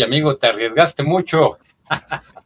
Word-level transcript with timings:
Uy, 0.00 0.04
amigo, 0.04 0.34
te 0.36 0.46
arriesgaste 0.46 1.02
mucho. 1.02 1.58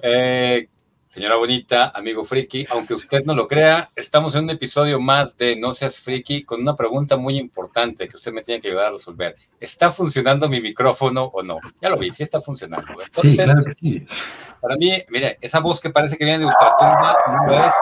Eh, 0.00 0.68
señora 1.08 1.34
bonita, 1.34 1.88
amigo 1.92 2.22
friki, 2.22 2.64
aunque 2.70 2.94
usted 2.94 3.24
no 3.24 3.34
lo 3.34 3.48
crea, 3.48 3.90
estamos 3.96 4.36
en 4.36 4.44
un 4.44 4.50
episodio 4.50 5.00
más 5.00 5.36
de 5.36 5.56
No 5.56 5.72
seas 5.72 6.00
friki 6.00 6.44
con 6.44 6.60
una 6.60 6.76
pregunta 6.76 7.16
muy 7.16 7.36
importante 7.36 8.06
que 8.06 8.14
usted 8.14 8.32
me 8.32 8.42
tiene 8.42 8.60
que 8.60 8.68
ayudar 8.68 8.86
a 8.86 8.90
resolver. 8.92 9.34
¿Está 9.58 9.90
funcionando 9.90 10.48
mi 10.48 10.60
micrófono 10.60 11.24
o 11.24 11.42
no? 11.42 11.58
Ya 11.82 11.88
lo 11.88 11.98
vi, 11.98 12.12
sí 12.12 12.22
está 12.22 12.40
funcionando. 12.40 12.86
sí, 13.10 13.36
claro 13.36 13.64
que 13.64 13.72
sí. 13.72 14.06
Para 14.60 14.76
mí, 14.76 15.02
mire, 15.08 15.36
esa 15.40 15.58
voz 15.58 15.80
que 15.80 15.90
parece 15.90 16.16
que 16.16 16.24
viene 16.24 16.38
de 16.38 16.46
Ultratumba 16.46 17.16
no 17.42 17.54
es 17.66 17.72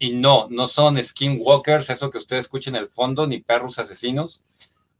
y 0.00 0.10
no, 0.14 0.48
no 0.50 0.66
son 0.66 1.00
skinwalkers, 1.00 1.88
eso 1.88 2.10
que 2.10 2.18
usted 2.18 2.38
escucha 2.38 2.68
en 2.68 2.76
el 2.76 2.88
fondo, 2.88 3.28
ni 3.28 3.38
perros 3.38 3.78
asesinos. 3.78 4.42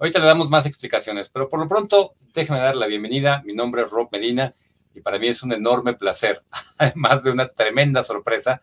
Ahorita 0.01 0.19
le 0.19 0.25
damos 0.25 0.49
más 0.49 0.65
explicaciones, 0.65 1.29
pero 1.29 1.51
por 1.51 1.61
lo 1.61 1.69
pronto, 1.69 2.15
déjeme 2.33 2.59
dar 2.59 2.75
la 2.75 2.87
bienvenida. 2.87 3.43
Mi 3.45 3.53
nombre 3.53 3.83
es 3.83 3.91
Rob 3.91 4.09
Medina 4.11 4.55
y 4.95 5.03
para 5.03 5.19
mí 5.19 5.29
es 5.29 5.43
un 5.43 5.53
enorme 5.53 5.93
placer, 5.93 6.43
además 6.79 7.23
de 7.23 7.31
una 7.31 7.49
tremenda 7.49 8.03
sorpresa, 8.03 8.63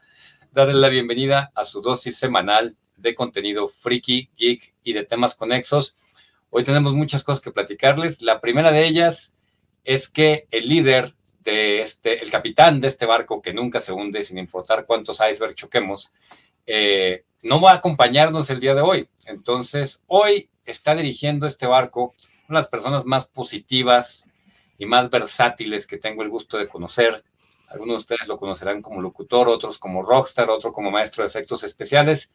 darle 0.52 0.74
la 0.74 0.90
bienvenida 0.90 1.52
a 1.54 1.64
su 1.64 1.84
dosis 1.84 2.18
semanal 2.18 2.76
de 2.98 3.14
contenido 3.14 3.68
friki, 3.68 4.32
geek 4.36 4.74
y 4.84 4.94
de 4.94 5.04
temas 5.04 5.36
conexos. 5.36 5.96
Hoy 6.50 6.64
tenemos 6.64 6.96
muchas 6.96 7.24
cosas 7.24 7.44
que 7.44 7.52
platicarles. 7.52 8.24
La 8.24 8.42
primera 8.42 8.72
de 8.72 8.88
ellas 8.88 9.32
es 9.84 10.10
que 10.10 10.48
el 10.50 10.68
líder 10.68 11.14
de 11.42 11.84
este, 11.84 12.20
el 12.24 12.32
capitán 12.32 12.82
de 12.82 12.88
este 12.88 13.06
barco 13.06 13.44
que 13.44 13.54
nunca 13.54 13.80
se 13.80 13.94
hunde, 13.94 14.24
sin 14.24 14.40
importar 14.40 14.88
cuántos 14.88 15.20
icebergs 15.20 15.56
choquemos, 15.56 16.12
eh, 16.66 17.26
no 17.44 17.62
va 17.62 17.74
a 17.74 17.76
acompañarnos 17.76 18.50
el 18.50 18.60
día 18.60 18.74
de 18.74 18.82
hoy. 18.82 19.08
Entonces, 19.28 20.04
hoy 20.08 20.50
está 20.68 20.94
dirigiendo 20.94 21.48
este 21.48 21.66
barco, 21.66 22.14
una 22.48 22.60
de 22.60 22.64
las 22.64 22.68
personas 22.68 23.06
más 23.06 23.26
positivas 23.26 24.26
y 24.78 24.86
más 24.86 25.10
versátiles 25.10 25.88
que 25.88 25.98
tengo 25.98 26.22
el 26.22 26.30
gusto 26.30 26.58
de 26.58 26.68
conocer. 26.68 27.24
Algunos 27.70 27.94
de 27.94 27.98
ustedes 27.98 28.28
lo 28.28 28.38
conocerán 28.38 28.82
como 28.82 29.02
locutor, 29.02 29.48
otros 29.48 29.80
como 29.80 30.04
rockstar, 30.04 30.50
otro 30.50 30.72
como 30.72 30.92
maestro 30.92 31.24
de 31.24 31.30
efectos 31.30 31.64
especiales. 31.64 32.30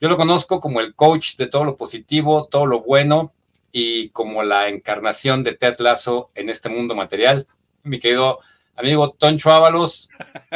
Yo 0.00 0.08
lo 0.08 0.16
conozco 0.16 0.60
como 0.60 0.80
el 0.80 0.94
coach 0.94 1.36
de 1.36 1.46
todo 1.46 1.64
lo 1.64 1.76
positivo, 1.76 2.46
todo 2.50 2.66
lo 2.66 2.80
bueno 2.80 3.32
y 3.72 4.10
como 4.10 4.42
la 4.42 4.68
encarnación 4.68 5.42
de 5.42 5.54
Ted 5.54 5.76
Lasso 5.78 6.30
en 6.34 6.50
este 6.50 6.68
mundo 6.68 6.94
material. 6.94 7.46
Mi 7.82 7.98
querido 7.98 8.40
amigo 8.74 9.10
Toncho 9.10 9.52
Ábalos, 9.52 10.10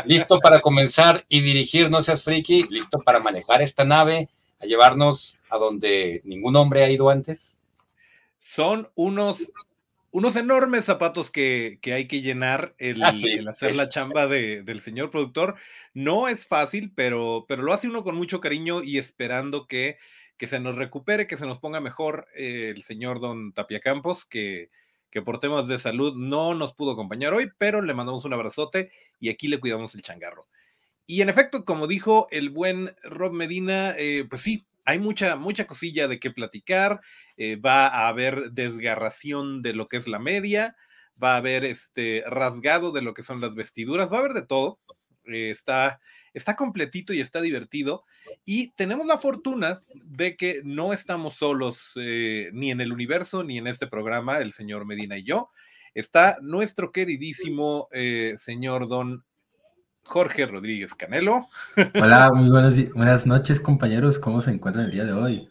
listo 0.05 0.41
para 0.41 0.61
comenzar 0.61 1.25
y 1.29 1.41
dirigir 1.41 1.91
No 1.91 2.03
Seas 2.03 2.23
Friki, 2.23 2.65
listo 2.65 2.99
para 3.01 3.21
manejar 3.21 3.63
esta 3.63 3.85
nave 3.85 4.29
a 4.61 4.67
llevarnos 4.67 5.39
a 5.49 5.59
donde 5.59 6.21
ningún 6.25 6.57
hombre 6.57 6.85
ha 6.85 6.91
ido 6.91 7.11
antes? 7.11 7.59
Son 8.39 8.89
unos, 8.95 9.51
unos 10.11 10.37
enormes 10.37 10.85
zapatos 10.85 11.31
que, 11.31 11.79
hay 11.85 12.07
que 12.07 12.21
llenar 12.21 12.75
el, 12.79 13.03
ah, 13.03 13.13
hacer 13.49 13.77
la 13.77 13.89
chamba 13.89 14.27
del 14.29 14.81
señor 14.81 15.11
productor. 15.11 15.57
No 15.95 16.29
es 16.29 16.47
fácil, 16.47 16.93
pero, 16.95 17.47
pero 17.49 17.63
lo 17.63 17.73
hace 17.73 17.89
uno 17.89 18.05
con 18.05 18.17
mucho 18.17 18.41
cariño 18.41 18.83
y 18.83 18.99
esperando 18.99 19.67
que, 19.67 19.97
que 20.37 20.47
se 20.47 20.61
nos 20.61 20.77
recupere, 20.77 21.27
que 21.27 21.37
se 21.37 21.47
nos 21.47 21.59
ponga 21.59 21.81
mejor 21.81 22.29
eh, 22.35 22.73
el 22.75 22.83
señor 22.83 23.21
don 23.21 23.53
Tapia 23.53 23.81
Campos, 23.81 24.25
que, 24.25 24.71
que 25.11 25.23
por 25.23 25.41
temas 25.41 25.69
de 25.69 25.79
salud 25.79 26.15
no 26.17 26.55
nos 26.55 26.75
pudo 26.75 26.93
acompañar 26.93 27.35
hoy, 27.35 27.51
pero 27.59 27.83
le 27.83 27.95
mandamos 27.95 28.25
un 28.25 28.33
abrazote 28.33 28.91
y 29.19 29.29
aquí 29.31 29.49
le 29.49 29.59
cuidamos 29.59 29.95
el 29.95 30.03
changarro. 30.03 30.47
Y 31.11 31.23
en 31.23 31.29
efecto, 31.29 31.65
como 31.65 31.89
dijo 31.89 32.29
el 32.31 32.51
buen 32.51 32.95
Rob 33.03 33.33
Medina, 33.33 33.97
eh, 33.99 34.27
pues 34.31 34.43
sí, 34.43 34.65
hay 34.85 35.01
mucha, 35.01 35.35
mucha 35.35 35.67
cosilla 35.67 36.07
de 36.07 36.21
qué 36.21 36.31
platicar. 36.31 37.01
Eh, 37.37 37.57
va 37.57 37.89
a 37.89 38.07
haber 38.07 38.53
desgarración 38.53 39.61
de 39.61 39.73
lo 39.73 39.87
que 39.87 39.97
es 39.97 40.07
la 40.07 40.21
media, 40.21 40.77
va 41.21 41.35
a 41.35 41.39
haber 41.39 41.65
este 41.65 42.23
rasgado 42.29 42.93
de 42.93 43.03
lo 43.03 43.13
que 43.13 43.25
son 43.25 43.41
las 43.41 43.57
vestiduras, 43.57 44.09
va 44.09 44.19
a 44.19 44.21
haber 44.21 44.35
de 44.35 44.47
todo. 44.47 44.79
Eh, 45.25 45.51
está, 45.51 46.01
está 46.33 46.55
completito 46.55 47.13
y 47.13 47.21
está 47.21 47.41
divertido. 47.41 48.05
Y 48.45 48.71
tenemos 48.77 49.05
la 49.05 49.19
fortuna 49.19 49.83
de 49.93 50.37
que 50.37 50.61
no 50.63 50.93
estamos 50.93 51.35
solos 51.35 51.91
ni 51.97 52.71
en 52.71 52.81
el 52.81 52.93
universo 52.93 53.43
ni 53.43 53.59
en 53.59 53.67
este 53.67 53.89
programa, 53.89 54.39
el 54.39 54.53
señor 54.53 54.87
Medina 54.87 55.19
y 55.19 55.25
yo. 55.25 55.51
Está 55.93 56.37
nuestro 56.41 56.93
queridísimo 56.93 57.89
señor 58.37 58.87
Don 58.87 59.25
Jorge 60.11 60.45
Rodríguez 60.45 60.93
Canelo. 60.93 61.49
Hola, 61.95 62.33
muy 62.35 62.51
buenas, 62.51 62.93
buenas 62.95 63.29
noches, 63.29 63.61
compañeros. 63.61 64.19
¿Cómo 64.19 64.43
se 64.43 64.51
encuentran 64.51 64.87
el 64.87 64.91
día 64.91 65.05
de 65.05 65.13
hoy? 65.13 65.49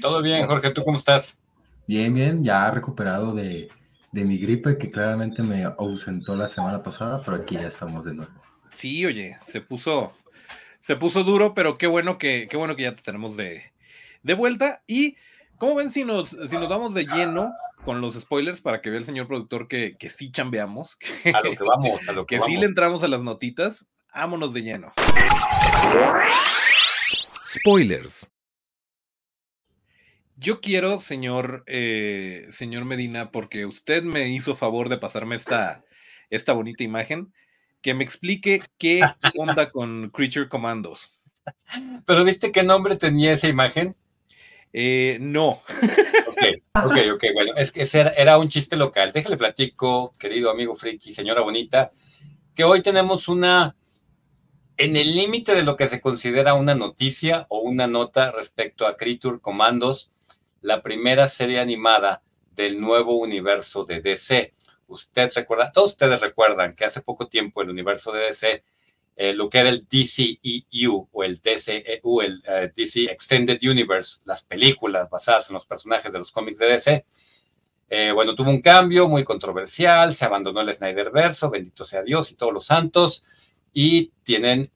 Todo 0.00 0.22
bien, 0.22 0.46
Jorge. 0.46 0.70
¿Tú 0.70 0.82
cómo 0.82 0.96
estás? 0.96 1.38
Bien, 1.86 2.14
bien. 2.14 2.42
Ya 2.42 2.70
recuperado 2.70 3.34
de, 3.34 3.68
mi 4.12 4.38
gripe 4.38 4.78
que 4.78 4.90
claramente 4.90 5.42
me 5.42 5.64
ausentó 5.64 6.34
la 6.36 6.48
semana 6.48 6.82
pasada, 6.82 7.20
pero 7.22 7.36
aquí 7.36 7.56
ya 7.56 7.66
estamos 7.66 8.06
de 8.06 8.14
nuevo. 8.14 8.32
Sí, 8.76 9.04
oye, 9.04 9.36
se 9.46 9.60
puso, 9.60 10.14
se 10.80 10.96
puso 10.96 11.22
duro, 11.22 11.52
pero 11.52 11.76
qué 11.76 11.86
bueno 11.86 12.16
que, 12.16 12.48
qué 12.50 12.56
bueno 12.56 12.76
que 12.76 12.84
ya 12.84 12.96
te 12.96 13.02
tenemos 13.02 13.36
de, 13.36 13.62
de 14.22 14.34
vuelta. 14.34 14.82
Y, 14.86 15.18
¿cómo 15.58 15.74
ven 15.74 15.90
si 15.90 16.04
nos, 16.04 16.30
si 16.30 16.56
nos 16.56 16.68
damos 16.68 16.94
de 16.94 17.04
lleno 17.04 17.52
con 17.84 18.00
los 18.00 18.14
spoilers 18.14 18.60
para 18.60 18.82
que 18.82 18.90
vea 18.90 18.98
el 18.98 19.06
señor 19.06 19.28
productor 19.28 19.68
que, 19.68 19.96
que 19.96 20.10
sí 20.10 20.32
chambeamos. 20.32 20.98
a 21.32 21.40
lo 21.40 21.54
que 21.54 21.64
vamos, 21.64 22.08
a 22.08 22.12
lo 22.12 22.26
que, 22.26 22.38
que 22.38 22.44
sí 22.44 22.56
le 22.56 22.66
entramos 22.66 23.02
a 23.02 23.08
las 23.08 23.22
notitas. 23.22 23.88
Vámonos 24.12 24.52
de 24.54 24.62
lleno. 24.62 24.92
Spoilers. 27.48 28.28
Yo 30.36 30.60
quiero, 30.60 31.00
señor, 31.00 31.64
eh, 31.66 32.46
señor 32.50 32.84
Medina, 32.84 33.30
porque 33.30 33.66
usted 33.66 34.02
me 34.02 34.28
hizo 34.28 34.54
favor 34.56 34.88
de 34.88 34.98
pasarme 34.98 35.36
esta, 35.36 35.84
esta 36.28 36.52
bonita 36.52 36.82
imagen, 36.82 37.32
que 37.80 37.94
me 37.94 38.04
explique 38.04 38.62
qué 38.78 39.00
onda 39.38 39.70
con 39.70 40.10
Creature 40.10 40.48
Commandos. 40.48 41.10
¿Pero 42.04 42.24
viste 42.24 42.52
qué 42.52 42.62
nombre 42.64 42.96
tenía 42.96 43.32
esa 43.32 43.48
imagen? 43.48 43.94
Eh, 44.78 45.16
no. 45.22 45.62
Ok, 46.84 46.96
ok, 47.14 47.24
bueno, 47.32 47.54
es 47.56 47.72
que 47.72 47.88
era, 48.14 48.36
un 48.36 48.48
chiste 48.48 48.76
local. 48.76 49.10
Déjale 49.10 49.38
platico, 49.38 50.14
querido 50.18 50.50
amigo 50.50 50.74
Friki, 50.74 51.14
señora 51.14 51.40
bonita, 51.40 51.90
que 52.54 52.62
hoy 52.62 52.82
tenemos 52.82 53.28
una, 53.28 53.74
en 54.76 54.98
el 54.98 55.16
límite 55.16 55.54
de 55.54 55.62
lo 55.62 55.76
que 55.76 55.88
se 55.88 56.02
considera 56.02 56.52
una 56.52 56.74
noticia 56.74 57.46
o 57.48 57.60
una 57.60 57.86
nota 57.86 58.30
respecto 58.32 58.86
a 58.86 58.98
Creature 58.98 59.40
Commandos, 59.40 60.12
la 60.60 60.82
primera 60.82 61.26
serie 61.26 61.58
animada 61.58 62.22
del 62.50 62.78
nuevo 62.78 63.16
universo 63.16 63.84
de 63.84 64.02
DC. 64.02 64.52
Usted 64.88 65.30
recuerda, 65.34 65.72
todos 65.72 65.92
ustedes 65.92 66.20
recuerdan 66.20 66.74
que 66.74 66.84
hace 66.84 67.00
poco 67.00 67.28
tiempo 67.28 67.62
el 67.62 67.70
universo 67.70 68.12
de 68.12 68.26
DC 68.26 68.62
eh, 69.18 69.32
lo 69.32 69.48
que 69.48 69.58
era 69.58 69.70
el 69.70 69.88
DCEU 69.88 71.08
o 71.10 71.24
el 71.24 71.40
DCEU, 71.40 72.20
el 72.20 72.42
eh, 72.46 72.70
DC 72.76 73.04
Extended 73.04 73.58
Universe, 73.62 74.20
las 74.26 74.42
películas 74.42 75.08
basadas 75.08 75.48
en 75.48 75.54
los 75.54 75.64
personajes 75.64 76.12
de 76.12 76.18
los 76.18 76.30
cómics 76.30 76.58
de 76.58 76.66
DC. 76.66 77.06
Eh, 77.88 78.12
bueno, 78.12 78.34
tuvo 78.34 78.50
un 78.50 78.60
cambio 78.60 79.08
muy 79.08 79.24
controversial, 79.24 80.14
se 80.14 80.26
abandonó 80.26 80.60
el 80.60 80.74
Snyder 80.74 81.10
Verso, 81.10 81.48
bendito 81.48 81.82
sea 81.84 82.02
Dios 82.02 82.30
y 82.30 82.34
todos 82.34 82.52
los 82.52 82.66
santos, 82.66 83.24
y 83.72 84.12
tienen 84.22 84.70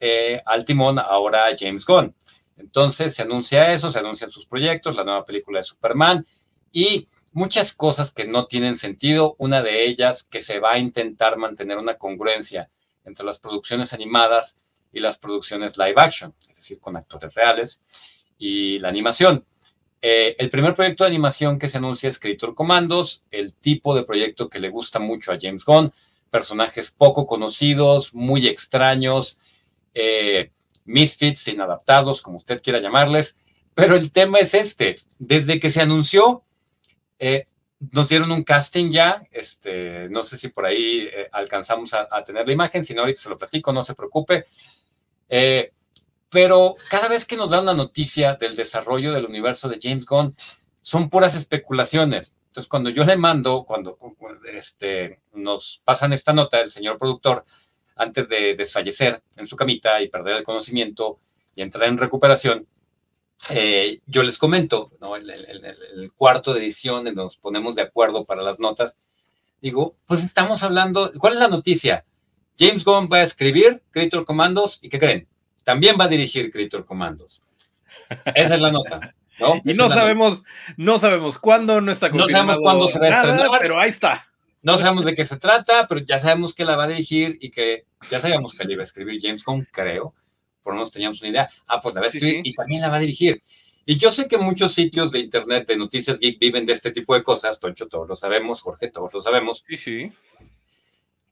al 0.47 0.65
timón 0.65 0.99
ahora 0.99 1.47
James 1.59 1.85
Gunn. 1.85 2.15
Entonces 2.57 3.15
se 3.15 3.23
anuncia 3.23 3.73
eso, 3.73 3.91
se 3.91 3.99
anuncian 3.99 4.31
sus 4.31 4.47
proyectos, 4.47 4.97
la 4.97 5.05
nueva 5.05 5.25
película 5.25 5.59
de 5.59 5.65
Superman 5.65 6.27
y 6.73 7.09
muchas 7.33 7.73
cosas 7.73 8.13
que 8.13 8.27
no 8.27 8.47
tienen 8.47 8.77
sentido. 8.77 9.35
Una 9.39 9.63
de 9.63 9.85
ellas 9.87 10.23
que 10.25 10.41
se 10.41 10.61
va 10.61 10.73
a 10.73 10.79
intentar 10.79 11.37
mantener 11.37 11.79
una 11.79 11.97
congruencia 11.97 12.71
entre 13.11 13.27
las 13.27 13.39
producciones 13.39 13.93
animadas 13.93 14.59
y 14.93 15.01
las 15.01 15.19
producciones 15.19 15.77
live 15.77 15.95
action, 15.97 16.35
es 16.41 16.57
decir, 16.57 16.81
con 16.81 16.97
actores 16.97 17.35
reales 17.35 17.81
y 18.39 18.79
la 18.79 18.89
animación. 18.89 19.45
Eh, 20.03 20.35
el 20.39 20.49
primer 20.49 20.75
proyecto 20.75 21.05
de 21.05 21.09
animación 21.09 21.59
que 21.59 21.69
se 21.69 21.77
anuncia 21.77 22.09
es 22.09 22.19
Creature 22.19 22.55
Commandos, 22.55 23.23
el 23.31 23.53
tipo 23.53 23.95
de 23.95 24.05
proyecto 24.05 24.49
que 24.49 24.59
le 24.59 24.71
gusta 24.71 24.99
mucho 24.99 25.31
a 25.31 25.39
James 25.39 25.65
Gunn, 25.65 25.93
personajes 26.31 26.91
poco 26.91 27.27
conocidos, 27.27 28.15
muy 28.15 28.47
extraños, 28.47 29.41
eh, 29.93 30.53
misfits, 30.87 31.49
inadaptados, 31.49 32.23
como 32.23 32.39
usted 32.39 32.63
quiera 32.63 32.81
llamarles, 32.81 33.37
pero 33.75 33.95
el 33.97 34.11
tema 34.11 34.39
es 34.39 34.55
este, 34.55 34.97
desde 35.19 35.61
que 35.61 35.71
se 35.71 35.83
anunció, 35.83 36.45
eh, 37.19 37.47
nos 37.93 38.09
dieron 38.11 38.31
un 38.31 38.45
casting 38.45 38.91
ya, 38.91 39.23
este, 39.31 40.09
no 40.11 40.23
sé 40.23 40.37
si 40.37 40.49
por 40.49 40.67
ahí 40.67 41.09
eh, 41.13 41.29
alcanzamos 41.33 41.95
a, 41.95 42.07
tener 42.25 42.47
la 42.47 42.53
imagen, 42.53 42.85
si 42.85 42.93
no 42.93 43.01
ahorita 43.01 43.23
se 43.23 43.31
lo 43.31 43.39
platico, 43.39 43.73
no 43.73 43.83
se 43.83 43.95
preocupe. 43.95 44.47
Eh, 45.29 45.73
pero 46.29 46.75
cada 46.91 47.09
vez 47.09 47.25
que 47.25 47.37
nos 47.37 47.51
dan 47.51 47.63
una 47.63 47.75
noticia 47.75 48.35
del 48.35 48.55
desarrollo 48.55 49.13
del 49.13 49.25
universo 49.25 49.69
de 49.69 49.79
James 49.81 50.05
Gunn, 50.05 50.37
son 50.81 51.09
puras 51.09 51.35
especulaciones. 51.35 52.37
Entonces, 52.49 52.69
cuando 52.69 52.91
yo 52.91 53.05
le 53.05 53.17
mando, 53.17 53.65
cuando 53.65 53.99
este, 54.53 55.21
nos 55.33 55.81
pasan 55.85 56.13
esta 56.13 56.33
nota, 56.33 56.61
el 56.61 56.71
señor 56.71 56.99
productor, 56.99 57.45
antes 57.97 58.29
de 58.29 58.55
desfallecer 58.55 59.23
en 59.37 59.47
su 59.47 59.57
camita 59.57 60.01
y 60.01 60.09
perder 60.09 60.37
el 60.37 60.43
conocimiento 60.43 61.21
y 61.55 61.63
entrar 61.63 61.89
en 61.89 61.99
recuperación, 61.99 62.67
eh, 63.49 64.01
yo 64.07 64.23
les 64.23 64.39
comento, 64.39 64.91
¿no? 65.01 65.17
El, 65.17 65.31
el, 65.31 66.13
cuarto 66.15 66.53
de 66.53 66.61
edición, 66.61 67.07
en 67.07 67.15
nos 67.15 67.37
ponemos 67.37 67.75
de 67.75 67.83
acuerdo 67.83 68.25
para 68.25 68.43
las 68.43 68.61
notas, 68.61 68.99
digo, 69.61 69.97
pues 70.07 70.25
estamos 70.25 70.63
hablando, 70.63 71.11
¿cuál 71.19 71.35
es 71.35 71.41
la 71.41 71.49
noticia? 71.49 72.05
James 72.59 72.85
Gunn 72.85 73.09
va 73.11 73.19
a 73.19 73.23
escribir 73.23 73.83
Creator 73.91 74.25
Commandos 74.25 74.79
y 74.83 74.91
¿qué 74.91 74.99
creen? 74.99 75.29
También 75.65 75.97
va 75.99 76.05
a 76.05 76.09
dirigir 76.09 76.53
Creator 76.53 76.85
Commandos. 76.85 77.43
Esa 78.35 78.55
es 78.55 78.61
la 78.61 78.71
nota. 78.71 79.15
¿no? 79.39 79.61
Y 79.65 79.73
no 79.73 79.89
sabemos, 79.89 80.43
no 80.77 80.99
sabemos 80.99 81.39
cuándo, 81.39 81.81
no 81.81 81.91
está 81.91 82.11
No 82.11 82.29
sabemos 82.29 82.59
cuándo 82.59 82.89
se 82.89 82.99
va 82.99 83.07
a 83.07 83.21
estrenar, 83.21 83.49
pero 83.61 83.79
ahí 83.79 83.91
está. 83.91 84.27
No 84.63 84.77
sabemos 84.77 85.07
de 85.07 85.15
qué 85.15 85.25
se 85.25 85.39
trata, 85.39 85.87
pero 85.89 86.03
ya 86.03 86.19
sabemos 86.19 86.55
que 86.55 86.67
la 86.67 86.77
va 86.77 86.85
a 86.85 86.89
dirigir 86.89 87.39
y 87.41 87.51
que 87.51 87.87
ya 88.11 88.21
sabíamos 88.21 88.55
que 88.55 88.65
la 88.65 88.73
iba 88.73 88.83
a 88.83 88.85
escribir 88.85 89.19
James 89.21 89.43
Gunn, 89.43 89.67
creo. 89.73 90.15
Por 90.63 90.73
lo 90.73 90.79
menos 90.79 90.93
teníamos 90.93 91.21
una 91.21 91.31
idea. 91.31 91.51
Ah, 91.67 91.81
pues 91.81 91.95
la 91.95 92.01
va 92.01 92.07
a 92.07 92.09
escribir 92.09 92.41
y 92.45 92.53
también 92.53 92.81
la 92.81 92.89
va 92.89 92.97
a 92.97 93.01
dirigir. 93.01 93.43
Y 93.87 93.97
yo 93.97 94.11
sé 94.11 94.29
que 94.29 94.39
muchos 94.39 94.73
sitios 94.73 95.11
de 95.11 95.21
internet 95.21 95.67
de 95.67 95.77
noticias 95.77 96.19
geek 96.19 96.39
viven 96.39 96.67
de 96.67 96.73
este 96.73 96.91
tipo 96.91 97.15
de 97.15 97.23
cosas. 97.23 97.59
Toncho, 97.59 97.89
todos 97.89 98.09
lo 98.09 98.17
sabemos. 98.17 98.61
Jorge, 98.61 98.89
todos 98.89 99.13
lo 99.13 99.21
sabemos. 99.21 99.65
Sí, 99.67 99.77
sí. 99.77 100.13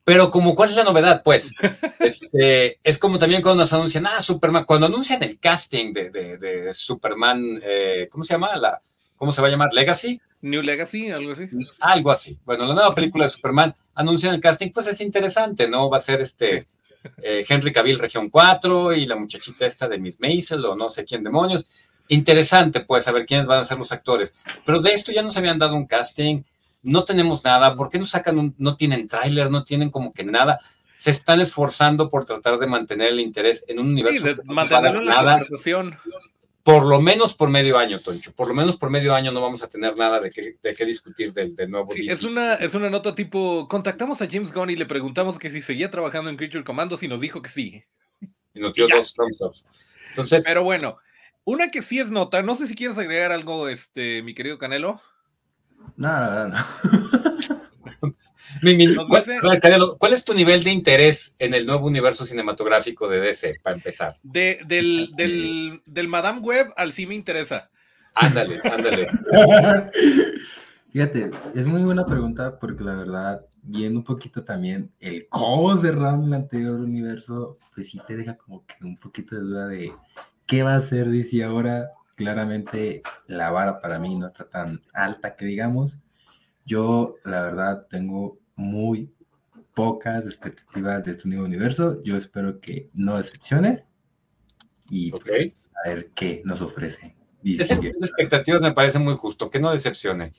Pero 0.05 0.31
como, 0.31 0.55
¿cuál 0.55 0.71
es 0.71 0.77
la 0.77 0.85
novedad? 0.85 1.23
Pues, 1.23 1.53
este, 2.01 2.81
es 2.83 2.97
como 2.97 3.19
también 3.19 3.43
cuando 3.43 3.63
nos 3.63 3.73
anuncian, 3.75 4.07
ah, 4.07 4.21
Superman, 4.23 4.65
cuando 4.65 4.87
anuncian 4.87 5.23
el 5.23 5.39
casting 5.39 5.93
de, 5.93 6.11
de, 6.11 6.73
Superman, 6.73 7.61
eh, 7.63 8.09
¿cómo 8.11 8.25
se 8.25 8.33
llama? 8.33 8.57
La, 8.57 8.81
¿Cómo 9.19 9.33
se 9.33 9.43
va 9.43 9.49
a 9.49 9.51
llamar? 9.51 9.75
¿Legacy? 9.75 10.21
New 10.41 10.63
Legacy, 10.63 11.11
algo 11.11 11.33
así. 11.33 11.49
Algo 11.81 12.11
así. 12.11 12.39
Bueno, 12.45 12.67
la 12.67 12.75
nueva 12.75 12.95
película 12.95 13.25
de 13.25 13.31
Superman 13.31 13.75
anuncian 13.95 14.33
el 14.33 14.41
casting, 14.41 14.71
pues 14.71 14.87
es 14.87 15.01
interesante, 15.01 15.69
¿no? 15.69 15.91
Va 15.91 15.97
a 15.97 16.01
ser 16.01 16.23
este 16.23 16.69
eh, 17.23 17.45
Henry 17.49 17.73
Cavill 17.73 17.99
Región 17.99 18.31
4 18.31 18.95
y 18.95 19.07
la 19.07 19.17
muchachita 19.17 19.67
esta 19.67 19.89
de 19.89 19.99
Miss 19.99 20.21
Maisel 20.21 20.65
o 20.65 20.77
no 20.77 20.91
sé 20.91 21.05
quién 21.05 21.23
demonios. 21.23 21.67
Interesante, 22.09 22.81
pues, 22.81 23.05
saber 23.05 23.27
quiénes 23.27 23.47
van 23.47 23.61
a 23.61 23.65
ser 23.65 23.79
los 23.79 23.93
actores. 23.93 24.35
Pero 24.65 24.81
de 24.81 24.93
esto 24.93 25.13
ya 25.13 25.23
nos 25.23 25.37
habían 25.37 25.59
dado 25.59 25.75
un 25.75 25.87
casting 25.87 26.43
no 26.83 27.05
tenemos 27.05 27.45
nada, 27.45 27.75
¿por 27.75 27.91
qué 27.91 27.99
no 27.99 28.05
sacan 28.05 28.39
un, 28.39 28.55
no 28.59 28.77
tienen 28.77 29.09
tráiler, 29.09 29.51
no 29.51 29.65
tienen 29.65 29.91
como 29.91 30.13
que 30.13 30.25
nada? 30.25 30.59
Se 30.97 31.11
están 31.11 31.41
esforzando 31.41 32.09
por 32.09 32.25
tratar 32.25 32.59
de 32.59 32.67
mantener 32.67 33.13
el 33.13 33.21
interés 33.21 33.65
en 33.69 33.79
un 33.79 33.89
universo. 33.91 34.27
Sí, 34.27 34.35
de 34.35 35.05
la 35.05 35.15
conversación. 35.15 35.97
Por 36.69 36.85
lo 36.85 37.01
menos 37.01 37.33
por 37.33 37.49
medio 37.49 37.79
año, 37.79 37.99
Toncho. 37.99 38.35
Por 38.35 38.49
lo 38.49 38.53
menos 38.53 38.77
por 38.77 38.91
medio 38.91 39.15
año 39.15 39.33
no 39.33 39.41
vamos 39.41 39.63
a 39.63 39.71
tener 39.71 39.97
nada 39.97 40.21
de 40.21 40.31
qué, 40.31 40.59
de 40.63 40.75
qué 40.75 40.85
discutir 40.85 41.33
del, 41.33 41.55
nuevo 41.71 41.91
sí, 41.95 42.07
Es 42.07 42.23
una, 42.23 42.57
es 42.57 42.75
una 42.75 42.91
nota 42.91 43.15
tipo, 43.15 43.67
contactamos 43.69 44.21
a 44.21 44.29
James 44.31 44.53
Gunn 44.53 44.69
y 44.69 44.77
le 44.77 44.85
preguntamos 44.85 45.39
que 45.39 45.49
si 45.49 45.63
seguía 45.63 45.91
trabajando 45.91 46.29
en 46.29 46.37
Creature 46.37 46.65
Commandos 46.65 47.03
y 47.03 47.09
nos 47.09 47.23
dijo 47.23 47.41
que 47.41 47.49
sí. 47.49 47.85
Y 48.53 48.61
nos 48.61 48.75
dio 48.75 48.87
dos 48.87 49.15
thumbs 49.15 49.41
ups. 49.41 49.65
Entonces, 50.11 50.45
Pero 50.45 50.63
bueno, 50.63 50.99
una 51.45 51.71
que 51.71 51.81
sí 51.81 52.01
es 52.01 52.11
nota, 52.11 52.43
no 52.43 52.55
sé 52.55 52.67
si 52.67 52.75
quieres 52.75 52.99
agregar 52.99 53.33
algo, 53.33 53.71
este, 53.71 54.23
mi 54.23 54.35
querido 54.35 54.59
Canelo. 54.59 55.01
No, 55.97 56.21
no, 56.21 56.49
no. 56.49 56.57
¿cuál, 59.99 60.13
es 60.13 60.25
tu 60.25 60.35
nivel 60.35 60.65
de 60.65 60.71
interés 60.71 61.35
en 61.39 61.55
el 61.55 61.67
nuevo 61.67 61.87
universo 61.87 62.25
cinematográfico 62.25 63.09
de 63.09 63.21
DC, 63.21 63.61
para 63.63 63.77
empezar? 63.77 64.19
De, 64.23 64.61
del, 64.67 65.11
del, 65.17 66.09
Madame 66.09 66.41
Web 66.41 66.73
al 66.77 66.93
sí 66.93 67.07
me 67.07 67.15
interesa. 67.15 67.71
Ándale, 68.15 68.61
ándale. 68.65 69.09
Fíjate, 70.91 71.31
es 71.55 71.67
muy 71.67 71.83
buena 71.83 72.07
pregunta 72.07 72.59
porque 72.59 72.83
la 72.83 72.95
verdad, 72.95 73.47
viendo 73.63 73.99
un 73.99 74.05
poquito 74.05 74.43
también 74.43 74.91
el 75.01 75.29
cómo 75.29 75.77
cerraron 75.77 76.25
el 76.25 76.35
anterior 76.35 76.81
universo, 76.81 77.59
pues 77.75 77.91
sí 77.91 78.01
te 78.07 78.17
deja 78.17 78.37
como 78.37 78.65
que 78.67 78.75
un 78.83 78.97
poquito 78.97 79.37
de 79.37 79.43
duda 79.43 79.69
de 79.69 79.93
qué 80.47 80.63
va 80.63 80.73
a 80.73 80.79
hacer 80.79 81.11
DC 81.11 81.45
ahora, 81.45 81.91
claramente 82.17 83.03
la 83.27 83.51
vara 83.51 83.81
para 83.81 83.99
mí 83.99 84.17
no 84.17 84.27
está 84.27 84.49
tan 84.49 84.81
alta 84.95 85.37
que 85.37 85.45
digamos. 85.45 85.99
Yo, 86.69 87.17
la 87.25 87.45
verdad, 87.45 87.87
tengo 87.89 88.39
muy 88.55 89.11
pocas 89.75 90.27
expectativas 90.27 91.03
de 91.07 91.13
este 91.13 91.27
nuevo 91.27 91.47
universo. 91.47 92.03
Yo 92.03 92.15
espero 92.15 92.61
que 92.61 92.91
no 92.93 93.17
decepcione 93.17 93.85
y 94.91 95.11
pues, 95.11 95.25
a 95.83 95.89
ver 95.89 96.11
qué 96.15 96.43
nos 96.45 96.61
ofrece. 96.61 97.17
Esas 97.43 97.79
expectativas 97.83 98.61
me 98.61 98.73
parece 98.73 98.99
muy 98.99 99.15
justo, 99.15 99.49
que 99.49 99.61
no 99.61 99.73
decepcione. 99.73 100.33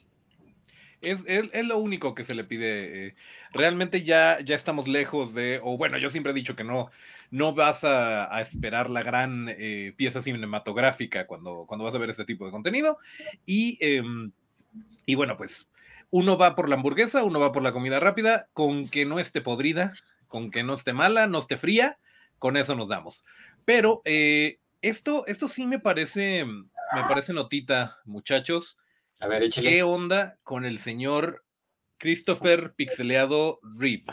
Es, 1.02 1.24
es, 1.26 1.66
lo 1.66 1.80
único 1.80 2.14
que 2.14 2.24
se 2.24 2.36
le 2.36 2.44
pide. 2.44 3.08
Eh, 3.08 3.16
realmente 3.52 4.04
ya, 4.04 4.40
ya 4.42 4.56
estamos 4.56 4.88
lejos 4.88 5.34
de, 5.34 5.60
o 5.64 5.78
bueno, 5.80 5.98
yo 5.98 6.12
siempre 6.12 6.32
he 6.32 6.36
dicho 6.36 6.56
que 6.56 6.64
no, 6.64 6.92
no 7.32 7.56
vas 7.56 7.84
a, 7.84 8.40
esperar 8.40 8.92
la 8.92 9.02
gran 9.02 9.48
eh, 9.50 9.94
pieza 9.98 10.22
cinematográfica 10.22 11.26
cuando, 11.26 11.66
cuando 11.66 11.86
vas 11.86 11.96
a 11.96 12.00
ver 12.00 12.12
este 12.12 12.26
tipo 12.26 12.46
de 12.46 12.52
contenido. 12.52 13.00
Y, 13.48 13.80
em, 13.82 14.32
y 15.08 15.16
bueno, 15.16 15.36
pues 15.36 15.68
uno 16.12 16.38
va 16.38 16.56
por 16.56 16.70
la 16.70 16.76
hamburguesa, 16.76 17.24
uno 17.24 17.40
va 17.40 17.52
por 17.52 17.64
la 17.64 17.72
comida 17.72 18.00
rápida, 18.00 18.50
con 18.54 18.88
que 18.88 19.06
no 19.06 19.20
esté 19.20 19.42
podrida, 19.42 19.94
con 20.28 20.52
que 20.52 20.64
no 20.64 20.74
esté 20.74 20.94
mala, 20.94 21.28
no 21.28 21.40
esté 21.40 21.58
fría, 21.58 22.00
con 22.38 22.58
eso 22.58 22.76
nos 22.76 22.90
damos. 22.90 23.24
Pero 23.66 24.02
eh, 24.06 24.60
esto, 24.82 25.26
esto 25.28 25.48
sí 25.48 25.68
me 25.68 25.80
parece, 25.80 26.46
me 26.46 27.04
parece 27.08 27.34
notita, 27.34 28.00
muchachos. 28.06 28.78
A 29.20 29.28
ver, 29.28 29.44
échale. 29.44 29.70
¿Qué 29.70 29.84
onda 29.84 30.40
con 30.44 30.66
el 30.66 30.80
señor 30.80 31.44
Christopher 31.98 32.74
Pixeleado 32.76 33.60
Reeve? 33.78 34.06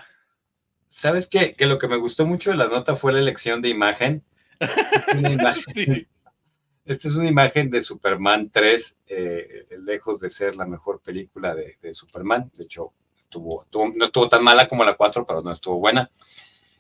¿Sabes 0.89 1.27
qué? 1.27 1.55
Que 1.55 1.67
lo 1.67 1.79
que 1.79 1.89
me 1.89 1.97
gustó 1.97 2.27
mucho 2.27 2.51
de 2.51 2.57
la 2.57 2.69
nota 2.69 2.97
fue 2.97 3.13
la 3.13 3.19
elección 3.19 3.63
de 3.63 3.69
imagen. 3.69 4.25
Esta 6.87 7.09
es 7.09 7.17
una 7.17 7.29
imagen 7.29 7.71
de 7.71 7.83
Superman 7.83 8.51
3, 8.51 8.97
eh, 9.09 9.67
lejos 9.85 10.21
de 10.21 10.31
ser 10.31 10.57
la 10.57 10.67
mejor 10.67 11.01
película 11.01 11.55
de, 11.55 11.93
Superman. 11.93 12.51
De 12.55 12.65
hecho, 12.65 12.93
estuvo, 13.19 13.67
no 13.95 14.05
estuvo 14.05 14.29
tan 14.29 14.43
mala 14.43 14.69
como 14.69 14.85
la 14.85 14.97
4, 14.97 15.27
pero 15.27 15.43
no 15.43 15.53
estuvo 15.53 15.79
buena. 15.79 16.11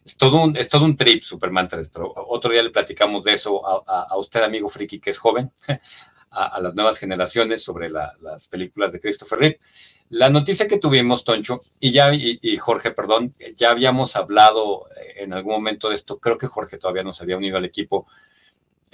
Es 0.05 0.17
todo 0.17 0.45
un, 0.45 0.57
es 0.57 0.69
todo 0.69 0.85
un 0.85 0.97
trip 0.97 1.23
Superman 1.23 1.67
3, 1.67 1.91
pero 1.91 2.13
otro 2.15 2.53
día 2.53 2.63
le 2.63 2.71
platicamos 2.71 3.25
de 3.25 3.33
eso 3.33 3.61
a 3.67 4.17
usted, 4.17 4.43
amigo 4.43 4.69
friki, 4.69 5.01
que 5.01 5.11
es 5.11 5.19
joven. 5.19 5.51
a, 6.37 6.61
las 6.61 6.75
nuevas 6.75 6.99
generaciones 6.99 7.63
sobre 7.63 7.89
las 7.91 8.49
películas 8.49 8.93
de 8.93 9.01
Christopher 9.01 9.39
Reeve. 9.39 9.61
La 10.11 10.31
noticia 10.31 10.69
que 10.69 10.79
tuvimos, 10.79 11.25
Toncho, 11.25 11.61
y 11.81 11.91
ya, 11.91 12.13
y, 12.15 12.57
Jorge, 12.59 12.91
perdón, 12.93 13.35
ya 13.57 13.71
habíamos 13.71 14.17
hablado 14.17 14.89
eh, 14.97 15.25
en 15.25 15.33
algún 15.33 15.55
momento 15.55 15.89
de 15.89 15.95
esto, 15.95 16.19
creo 16.19 16.39
que 16.39 16.47
Jorge 16.47 16.79
todavía 16.79 17.03
nos 17.03 17.21
había 17.21 17.37
unido 17.37 17.57
al 17.57 17.65
equipo. 17.65 18.07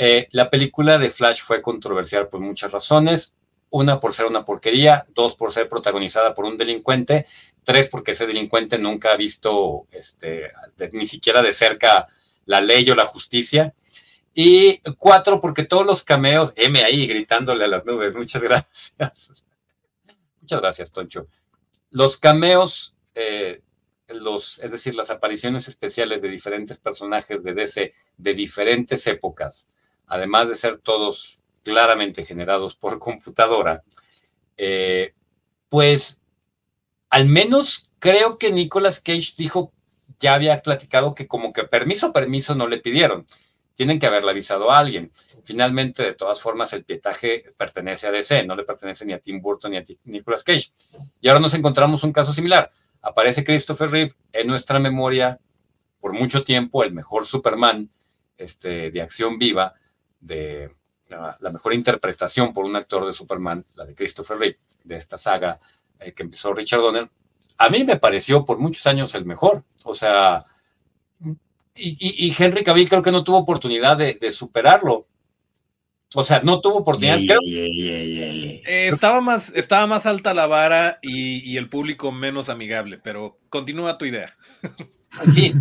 Eh, 0.05 0.27
la 0.33 0.51
película 0.51 0.99
de 0.99 1.09
Flash 1.09 1.43
fue 1.43 1.63
controversial 1.63 2.29
por 2.29 2.41
muchas 2.41 2.73
razones. 2.73 3.37
Una, 3.71 4.01
por 4.01 4.13
ser 4.13 4.27
una 4.27 4.45
porquería, 4.45 5.07
dos, 5.15 5.37
por 5.37 5.53
ser 5.53 5.69
protagonizada 5.69 6.35
por 6.35 6.45
un 6.45 6.57
delincuente, 6.57 7.27
tres, 7.63 7.89
porque 7.89 8.11
ese 8.11 8.27
delincuente 8.27 8.79
nunca 8.79 9.13
ha 9.13 9.17
visto 9.17 9.87
este, 9.93 10.51
ni 10.91 11.07
siquiera 11.07 11.41
de 11.41 11.53
cerca 11.53 12.09
la 12.47 12.61
ley 12.61 12.91
o 12.91 12.97
la 12.97 13.07
justicia. 13.07 13.75
Y 14.35 14.81
cuatro, 14.99 15.41
porque 15.41 15.63
todos 15.63 15.87
los 15.87 16.03
cameos, 16.03 16.53
M 16.57 16.83
ahí 16.83 17.07
gritándole 17.07 17.65
a 17.65 17.69
las 17.69 17.87
nubes, 17.87 18.17
muchas 18.17 18.43
gracias. 18.49 19.45
Muchas 20.41 20.61
gracias, 20.61 20.91
Toncho. 20.91 21.29
Los 21.91 22.17
cameos, 22.19 22.97
eh, 23.15 23.63
los, 24.09 24.59
es 24.59 24.73
decir, 24.73 24.97
las 24.97 25.11
apariciones 25.11 25.69
especiales 25.69 26.21
de 26.21 26.29
diferentes 26.29 26.81
personajes 26.81 27.41
de 27.45 27.55
DC 27.55 27.95
de 28.17 28.35
diferentes 28.35 29.07
épocas, 29.07 29.69
además 30.13 30.49
de 30.49 30.57
ser 30.57 30.79
todos 30.79 31.43
claramente 31.63 32.25
generados 32.25 32.75
por 32.75 32.99
computadora, 32.99 33.83
eh, 34.57 35.15
pues 35.69 36.21
al 37.09 37.27
menos 37.27 37.91
creo 37.99 38.39
que 38.39 38.53
Nicolas 38.53 39.01
Cage 39.01 39.35
dijo, 39.37 39.73
ya 40.21 40.35
había 40.35 40.61
platicado 40.63 41.15
que 41.15 41.27
como 41.27 41.53
que 41.53 41.65
permiso, 41.65 42.13
permiso 42.13 42.55
no 42.55 42.67
le 42.67 42.79
pidieron 42.79 43.27
tienen 43.75 43.99
que 43.99 44.07
haberle 44.07 44.31
avisado 44.31 44.71
a 44.71 44.79
alguien. 44.79 45.11
Finalmente, 45.45 46.03
de 46.03 46.15
todas 46.15 46.41
formas, 46.41 46.73
el 46.73 46.85
pietaje 46.85 47.53
pertenece 47.57 48.07
a 48.07 48.11
DC, 48.11 48.45
no 48.45 48.55
le 48.55 48.65
pertenece 48.65 49.05
ni 49.05 49.13
a 49.13 49.19
Tim 49.19 49.41
Burton 49.41 49.73
ni 49.73 49.79
a 49.79 49.85
Nicolas 50.05 50.45
Cage. 50.45 50.73
Y 51.21 51.29
ahora 51.29 51.41
nos 51.41 51.55
encontramos 51.55 52.05
un 52.05 52.13
caso 52.13 52.33
similar. 52.33 52.71
Aparece 53.01 53.43
Christopher 53.43 53.91
Reeve 53.91 54.13
en 54.33 54.47
nuestra 54.47 54.79
memoria 54.79 55.41
por 56.01 56.13
mucho 56.13 56.45
tiempo 56.45 56.85
el 56.85 56.93
mejor 56.93 57.27
Superman 57.27 57.91
este, 58.37 58.91
de 58.91 59.03
acción 59.03 59.39
viva, 59.39 59.75
de 60.23 60.71
la, 61.09 61.51
mejor 61.51 61.75
interpretación 61.75 62.53
por 62.53 62.65
un 62.65 62.77
actor 62.77 63.05
de 63.05 63.13
Superman, 63.13 63.67
la 63.75 63.85
de 63.85 63.95
Christopher 63.95 64.39
Reeve, 64.39 64.59
de 64.83 64.97
esta 64.97 65.19
saga 65.19 65.61
eh, 66.01 66.13
que 66.13 66.23
empezó 66.23 66.55
Richard 66.55 66.81
Donner. 66.81 67.11
A 67.59 67.69
mí 67.69 67.85
me 67.85 67.97
pareció 67.97 68.45
por 68.45 68.59
muchos 68.59 68.87
años 68.87 69.15
el 69.15 69.27
mejor. 69.27 69.65
O 69.85 69.95
sea, 69.95 70.45
y, 71.75 72.35
Henry 72.37 72.65
Cavill 72.65 72.89
creo 72.89 73.03
que 73.03 73.13
no 73.13 73.25
tuvo 73.25 73.39
oportunidad 73.39 73.97
de, 73.97 74.31
superarlo. 74.31 75.07
O 76.15 76.25
sea, 76.25 76.41
no 76.43 76.61
tuvo 76.61 76.79
oportunidad. 76.79 77.19
Eh, 77.45 78.89
estaba, 78.93 79.21
más, 79.21 79.51
estaba 79.55 79.87
más 79.87 80.07
alta 80.07 80.35
la 80.35 80.47
vara 80.47 80.99
y, 81.03 81.57
el 81.57 81.69
público 81.69 82.13
menos 82.13 82.49
amigable, 82.49 82.99
pero 82.99 83.39
continúa 83.49 83.99
tu 83.99 84.05
idea. 84.05 84.37
Sí, 85.35 85.53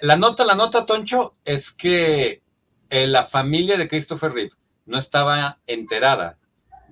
la 0.00 0.16
nota, 0.16 0.44
la 0.44 0.54
nota, 0.54 0.86
Toncho, 0.86 1.36
es 1.44 1.70
que 1.70 2.42
eh, 2.90 3.06
la 3.06 3.22
familia 3.22 3.76
de 3.76 3.88
Christopher 3.88 4.32
Reeve 4.32 4.52
no 4.86 4.98
estaba 4.98 5.58
enterada 5.66 6.38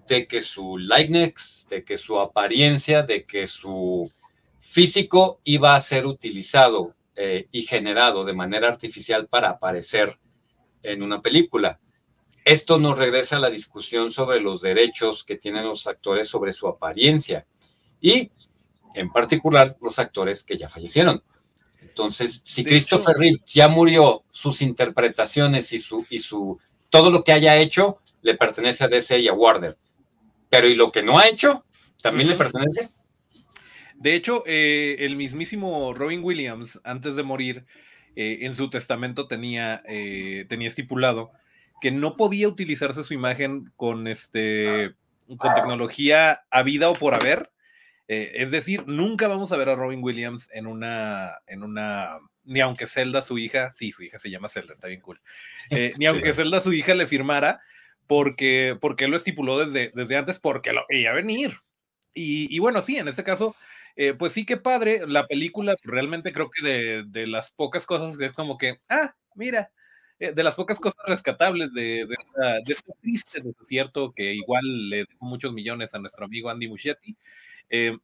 de 0.07 0.26
que 0.26 0.41
su 0.41 0.79
likeness, 0.79 1.67
de 1.69 1.85
que 1.85 1.97
su 1.97 2.19
apariencia, 2.21 3.03
de 3.03 3.25
que 3.25 3.47
su 3.47 4.11
físico 4.59 5.41
iba 5.45 5.75
a 5.75 5.81
ser 5.81 6.07
utilizado 6.07 6.95
eh, 7.15 7.49
y 7.50 7.62
generado 7.62 8.25
de 8.25 8.35
manera 8.35 8.69
artificial 8.69 9.26
para 9.26 9.50
aparecer 9.50 10.19
en 10.83 11.03
una 11.03 11.23
película. 11.23 11.81
Esto 12.45 12.79
nos 12.79 12.99
regresa 12.99 13.37
a 13.37 13.41
la 13.41 13.50
discusión 13.50 14.11
sobre 14.11 14.41
los 14.41 14.61
derechos 14.61 15.25
que 15.25 15.37
tienen 15.37 15.65
los 15.65 15.87
actores 15.87 16.29
sobre 16.29 16.53
su 16.53 16.69
apariencia 16.69 17.47
y, 18.00 18.31
en 18.95 19.11
particular, 19.11 19.76
los 19.81 19.99
actores 19.99 20.45
que 20.45 20.57
ya 20.57 20.69
fallecieron. 20.69 21.23
Entonces, 21.88 22.40
si 22.45 22.64
Christopher 22.64 23.16
Reeve 23.16 23.40
ya 23.47 23.69
murió, 23.69 24.25
sus 24.31 24.62
interpretaciones 24.62 25.73
y 25.73 25.78
su, 25.78 26.07
y 26.11 26.19
su 26.19 26.59
todo 26.90 27.11
lo 27.11 27.25
que 27.25 27.33
haya 27.33 27.57
hecho 27.57 27.99
le 28.23 28.35
pertenece 28.35 28.85
a 28.85 28.88
DC 28.88 29.19
y 29.21 29.28
a 29.28 29.33
Warner. 29.33 29.76
Pero 30.50 30.69
¿y 30.69 30.75
lo 30.75 30.93
que 30.93 31.02
no 31.02 31.19
ha 31.19 31.28
hecho? 31.28 31.64
¿También 32.02 32.28
le 32.28 32.35
pertenece? 32.35 32.90
De 33.95 34.14
hecho, 34.14 34.43
eh, 34.47 34.97
el 35.00 35.16
mismísimo 35.16 35.95
Robin 35.95 36.23
Williams, 36.23 36.81
antes 36.85 37.16
de 37.16 37.23
morir, 37.23 37.64
eh, 38.14 38.38
en 38.43 38.55
su 38.55 38.69
testamento 38.69 39.26
tenía, 39.26 39.83
eh, 39.87 40.45
tenía 40.49 40.69
estipulado 40.69 41.31
que 41.81 41.90
no 41.90 42.16
podía 42.16 42.49
utilizarse 42.49 43.05
su 43.05 43.14
imagen 43.14 43.73
con, 43.76 44.07
este, 44.07 44.95
con 45.37 45.55
tecnología 45.55 46.45
a 46.50 46.62
vida 46.62 46.88
o 46.88 46.95
por 46.95 47.14
haber. 47.14 47.50
Es 48.08 48.50
decir, 48.50 48.86
nunca 48.86 49.28
vamos 49.28 49.52
a 49.52 49.56
ver 49.56 49.68
a 49.68 49.75
Robin 49.75 50.02
Williams 50.02 50.48
en 50.52 50.66
una, 50.66 51.38
en 51.46 51.62
una, 51.62 52.18
ni 52.44 52.60
aunque 52.60 52.86
Zelda, 52.86 53.22
su 53.22 53.38
hija, 53.38 53.72
sí, 53.75 53.92
su 53.92 54.02
hija 54.02 54.18
se 54.18 54.30
llama 54.30 54.48
Zelda, 54.48 54.72
está 54.72 54.86
bien 54.88 55.00
cool, 55.00 55.20
ni 55.98 56.06
aunque 56.06 56.32
Zelda, 56.32 56.60
su 56.60 56.72
hija, 56.72 56.94
le 56.94 57.06
firmara, 57.06 57.60
porque, 58.06 58.76
porque 58.80 59.08
lo 59.08 59.16
estipuló 59.16 59.58
desde, 59.64 59.92
desde 59.94 60.16
antes, 60.16 60.38
porque 60.38 60.72
lo 60.72 60.84
iba 60.88 61.10
a 61.10 61.14
venir. 61.14 61.58
Y, 62.14 62.54
y, 62.54 62.58
bueno, 62.60 62.80
sí, 62.82 62.96
en 62.96 63.08
este 63.08 63.25
caso, 63.25 63.54
eh, 63.96 64.14
pues 64.14 64.32
sí 64.32 64.44
que 64.46 64.56
padre, 64.56 65.06
la 65.06 65.26
película 65.26 65.76
realmente 65.82 66.32
creo 66.32 66.50
que 66.50 66.66
de, 66.66 67.04
de, 67.06 67.26
las 67.26 67.50
pocas 67.50 67.86
cosas 67.86 68.16
que 68.16 68.26
es 68.26 68.32
como 68.32 68.58
que, 68.58 68.80
ah, 68.88 69.14
mira, 69.34 69.70
eh, 70.18 70.32
de 70.32 70.42
las 70.42 70.54
pocas 70.54 70.78
cosas 70.78 71.00
rescatables 71.06 71.72
de, 71.75 72.06
de, 72.06 72.16
de 72.64 72.72
este 72.72 72.92
triste 73.02 73.42
desierto 73.42 74.12
que 74.14 74.34
igual 74.34 74.90
le 74.90 75.04
dejó 75.04 75.26
muchos 75.26 75.52
millones 75.52 75.94
a 75.94 75.98
nuestro 75.98 76.25
amigo 76.25 76.48
Andy 76.48 76.68
Muschietti, 76.68 77.16
eh, 77.70 77.96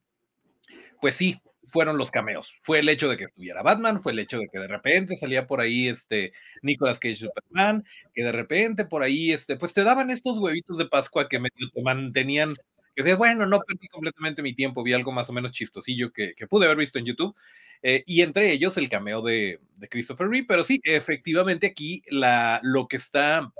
pues 1.00 1.16
sí, 1.16 1.40
fueron 1.66 1.96
los 1.96 2.10
cameos. 2.10 2.54
Fue 2.62 2.80
el 2.80 2.88
hecho 2.88 3.08
de 3.08 3.16
que 3.16 3.24
estuviera 3.24 3.62
Batman, 3.62 4.00
fue 4.00 4.12
el 4.12 4.18
hecho 4.18 4.38
de 4.38 4.48
que 4.48 4.58
de 4.58 4.68
repente 4.68 5.16
salía 5.16 5.46
por 5.46 5.60
ahí 5.60 5.88
este 5.88 6.32
Nicolas 6.62 7.00
Cage 7.00 7.14
Superman, 7.16 7.84
que 8.14 8.22
de 8.22 8.32
repente 8.32 8.84
por 8.84 9.02
ahí, 9.02 9.32
este, 9.32 9.56
pues 9.56 9.72
te 9.72 9.84
daban 9.84 10.10
estos 10.10 10.38
huevitos 10.38 10.78
de 10.78 10.86
Pascua 10.86 11.28
que 11.28 11.38
medio 11.38 11.70
te 11.72 11.82
mantenían 11.82 12.54
que 12.94 13.02
decía, 13.02 13.16
bueno, 13.16 13.46
no 13.46 13.60
perdí 13.60 13.88
completamente 13.88 14.42
mi 14.42 14.52
tiempo, 14.52 14.82
vi 14.82 14.92
algo 14.92 15.12
más 15.12 15.30
o 15.30 15.32
menos 15.32 15.52
chistosillo 15.52 16.12
que, 16.12 16.34
pude 16.48 16.66
haber 16.66 16.76
visto 16.76 16.98
en 16.98 17.06
YouTube. 17.06 17.34
Eh, 17.82 18.04
y 18.06 18.20
entre 18.20 18.52
ellos 18.52 18.76
el 18.76 18.90
cameo 18.90 19.22
de, 19.22 19.58
de, 19.76 19.88
Christopher 19.88 20.28
Reeve, 20.28 20.46
pero 20.46 20.62
sí, 20.62 20.78
efectivamente 20.84 21.66
aquí 21.66 22.02
la, 22.08 22.60
lo 22.62 22.86
que 22.86 22.96
está 22.96 23.50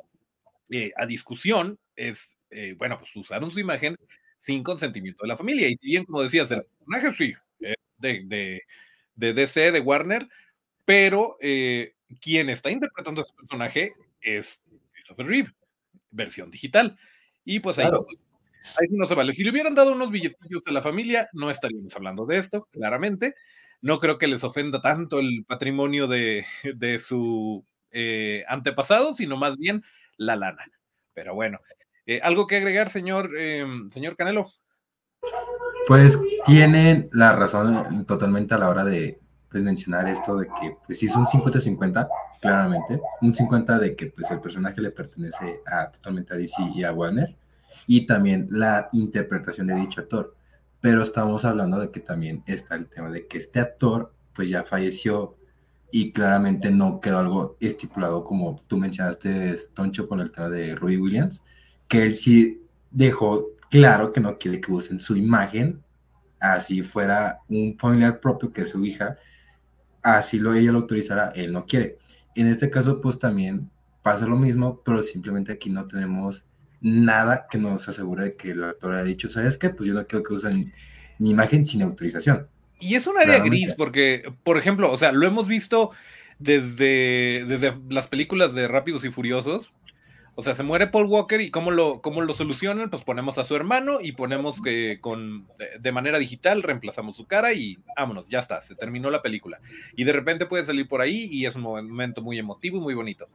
eh, 0.71 0.93
a 0.97 1.07
discusión 1.07 1.79
es, 1.97 2.37
bueno, 2.77 2.99
pues 2.99 3.11
usaron 3.17 3.51
su 3.51 3.59
imagen 3.59 3.97
sin 4.43 4.65
consentimiento 4.65 5.23
de 5.23 5.29
la 5.29 5.37
familia. 5.37 5.69
Y 5.69 5.77
bien, 5.81 6.05
como 6.05 6.21
decías, 6.21 6.51
el 6.51 6.65
personaje 6.65 7.13
sí, 7.15 7.35
de, 7.61 7.77
de, 8.27 8.63
de, 9.15 9.33
DC, 9.33 9.71
de 9.71 9.81
Warner, 9.81 10.29
pero 10.85 11.37
quien 12.21 12.51
está 12.51 12.73
interpretando 12.73 13.21
a 13.21 13.25
ese 13.25 13.35
personaje 13.35 13.93
es 14.21 14.61
Christopher 14.93 15.27
Reeve, 15.27 15.55
versión 16.11 16.51
digital. 16.51 16.99
Y 17.45 17.61
pues 17.61 17.79
ahí 17.79 17.89
pues, 17.89 18.25
Ahí 18.81 18.89
no 18.91 19.09
se 19.09 19.15
vale. 19.15 19.33
Si 19.33 19.45
le 19.45 19.51
hubieran 19.51 19.75
dado 19.75 19.93
unos 19.93 20.11
billetillos 20.11 20.63
a 20.67 20.73
la 20.73 20.83
familia, 20.83 21.29
no 21.33 21.51
estaríamos 21.51 21.95
hablando 21.97 22.27
de 22.27 22.39
esto, 22.39 22.69
claramente. 22.71 23.35
No 23.81 23.99
creo 23.99 24.19
que 24.19 24.29
les 24.29 24.45
ofenda 24.45 24.81
tanto 24.81 25.19
el 25.19 25.45
patrimonio 25.47 26.07
de, 26.07 26.47
de 26.77 26.99
su 26.99 27.65
eh, 27.91 28.45
antepasado, 28.49 29.15
sino 29.15 29.37
más 29.37 29.57
bien 29.57 29.83
la 30.17 30.37
lana. 30.37 30.65
Pero 31.15 31.35
bueno, 31.35 31.61
eh, 32.07 32.21
¿algo 32.23 32.47
que 32.47 32.57
agregar, 32.57 32.91
señor, 32.91 33.31
eh, 33.39 33.65
señor 33.91 34.17
Canelo? 34.17 34.51
Pues 35.87 36.19
tienen 36.47 37.09
la 37.13 37.35
razón 37.35 38.05
totalmente 38.07 38.55
a 38.55 38.59
la 38.59 38.69
hora 38.69 38.85
de 38.85 39.21
pues, 39.51 39.63
mencionar 39.63 40.09
esto 40.09 40.37
de 40.37 40.47
que, 40.47 40.77
pues 40.87 40.99
sí, 40.99 41.07
es 41.07 41.17
un 41.17 41.27
50-50, 41.27 42.09
claramente. 42.41 43.01
Un 43.21 43.35
50 43.35 43.79
de 43.79 43.97
que 43.97 44.07
pues 44.07 44.31
el 44.31 44.41
personaje 44.41 44.81
le 44.81 44.91
pertenece 44.91 45.61
a, 45.67 45.91
totalmente 45.91 46.35
a 46.35 46.37
DC 46.37 46.63
y 46.75 46.85
a 46.85 46.93
Warner 46.93 47.37
y 47.87 48.07
también 48.07 48.49
la 48.51 48.89
interpretación 48.93 49.67
de 49.67 49.75
dicho 49.75 50.01
actor. 50.01 50.35
Pero 50.81 51.03
estamos 51.03 51.45
hablando 51.45 51.79
de 51.79 51.91
que 51.91 52.01
también 52.01 52.43
está 52.47 52.75
el 52.75 52.89
tema 52.89 53.11
de 53.11 53.27
que 53.27 53.39
este 53.39 53.61
actor 53.61 54.13
pues 54.33 54.49
ya 54.51 54.65
falleció 54.65 55.37
y 55.91 56.13
claramente 56.13 56.71
no 56.71 57.01
quedó 57.01 57.19
algo 57.19 57.57
estipulado 57.61 58.25
como 58.25 58.61
tú 58.67 58.79
mencionaste, 58.79 59.55
Toncho, 59.75 60.09
con 60.09 60.21
el 60.21 60.33
tema 60.33 60.49
de 60.49 60.75
Robbie 60.75 60.97
Williams, 60.97 61.43
que 61.93 62.03
él 62.03 62.15
sí 62.15 62.63
dejó 62.91 63.51
claro 63.71 64.13
que 64.13 64.21
no 64.23 64.39
quiere 64.39 64.63
que 64.63 64.73
usen 64.73 64.99
su 64.99 65.15
imagen, 65.15 65.83
así 66.41 66.83
fuera 66.83 67.41
un 67.49 67.77
familiar 67.79 68.19
propio 68.19 68.51
que 68.51 68.63
es 68.63 68.71
su 68.71 68.83
hija, 68.83 69.19
así 70.03 70.39
lo 70.39 70.55
ella 70.55 70.73
lo 70.73 70.79
autorizará, 70.79 71.33
él 71.35 71.53
no 71.53 71.67
quiere. 71.67 71.99
En 72.35 72.47
este 72.47 72.71
caso, 72.71 72.99
pues 73.03 73.19
también 73.19 73.71
pasa 74.03 74.25
lo 74.25 74.39
mismo, 74.39 74.81
pero 74.83 75.03
simplemente 75.03 75.53
aquí 75.53 75.69
no 75.69 75.87
tenemos 75.87 76.47
nada 76.81 77.47
que 77.51 77.59
nos 77.59 77.87
asegure 77.87 78.25
de 78.25 78.37
que 78.39 78.53
el 78.53 78.65
actor 78.65 78.95
ha 78.95 79.03
dicho, 79.03 79.29
¿sabes 79.29 79.59
qué? 79.59 79.69
Pues 79.69 79.87
yo 79.87 79.93
no 79.93 80.07
quiero 80.07 80.25
que 80.25 80.33
usen 80.33 80.73
mi 81.19 81.33
imagen 81.33 81.67
sin 81.67 81.83
autorización. 81.83 82.49
Y 82.81 82.95
es 82.95 83.07
un 83.07 83.19
área 83.19 83.39
gris, 83.41 83.75
porque, 83.77 84.33
por 84.45 84.57
ejemplo, 84.57 84.91
o 84.91 84.97
sea, 84.97 85.13
lo 85.13 85.27
hemos 85.27 85.47
visto 85.47 85.91
desde, 86.39 87.45
desde 87.47 87.75
las 87.91 88.09
películas 88.09 88.55
de 88.55 88.67
Rápidos 88.67 89.05
y 89.05 89.11
Furiosos. 89.11 89.71
O 90.35 90.43
sea, 90.43 90.55
se 90.55 90.63
muere 90.63 90.87
Paul 90.87 91.07
Walker 91.07 91.41
y 91.41 91.51
cómo 91.51 91.71
lo, 91.71 92.01
cómo 92.01 92.23
lo 92.23 92.35
solucionan, 92.35 92.89
pues 92.89 93.05
ponemos 93.05 93.37
a 93.37 93.45
su 93.45 93.55
hermano 93.55 93.99
y 94.01 94.13
ponemos 94.13 94.63
que 94.63 94.99
con 95.01 95.47
de 95.79 95.93
manera 95.93 96.19
digital 96.19 96.63
reemplazamos 96.63 97.17
su 97.17 97.27
cara 97.27 97.53
y 97.53 97.79
vámonos, 97.97 98.29
ya 98.29 98.39
está, 98.39 98.63
se 98.63 98.75
terminó 98.75 99.11
la 99.11 99.21
película. 99.21 99.61
Y 99.95 100.05
de 100.05 100.13
repente 100.13 100.47
puede 100.47 100.65
salir 100.65 100.89
por 100.89 101.03
ahí 101.03 101.29
y 101.31 101.45
es 101.45 101.55
un 101.55 101.63
momento 101.63 102.23
muy 102.23 102.39
emotivo 102.39 102.79
y 102.79 102.81
muy 102.81 102.95
bonito. 102.95 103.29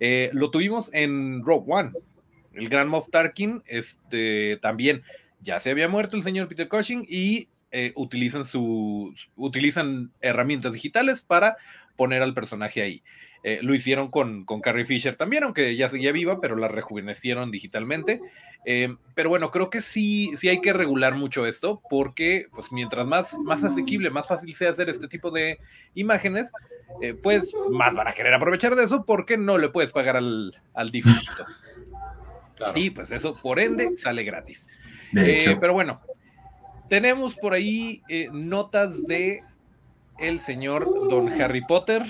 Eh, 0.00 0.30
lo 0.32 0.50
tuvimos 0.50 0.92
en 0.92 1.44
Rogue 1.44 1.66
One 1.68 1.92
el 2.54 2.68
gran 2.68 2.88
Moff 2.88 3.10
Tarkin, 3.10 3.62
este, 3.66 4.58
también 4.60 5.02
ya 5.40 5.60
se 5.60 5.70
había 5.70 5.88
muerto 5.88 6.16
el 6.16 6.22
señor 6.22 6.48
Peter 6.48 6.68
Cushing 6.68 7.06
y 7.08 7.48
eh, 7.70 7.92
utilizan, 7.96 8.44
su, 8.44 9.14
utilizan 9.36 10.10
herramientas 10.20 10.72
digitales 10.72 11.20
para 11.20 11.56
poner 11.96 12.22
al 12.22 12.34
personaje 12.34 12.82
ahí. 12.82 13.02
Eh, 13.42 13.60
lo 13.62 13.74
hicieron 13.74 14.10
con, 14.10 14.44
con, 14.44 14.60
Carrie 14.60 14.84
Fisher 14.84 15.14
también, 15.14 15.44
aunque 15.44 15.74
ya 15.74 15.88
seguía 15.88 16.12
viva, 16.12 16.40
pero 16.40 16.56
la 16.56 16.68
rejuvenecieron 16.68 17.50
digitalmente. 17.50 18.20
Eh, 18.66 18.94
pero 19.14 19.30
bueno, 19.30 19.50
creo 19.50 19.70
que 19.70 19.80
sí, 19.80 20.36
sí 20.36 20.48
hay 20.48 20.60
que 20.60 20.74
regular 20.74 21.14
mucho 21.14 21.46
esto, 21.46 21.80
porque 21.88 22.48
pues 22.52 22.70
mientras 22.70 23.06
más, 23.06 23.38
más 23.38 23.64
asequible, 23.64 24.10
más 24.10 24.26
fácil 24.28 24.54
sea 24.54 24.70
hacer 24.70 24.90
este 24.90 25.08
tipo 25.08 25.30
de 25.30 25.58
imágenes, 25.94 26.52
pues 27.22 27.54
más 27.70 27.94
van 27.94 28.08
a 28.08 28.12
querer 28.12 28.34
aprovechar 28.34 28.76
de 28.76 28.84
eso 28.84 29.04
porque 29.06 29.38
no 29.38 29.56
le 29.56 29.70
puedes 29.70 29.90
pagar 29.90 30.16
al, 30.16 30.60
al 30.74 30.90
difunto. 30.90 31.46
Y 32.74 32.90
pues 32.90 33.10
eso, 33.10 33.34
por 33.34 33.58
ende, 33.58 33.96
sale 33.96 34.22
gratis. 34.22 34.68
Eh, 35.16 35.56
pero 35.60 35.72
bueno, 35.72 36.00
tenemos 36.88 37.34
por 37.34 37.52
ahí 37.52 38.02
eh, 38.08 38.28
notas 38.32 39.06
de 39.06 39.42
el 40.20 40.40
señor 40.40 40.84
Don 41.08 41.28
Harry 41.40 41.64
Potter, 41.64 42.02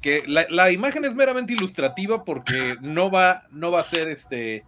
que 0.00 0.22
la, 0.26 0.70
imagen 0.70 1.04
es 1.04 1.14
meramente 1.14 1.54
ilustrativa 1.54 2.24
porque 2.24 2.76
no 2.80 3.10
va, 3.10 3.46
no 3.50 3.70
va 3.70 3.80
a 3.80 3.84
ser 3.84 4.08
este, 4.08 4.64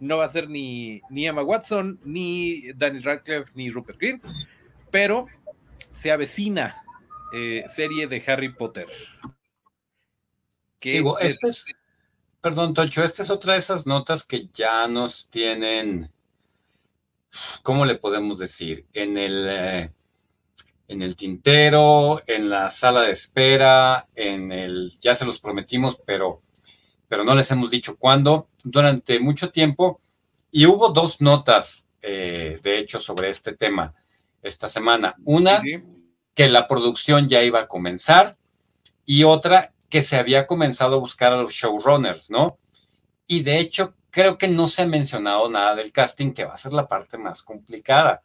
no 0.00 0.16
va 0.16 0.24
a 0.24 0.30
ser 0.30 0.48
ni, 0.48 1.02
ni 1.10 1.26
Emma 1.26 1.42
Watson, 1.42 2.00
ni 2.04 2.72
Danny 2.72 3.00
Radcliffe, 3.00 3.52
ni 3.54 3.70
Rupert 3.70 3.98
Green, 3.98 4.20
pero 4.90 5.26
se 5.90 6.10
avecina 6.10 6.82
eh, 7.32 7.64
serie 7.68 8.06
de 8.06 8.22
Harry 8.26 8.52
Potter. 8.52 8.86
Que 10.80 10.92
Digo, 10.92 11.18
este 11.18 11.48
es, 11.48 11.66
Perdón, 12.42 12.74
Tocho, 12.74 13.04
esta 13.04 13.22
es 13.22 13.30
otra 13.30 13.52
de 13.52 13.60
esas 13.60 13.86
notas 13.86 14.24
que 14.24 14.48
ya 14.52 14.88
nos 14.88 15.30
tienen, 15.30 16.10
¿cómo 17.62 17.84
le 17.86 17.94
podemos 17.94 18.40
decir? 18.40 18.84
En 18.92 19.16
el, 19.16 19.46
eh, 19.48 19.92
en 20.88 21.02
el 21.02 21.16
tintero, 21.16 22.22
en 22.26 22.50
la 22.50 22.68
sala 22.68 23.02
de 23.02 23.12
espera, 23.12 24.08
en 24.14 24.52
el, 24.52 24.92
ya 25.00 25.14
se 25.14 25.24
los 25.24 25.38
prometimos, 25.38 26.00
pero, 26.04 26.42
pero 27.08 27.24
no 27.24 27.34
les 27.34 27.50
hemos 27.50 27.70
dicho 27.70 27.96
cuándo, 27.96 28.48
durante 28.64 29.18
mucho 29.20 29.50
tiempo. 29.50 30.00
Y 30.50 30.66
hubo 30.66 30.90
dos 30.90 31.20
notas, 31.20 31.86
eh, 32.02 32.60
de 32.62 32.78
hecho, 32.78 33.00
sobre 33.00 33.30
este 33.30 33.54
tema 33.54 33.94
esta 34.42 34.68
semana. 34.68 35.14
Una, 35.24 35.62
que 36.34 36.48
la 36.48 36.66
producción 36.66 37.28
ya 37.28 37.42
iba 37.42 37.60
a 37.60 37.68
comenzar, 37.68 38.36
y 39.04 39.24
otra 39.24 39.72
que 39.88 40.02
se 40.02 40.16
había 40.16 40.46
comenzado 40.46 40.96
a 40.96 41.00
buscar 41.00 41.32
a 41.32 41.42
los 41.42 41.52
showrunners, 41.52 42.30
¿no? 42.30 42.58
Y 43.26 43.42
de 43.42 43.58
hecho, 43.58 43.94
creo 44.10 44.38
que 44.38 44.48
no 44.48 44.68
se 44.68 44.82
ha 44.82 44.86
mencionado 44.86 45.48
nada 45.50 45.74
del 45.74 45.92
casting, 45.92 46.32
que 46.32 46.44
va 46.44 46.54
a 46.54 46.56
ser 46.56 46.72
la 46.72 46.88
parte 46.88 47.18
más 47.18 47.42
complicada. 47.42 48.22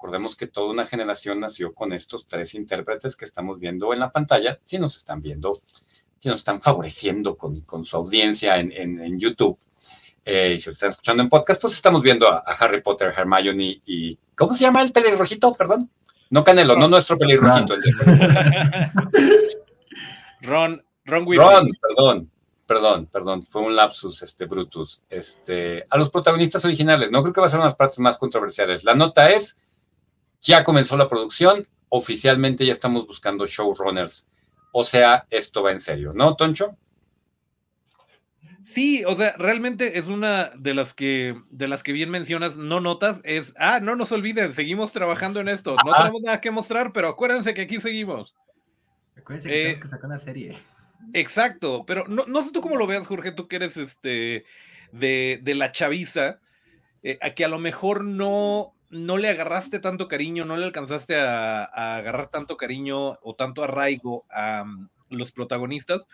Recordemos 0.00 0.34
que 0.34 0.46
toda 0.46 0.70
una 0.70 0.86
generación 0.86 1.40
nació 1.40 1.74
con 1.74 1.92
estos 1.92 2.24
tres 2.24 2.54
intérpretes 2.54 3.16
que 3.16 3.26
estamos 3.26 3.60
viendo 3.60 3.92
en 3.92 4.00
la 4.00 4.10
pantalla, 4.10 4.58
si 4.64 4.78
nos 4.78 4.96
están 4.96 5.20
viendo, 5.20 5.52
si 6.18 6.30
nos 6.30 6.38
están 6.38 6.58
favoreciendo 6.62 7.36
con, 7.36 7.60
con 7.60 7.84
su 7.84 7.98
audiencia 7.98 8.56
en, 8.56 8.72
en, 8.72 9.20
YouTube. 9.20 9.58
Eh, 10.24 10.54
y 10.56 10.60
si 10.60 10.70
lo 10.70 10.72
están 10.72 10.88
escuchando 10.88 11.22
en 11.22 11.28
podcast, 11.28 11.60
pues 11.60 11.74
estamos 11.74 12.00
viendo 12.00 12.26
a, 12.26 12.38
Harry 12.38 12.80
Potter, 12.80 13.12
Hermione 13.14 13.82
y, 13.84 14.18
¿cómo 14.34 14.54
se 14.54 14.62
llama 14.62 14.80
el 14.80 14.90
pelirrojito? 14.90 15.52
Perdón. 15.52 15.90
No 16.30 16.42
Canelo, 16.44 16.76
no 16.76 16.88
nuestro 16.88 17.18
pelirrojito. 17.18 17.76
Ron, 20.40 20.82
Ron, 21.04 21.26
Ron, 21.34 21.70
perdón 21.78 22.30
perdón, 22.66 23.06
perdón, 23.06 23.42
fue 23.42 23.62
un 23.62 23.74
lapsus, 23.74 24.22
este, 24.22 24.46
Brutus, 24.46 25.02
este, 25.10 25.84
a 25.90 25.98
los 25.98 26.08
protagonistas 26.08 26.64
originales. 26.64 27.10
No 27.10 27.20
creo 27.20 27.34
que 27.34 27.40
va 27.40 27.48
a 27.48 27.50
ser 27.50 27.58
una 27.58 27.64
de 27.64 27.70
las 27.70 27.76
partes 27.76 27.98
más 27.98 28.16
controversiales. 28.16 28.84
La 28.84 28.94
nota 28.94 29.28
es, 29.28 29.58
ya 30.40 30.64
comenzó 30.64 30.96
la 30.96 31.08
producción, 31.08 31.66
oficialmente 31.88 32.64
ya 32.66 32.72
estamos 32.72 33.06
buscando 33.06 33.46
showrunners. 33.46 34.28
O 34.72 34.84
sea, 34.84 35.26
esto 35.30 35.62
va 35.62 35.72
en 35.72 35.80
serio, 35.80 36.12
¿no, 36.14 36.36
Toncho? 36.36 36.76
Sí, 38.64 39.04
o 39.04 39.16
sea, 39.16 39.34
realmente 39.36 39.98
es 39.98 40.06
una 40.06 40.50
de 40.56 40.74
las 40.74 40.94
que 40.94 41.34
de 41.50 41.66
las 41.66 41.82
que 41.82 41.90
bien 41.90 42.08
mencionas, 42.08 42.56
no 42.56 42.78
notas, 42.78 43.20
es, 43.24 43.52
ah, 43.58 43.80
no 43.80 43.96
nos 43.96 44.12
olviden, 44.12 44.54
seguimos 44.54 44.92
trabajando 44.92 45.40
en 45.40 45.48
esto, 45.48 45.74
no 45.84 45.92
tenemos 45.92 46.22
nada 46.22 46.40
que 46.40 46.52
mostrar, 46.52 46.92
pero 46.92 47.08
acuérdense 47.08 47.52
que 47.52 47.62
aquí 47.62 47.80
seguimos. 47.80 48.36
Acuérdense 49.16 49.48
que 49.48 49.54
tenemos 49.54 49.76
eh, 49.76 49.80
que 49.80 49.88
sacar 49.88 50.06
una 50.06 50.18
serie. 50.18 50.56
Exacto, 51.14 51.84
pero 51.84 52.06
no, 52.06 52.26
no, 52.26 52.44
sé 52.44 52.52
tú 52.52 52.60
cómo 52.60 52.76
lo 52.76 52.86
veas, 52.86 53.08
Jorge, 53.08 53.32
tú 53.32 53.48
que 53.48 53.56
eres 53.56 53.76
este 53.76 54.44
de, 54.92 55.40
de 55.42 55.54
la 55.56 55.72
chaviza, 55.72 56.38
eh, 57.02 57.18
a 57.22 57.30
que 57.30 57.44
a 57.44 57.48
lo 57.48 57.58
mejor 57.58 58.04
no, 58.04 58.74
no 58.90 59.16
le 59.16 59.28
agarraste 59.28 59.78
tanto 59.78 60.08
cariño, 60.08 60.44
no 60.44 60.56
le 60.56 60.64
alcanzaste 60.64 61.16
a, 61.16 61.64
agarrar 61.96 62.28
tanto 62.28 62.56
cariño 62.56 63.18
o 63.22 63.34
tanto 63.36 63.64
arraigo 63.64 64.24
a 64.30 64.64
mm, 64.64 64.88
los 65.10 65.32
protagonistas. 65.32 66.08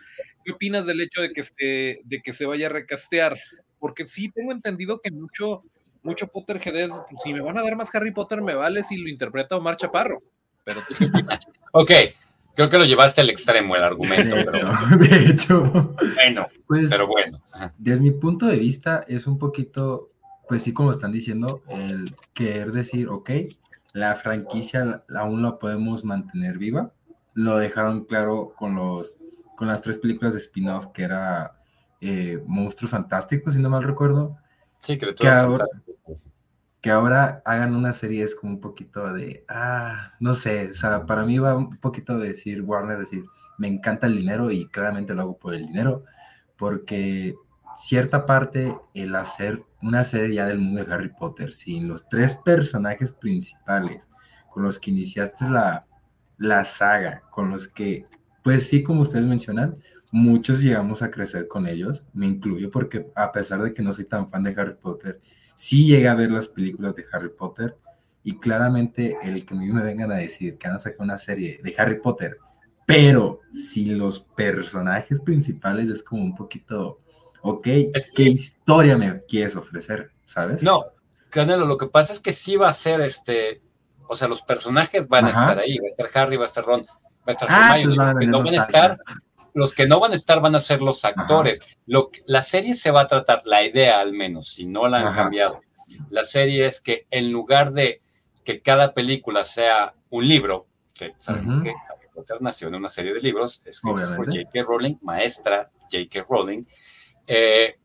¿Qué 0.45 0.51
opinas 0.51 0.85
del 0.85 1.01
hecho 1.01 1.21
de 1.21 1.31
que 1.31 1.43
se, 1.43 2.01
de 2.03 2.21
que 2.23 2.33
se 2.33 2.45
vaya 2.45 2.67
a 2.67 2.71
recastear? 2.71 3.37
Porque 3.79 4.07
sí 4.07 4.29
tengo 4.29 4.51
entendido 4.51 5.01
que 5.01 5.11
mucho, 5.11 5.61
mucho 6.03 6.27
Potterhead 6.27 6.75
es, 6.75 6.89
pues, 6.89 7.21
si 7.23 7.33
me 7.33 7.41
van 7.41 7.57
a 7.57 7.63
dar 7.63 7.75
más 7.75 7.93
Harry 7.93 8.11
Potter, 8.11 8.41
me 8.41 8.55
vale 8.55 8.83
si 8.83 8.97
lo 8.97 9.09
interpreta 9.09 9.57
Omar 9.57 9.77
Chaparro. 9.77 10.21
Pero 10.63 10.81
ok, 11.71 11.91
Creo 12.57 12.69
que 12.69 12.79
lo 12.79 12.85
llevaste 12.85 13.21
al 13.21 13.29
extremo 13.29 13.75
el 13.75 13.83
argumento. 13.83 14.35
De, 14.35 14.43
pero, 14.45 14.71
hecho, 14.71 14.97
de 14.97 15.31
hecho. 15.31 15.95
Bueno, 16.15 16.47
pues, 16.65 16.89
pero 16.89 17.05
bueno. 17.05 17.37
Desde 17.77 18.01
mi 18.01 18.09
punto 18.09 18.47
de 18.47 18.57
vista, 18.57 19.05
es 19.07 19.27
un 19.27 19.37
poquito, 19.37 20.09
pues 20.47 20.63
sí, 20.63 20.73
como 20.73 20.91
están 20.91 21.11
diciendo, 21.11 21.61
el 21.67 22.15
querer 22.33 22.71
decir, 22.71 23.09
ok, 23.09 23.31
la 23.93 24.15
franquicia 24.15 25.03
aún 25.15 25.41
la 25.41 25.57
podemos 25.59 26.05
mantener 26.05 26.57
viva. 26.57 26.91
Lo 27.33 27.57
dejaron 27.57 28.05
claro 28.05 28.53
con, 28.57 28.75
los, 28.75 29.17
con 29.55 29.67
las 29.67 29.81
tres 29.81 29.97
películas 29.97 30.33
de 30.33 30.39
spin-off, 30.39 30.87
que 30.87 31.03
era 31.03 31.57
eh, 32.01 32.41
Monstruos 32.45 32.91
Fantásticos, 32.91 33.53
si 33.53 33.59
no 33.59 33.69
mal 33.69 33.83
recuerdo. 33.83 34.37
Sí, 34.79 34.97
creo 34.97 35.15
que 35.15 35.27
ahora, 35.27 35.65
que 36.81 36.91
ahora 36.91 37.41
hagan 37.45 37.75
una 37.75 37.91
serie 37.91 38.23
es 38.23 38.35
como 38.35 38.53
un 38.53 38.61
poquito 38.61 39.13
de, 39.13 39.43
ah, 39.49 40.13
no 40.19 40.35
sé, 40.35 40.69
o 40.71 40.73
sea, 40.73 41.05
para 41.05 41.25
mí 41.25 41.39
va 41.39 41.55
un 41.55 41.77
poquito 41.77 42.17
de 42.17 42.29
decir 42.29 42.61
Warner, 42.61 42.99
decir, 42.99 43.25
me 43.57 43.67
encanta 43.67 44.07
el 44.07 44.15
dinero 44.15 44.51
y 44.51 44.67
claramente 44.67 45.13
lo 45.13 45.23
hago 45.23 45.37
por 45.37 45.53
el 45.53 45.65
dinero, 45.65 46.03
porque 46.55 47.35
cierta 47.77 48.25
parte 48.25 48.75
el 48.93 49.15
hacer 49.15 49.63
una 49.81 50.03
serie 50.03 50.35
ya 50.35 50.47
del 50.47 50.59
mundo 50.59 50.83
de 50.83 50.93
Harry 50.93 51.13
Potter 51.17 51.53
sin 51.53 51.87
los 51.87 52.09
tres 52.09 52.35
personajes 52.35 53.13
principales 53.13 54.07
con 54.51 54.63
los 54.63 54.79
que 54.79 54.89
iniciaste 54.89 55.49
la, 55.49 55.85
la 56.37 56.63
saga, 56.63 57.21
con 57.29 57.51
los 57.51 57.67
que, 57.67 58.07
pues 58.43 58.67
sí, 58.67 58.81
como 58.81 59.01
ustedes 59.01 59.25
mencionan, 59.25 59.77
muchos 60.11 60.61
llegamos 60.61 61.03
a 61.03 61.11
crecer 61.11 61.47
con 61.47 61.67
ellos, 61.67 62.03
me 62.13 62.25
incluyo 62.25 62.71
porque 62.71 63.07
a 63.15 63.31
pesar 63.31 63.61
de 63.61 63.73
que 63.73 63.83
no 63.83 63.93
soy 63.93 64.05
tan 64.05 64.27
fan 64.27 64.43
de 64.43 64.55
Harry 64.57 64.75
Potter, 64.75 65.21
sí 65.55 65.85
llegué 65.85 66.07
a 66.07 66.15
ver 66.15 66.31
las 66.31 66.47
películas 66.47 66.95
de 66.95 67.05
Harry 67.11 67.29
Potter 67.29 67.77
y 68.23 68.39
claramente 68.39 69.17
el 69.21 69.45
que 69.45 69.53
me 69.53 69.81
vengan 69.83 70.11
a 70.11 70.15
decir 70.15 70.57
que 70.57 70.67
van 70.67 70.77
a 70.77 70.79
sacar 70.79 71.01
una 71.01 71.17
serie 71.17 71.59
de 71.63 71.75
Harry 71.77 72.01
Potter, 72.01 72.37
pero 72.87 73.41
si 73.51 73.85
los 73.85 74.21
personajes 74.21 75.19
principales 75.21 75.89
es 75.89 76.01
como 76.01 76.23
un 76.23 76.35
poquito, 76.35 77.01
ok, 77.49 77.67
¿qué 78.15 78.23
historia 78.23 78.97
me 78.97 79.23
quieres 79.25 79.55
ofrecer? 79.55 80.11
¿Sabes? 80.25 80.63
No, 80.63 80.83
Canelo, 81.29 81.65
lo 81.65 81.77
que 81.77 81.87
pasa 81.87 82.13
es 82.13 82.19
que 82.19 82.33
sí 82.33 82.55
va 82.55 82.69
a 82.69 82.73
ser 82.73 83.01
este, 83.01 83.61
o 84.07 84.15
sea, 84.15 84.27
los 84.27 84.41
personajes 84.41 85.07
van 85.07 85.25
a 85.25 85.29
estar 85.29 85.59
ahí, 85.59 85.77
va 85.77 85.85
a 85.85 85.89
estar 85.89 86.09
Harry, 86.13 86.37
va 86.37 86.43
a 86.43 86.47
estar 86.47 86.65
Ron, 86.65 86.81
va 86.81 87.27
a 87.27 87.31
estar 87.31 87.47
ah, 87.51 87.77
pues 87.81 87.95
los 87.95 88.15
que 88.15 88.25
no 88.25 88.43
van 88.43 88.55
a 88.55 88.63
estar, 88.63 88.97
los 89.53 89.73
que 89.73 89.87
no 89.87 89.99
van 89.99 90.11
a 90.11 90.15
estar 90.15 90.41
van 90.41 90.55
a 90.55 90.59
ser 90.59 90.81
los 90.81 91.03
actores. 91.05 91.59
Lo 91.85 92.09
la 92.25 92.41
serie 92.41 92.75
se 92.75 92.91
va 92.91 93.01
a 93.01 93.07
tratar, 93.07 93.41
la 93.45 93.63
idea 93.63 93.99
al 93.99 94.13
menos, 94.13 94.49
si 94.49 94.65
no 94.65 94.87
la 94.87 94.99
han 94.99 95.13
cambiado, 95.13 95.61
la 96.09 96.23
serie 96.23 96.67
es 96.67 96.81
que 96.81 97.07
en 97.11 97.31
lugar 97.31 97.73
de 97.73 98.01
que 98.43 98.61
cada 98.61 98.93
película 98.93 99.43
sea 99.43 99.93
un 100.09 100.27
libro, 100.27 100.67
que 100.93 101.13
sabemos 101.17 101.59
que 101.59 101.69
Harry 101.69 102.07
Potter 102.13 102.37
nació 102.41 102.69
en 102.69 102.75
una 102.75 102.89
serie 102.89 103.13
de 103.13 103.19
libros 103.19 103.61
escritos 103.65 104.09
por 104.11 104.25
J.K. 104.25 104.63
Rowling, 104.63 104.95
maestra 105.01 105.69
J.K. 105.91 106.25
Rowling, 106.29 106.63
eh, 107.27 107.77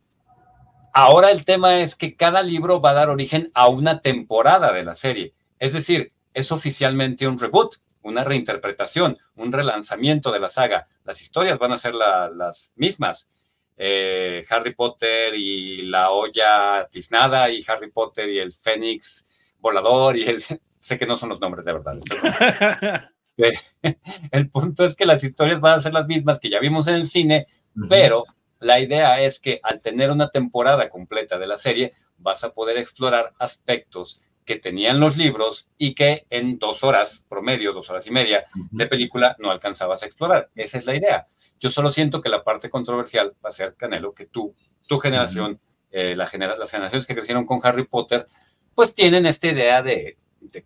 ahora 0.95 1.31
el 1.31 1.45
tema 1.45 1.81
es 1.81 1.95
que 1.95 2.17
cada 2.17 2.43
libro 2.43 2.81
va 2.81 2.91
a 2.91 2.95
dar 2.95 3.11
origen 3.11 3.51
a 3.55 3.69
una 3.69 4.01
temporada 4.01 4.73
de 4.73 4.85
la 4.85 4.95
serie. 4.95 5.35
Es 5.59 5.73
decir, 5.75 6.13
es 6.33 6.51
oficialmente 6.51 7.29
un 7.29 7.39
reboot 7.39 7.77
una 8.03 8.25
reinterpretación, 8.25 9.17
un 9.37 9.53
relanzamiento 9.53 10.33
de 10.33 10.41
la 10.41 10.49
saga. 10.49 10.87
Las 11.05 11.21
historias 11.23 11.59
van 11.59 11.73
a 11.73 11.79
ser 11.79 11.95
las 11.95 12.73
mismas. 12.77 13.29
Eh, 13.77 14.45
Harry 14.51 14.75
Potter 14.75 15.35
y 15.35 15.83
la 15.83 16.11
olla 16.11 16.87
tiznada 16.91 17.51
y 17.51 17.65
Harry 17.67 17.91
Potter 17.91 18.29
y 18.29 18.39
el 18.39 18.53
Fénix 18.53 19.27
volador 19.59 20.17
y 20.17 20.25
el... 20.25 20.43
sé 20.81 20.99
que 20.99 21.07
no 21.07 21.17
son 21.17 21.31
los 21.31 21.41
nombres 21.41 21.65
de 21.65 21.73
verdad. 21.73 21.99
el 24.31 24.51
punto 24.51 24.85
es 24.85 24.95
que 24.95 25.07
las 25.07 25.25
historias 25.25 25.61
van 25.61 25.79
a 25.79 25.81
ser 25.81 25.93
las 25.93 26.07
mismas 26.07 26.39
que 26.39 26.51
ya 26.51 26.61
vimos 26.61 26.87
en 26.87 26.97
el 26.97 27.07
cine, 27.07 27.47
pero 27.89 28.25
la 28.63 28.81
idea 28.81 29.21
es 29.21 29.41
que 29.41 29.61
al 29.63 29.81
tener 29.81 30.11
una 30.11 30.31
temporada 30.31 30.89
completa 30.89 31.39
de 31.39 31.47
la 31.47 31.57
serie, 31.57 31.93
vas 32.19 32.45
a 32.45 32.53
poder 32.53 32.79
explorar 32.79 33.33
aspectos 33.39 34.25
que 34.45 34.57
tenían 34.57 34.99
los 34.99 35.17
libros 35.17 35.71
y 35.79 35.95
que 35.95 36.27
en 36.31 36.59
dos 36.59 36.83
horas, 36.83 37.25
promedio, 37.29 37.73
dos 37.73 37.91
horas 37.91 38.07
y 38.07 38.11
media 38.11 38.45
de 38.71 38.87
película, 38.87 39.37
no 39.39 39.51
alcanzabas 39.51 40.03
a 40.03 40.07
explorar. 40.07 40.51
Esa 40.55 40.79
es 40.79 40.87
la 40.87 40.97
idea. 40.97 41.27
Yo 41.61 41.71
solo 41.71 41.91
siento 41.91 42.21
que 42.21 42.29
la 42.29 42.43
parte 42.43 42.69
controversial 42.69 43.35
va 43.45 43.51
a 43.51 43.53
ser, 43.53 43.77
Canelo, 43.77 44.15
que 44.15 44.27
tú, 44.27 44.55
tu 44.87 44.99
generación, 44.99 45.61
eh, 45.91 46.17
la 46.17 46.25
las 46.59 46.71
generaciones 46.71 47.07
que 47.07 47.15
crecieron 47.15 47.47
con 47.47 47.61
Harry 47.63 47.87
Potter, 47.87 48.27
pues 48.75 48.95
tienen 48.95 49.27
esta 49.27 49.49
idea 49.49 49.83
de, 49.83 50.17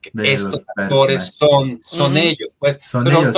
que 0.00 0.10
estos 0.32 0.62
actores 0.74 1.36
son, 1.36 1.82
son 1.84 2.16
ellos. 2.16 2.56
Pues, 2.58 2.80
son 2.84 3.06
ellos, 3.06 3.36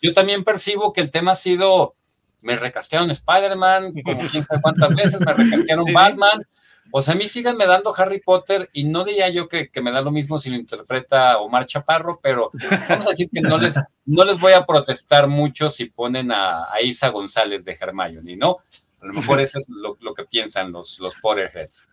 Yo 0.00 0.12
también 0.12 0.44
percibo 0.44 0.92
que 0.92 1.00
el 1.00 1.10
tema 1.10 1.32
ha 1.32 1.36
sido, 1.36 1.94
me 2.44 2.56
recastearon 2.56 3.10
Spider-Man, 3.10 3.92
como 4.04 4.20
quién 4.28 4.44
sabe 4.44 4.60
cuántas 4.62 4.94
veces, 4.94 5.20
me 5.20 5.32
recastearon 5.32 5.86
Batman, 5.92 6.44
o 6.90 7.02
sea, 7.02 7.14
a 7.14 7.16
mí 7.16 7.26
síganme 7.26 7.66
dando 7.66 7.92
Harry 7.96 8.20
Potter 8.20 8.68
y 8.72 8.84
no 8.84 9.04
diría 9.04 9.28
yo 9.28 9.48
que, 9.48 9.68
me 9.82 9.90
da 9.90 10.02
lo 10.02 10.10
mismo 10.10 10.38
si 10.38 10.50
lo 10.50 10.56
interpreta 10.56 11.38
Omar 11.38 11.66
Chaparro, 11.66 12.20
pero 12.22 12.50
vamos 12.88 13.06
a 13.06 13.10
decir 13.10 13.28
que 13.32 13.40
no 13.40 13.58
les, 13.58 13.74
no 14.04 14.24
les 14.24 14.38
voy 14.38 14.52
a 14.52 14.64
protestar 14.64 15.26
mucho 15.26 15.70
si 15.70 15.86
ponen 15.86 16.30
a, 16.30 16.68
Isa 16.82 17.08
González 17.08 17.64
de 17.64 17.76
Hermione, 17.80 18.36
¿no? 18.36 18.58
A 19.00 19.06
lo 19.06 19.14
mejor 19.14 19.40
eso 19.40 19.58
es 19.58 19.66
lo, 19.68 20.14
que 20.14 20.24
piensan 20.24 20.72
los, 20.72 20.98
los 21.00 21.14
Potterheads. 21.16 21.86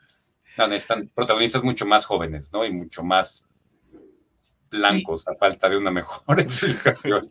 están 0.71 1.09
protagonistas 1.13 1.63
mucho 1.63 1.85
más 1.85 2.05
jóvenes, 2.05 2.51
¿no? 2.53 2.65
Y 2.65 2.71
mucho 2.71 3.01
más 3.03 3.45
blancos, 4.71 5.27
a 5.27 5.35
falta 5.35 5.69
de 5.69 5.77
una 5.77 5.91
mejor 5.91 6.39
explicación. 6.39 7.29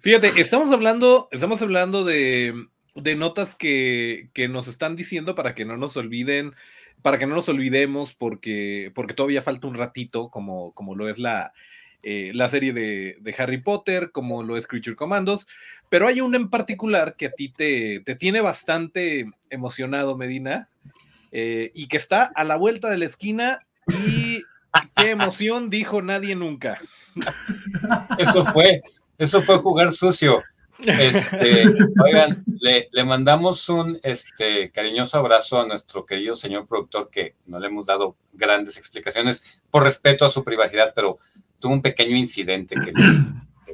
Fíjate, 0.00 0.40
estamos 0.40 0.70
hablando, 0.70 1.28
estamos 1.32 1.60
hablando 1.62 2.04
de, 2.04 2.54
de 2.94 3.16
notas 3.16 3.54
que, 3.54 4.28
que, 4.34 4.48
nos 4.48 4.68
están 4.68 4.94
diciendo 4.94 5.34
para 5.34 5.54
que 5.54 5.64
no 5.64 5.76
nos 5.76 5.96
olviden 5.96 6.54
para 7.04 7.18
que 7.18 7.26
no 7.26 7.34
nos 7.34 7.50
olvidemos, 7.50 8.14
porque, 8.14 8.90
porque 8.94 9.12
todavía 9.12 9.42
falta 9.42 9.66
un 9.66 9.74
ratito, 9.74 10.30
como, 10.30 10.72
como 10.72 10.94
lo 10.94 11.06
es 11.10 11.18
la, 11.18 11.52
eh, 12.02 12.32
la 12.32 12.48
serie 12.48 12.72
de, 12.72 13.34
Harry 13.36 13.60
Potter, 13.60 14.10
como 14.10 14.42
lo 14.42 14.56
es 14.56 14.66
Creature 14.66 14.96
Commandos, 14.96 15.46
pero 15.90 16.06
hay 16.06 16.22
una 16.22 16.38
en 16.38 16.48
particular 16.48 17.16
que 17.16 17.26
a 17.26 17.32
ti 17.32 17.50
te, 17.50 18.00
te 18.00 18.14
tiene 18.14 18.40
bastante 18.40 19.26
emocionado, 19.50 20.16
Medina, 20.16 20.70
eh, 21.30 21.70
y 21.74 21.88
que 21.88 21.98
está 21.98 22.24
a 22.24 22.42
la 22.42 22.56
vuelta 22.56 22.88
de 22.88 22.96
la 22.96 23.04
esquina 23.04 23.66
y 24.06 24.42
qué 24.96 25.10
emoción 25.10 25.70
dijo 25.70 26.02
nadie 26.02 26.34
nunca. 26.34 26.80
Eso 28.18 28.44
fue, 28.44 28.82
eso 29.18 29.42
fue 29.42 29.58
jugar 29.58 29.92
sucio. 29.92 30.42
Este, 30.78 31.64
oigan, 32.04 32.44
le, 32.60 33.04
mandamos 33.04 33.68
un 33.68 33.98
este, 34.02 34.70
cariñoso 34.70 35.18
abrazo 35.18 35.60
a 35.60 35.66
nuestro 35.66 36.04
querido 36.04 36.34
señor 36.34 36.66
productor 36.66 37.08
que 37.10 37.36
no 37.46 37.60
le 37.60 37.68
hemos 37.68 37.86
dado 37.86 38.16
grandes 38.32 38.76
explicaciones 38.76 39.60
por 39.70 39.84
respeto 39.84 40.24
a 40.24 40.30
su 40.30 40.42
privacidad, 40.42 40.92
pero 40.94 41.18
tuvo 41.58 41.72
un 41.74 41.82
pequeño 41.82 42.16
incidente 42.16 42.74
que, 42.74 42.92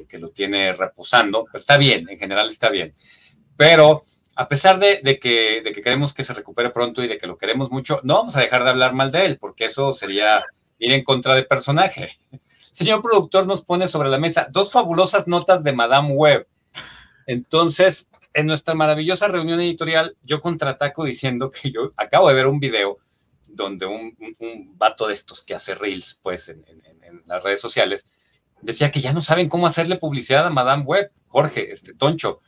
que 0.07 0.19
lo 0.19 0.29
tiene 0.29 0.73
reposando, 0.73 1.45
pero 1.45 1.57
está 1.57 1.77
bien, 1.77 2.07
en 2.09 2.17
general 2.17 2.49
está 2.49 2.69
bien. 2.69 2.93
Pero 3.57 4.03
a 4.35 4.47
pesar 4.47 4.79
de, 4.79 5.19
que, 5.19 5.61
de 5.61 5.71
que 5.71 5.81
queremos 5.81 6.13
que 6.13 6.23
se 6.23 6.33
recupere 6.33 6.69
pronto 6.69 7.03
y 7.03 7.07
de 7.07 7.17
que 7.17 7.27
lo 7.27 7.37
queremos 7.37 7.69
mucho, 7.71 7.99
no 8.03 8.15
vamos 8.15 8.35
a 8.35 8.41
dejar 8.41 8.63
de 8.63 8.69
hablar 8.69 8.93
mal 8.93 9.11
de 9.11 9.25
él, 9.25 9.37
porque 9.37 9.65
eso 9.65 9.93
sería 9.93 10.41
ir 10.81 10.91
en 10.91 11.03
contra 11.03 11.35
del 11.35 11.47
personaje. 11.47 12.17
señor 12.71 13.01
productor 13.01 13.47
nos 13.47 13.61
pone 13.61 13.87
sobre 13.87 14.09
la 14.09 14.17
mesa 14.17 14.47
dos 14.51 14.71
fabulosas 14.71 15.27
notas 15.27 15.63
de 15.63 15.71
Madame 15.71 16.13
Web. 16.13 16.47
Entonces, 17.27 18.09
en 18.33 18.47
nuestra 18.47 18.73
maravillosa 18.73 19.27
reunión 19.27 19.59
editorial, 19.59 20.17
yo 20.23 20.41
contraataco 20.41 21.05
diciendo 21.05 21.51
que 21.51 21.71
yo 21.71 21.91
acabo 21.95 22.27
de 22.29 22.35
ver 22.35 22.47
un 22.47 22.59
video 22.59 22.97
donde 23.49 23.85
un, 23.85 24.17
un, 24.39 24.77
vato 24.77 25.07
de 25.07 25.13
estos 25.13 25.43
que 25.43 25.53
hace 25.53 25.75
reels, 25.75 26.19
pues, 26.23 26.49
en, 26.49 26.63
las 27.25 27.43
redes 27.43 27.61
sociales, 27.61 28.05
decía 28.61 28.91
que 28.91 29.01
ya 29.01 29.13
no 29.13 29.21
saben 29.21 29.49
cómo 29.49 29.67
hacerle 29.67 29.97
publicidad 29.97 30.45
a 30.47 30.49
Madame 30.49 30.83
Web, 30.83 31.11
Jorge, 31.27 31.71
este 31.71 31.93
Toncho. 31.93 32.39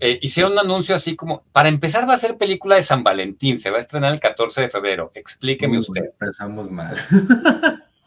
Eh, 0.00 0.18
hicieron 0.22 0.52
un 0.52 0.58
anuncio 0.60 0.94
así 0.94 1.14
como, 1.14 1.44
para 1.52 1.68
empezar 1.68 2.08
va 2.08 2.14
a 2.14 2.18
ser 2.18 2.38
película 2.38 2.76
de 2.76 2.82
San 2.82 3.04
Valentín, 3.04 3.58
se 3.58 3.70
va 3.70 3.76
a 3.76 3.80
estrenar 3.80 4.12
el 4.14 4.20
14 4.20 4.62
de 4.62 4.68
febrero, 4.70 5.12
explíqueme 5.14 5.78
usted. 5.78 6.06
Empezamos 6.06 6.70
mal. 6.70 6.96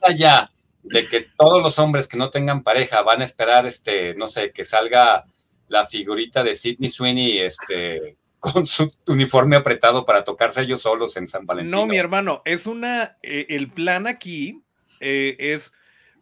Allá 0.02 0.50
de 0.82 1.08
que 1.08 1.28
todos 1.38 1.62
los 1.62 1.78
hombres 1.80 2.08
que 2.08 2.18
no 2.18 2.30
tengan 2.30 2.64
pareja 2.64 3.04
van 3.04 3.22
a 3.22 3.26
esperar, 3.26 3.66
este, 3.68 4.16
no 4.16 4.28
sé, 4.28 4.52
que 4.52 4.66
salga 4.66 5.26
la 5.68 5.86
figurita 5.86 6.44
de 6.44 6.56
Sidney 6.56 6.90
Sweeney, 6.90 7.40
este, 7.40 8.18
con 8.40 8.66
su 8.66 8.92
uniforme 9.08 9.56
apretado 9.56 10.06
para 10.06 10.24
tocarse 10.24 10.62
ellos 10.62 10.82
solos 10.82 11.16
en 11.16 11.28
San 11.28 11.46
Valentín. 11.46 11.72
No, 11.72 11.86
mi 11.86 11.98
hermano, 11.98 12.42
es 12.44 12.68
una, 12.68 13.18
eh, 13.24 13.46
el 13.50 13.72
plan 13.72 14.06
aquí 14.06 14.64
eh, 15.00 15.38
es, 15.40 15.72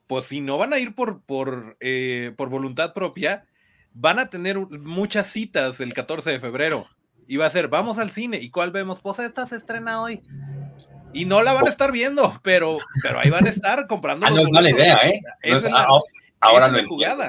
pues 0.06 0.26
si 0.26 0.42
no 0.42 0.58
van 0.58 0.74
a 0.74 0.80
ir 0.80 0.94
por, 0.94 1.24
por, 1.24 1.78
eh, 1.80 2.32
por 2.38 2.50
voluntad 2.50 2.94
propia, 2.94 3.48
van 3.94 4.20
a 4.20 4.30
tener 4.30 4.58
muchas 4.58 5.28
citas 5.28 5.80
el 5.80 5.94
14 5.94 6.30
de 6.30 6.40
febrero. 6.40 6.86
Y 7.28 7.38
va 7.38 7.46
a 7.46 7.52
ser, 7.52 7.68
vamos 7.68 7.98
al 7.98 8.12
cine. 8.12 8.38
¿Y 8.38 8.50
cuál 8.50 8.72
vemos? 8.72 9.00
Pues 9.00 9.20
esta 9.20 9.48
se 9.48 9.56
estrena 9.56 10.02
hoy. 10.02 10.22
Y 11.14 11.26
no 11.26 11.42
la 11.42 11.54
van 11.54 11.68
a 11.68 11.70
estar 11.70 11.92
viendo, 11.92 12.40
pero, 12.42 12.78
pero 13.04 13.20
ahí 13.20 13.30
van 13.30 13.46
a 13.46 13.50
estar 13.50 13.88
comprando. 13.88 14.26
Ah, 14.26 14.30
no 14.30 14.42
es 14.42 14.50
mala 14.50 14.70
idea, 14.70 14.98
¿eh? 15.04 15.22
ahora 16.40 16.68
lo 16.68 16.80
entiendo. 16.80 17.24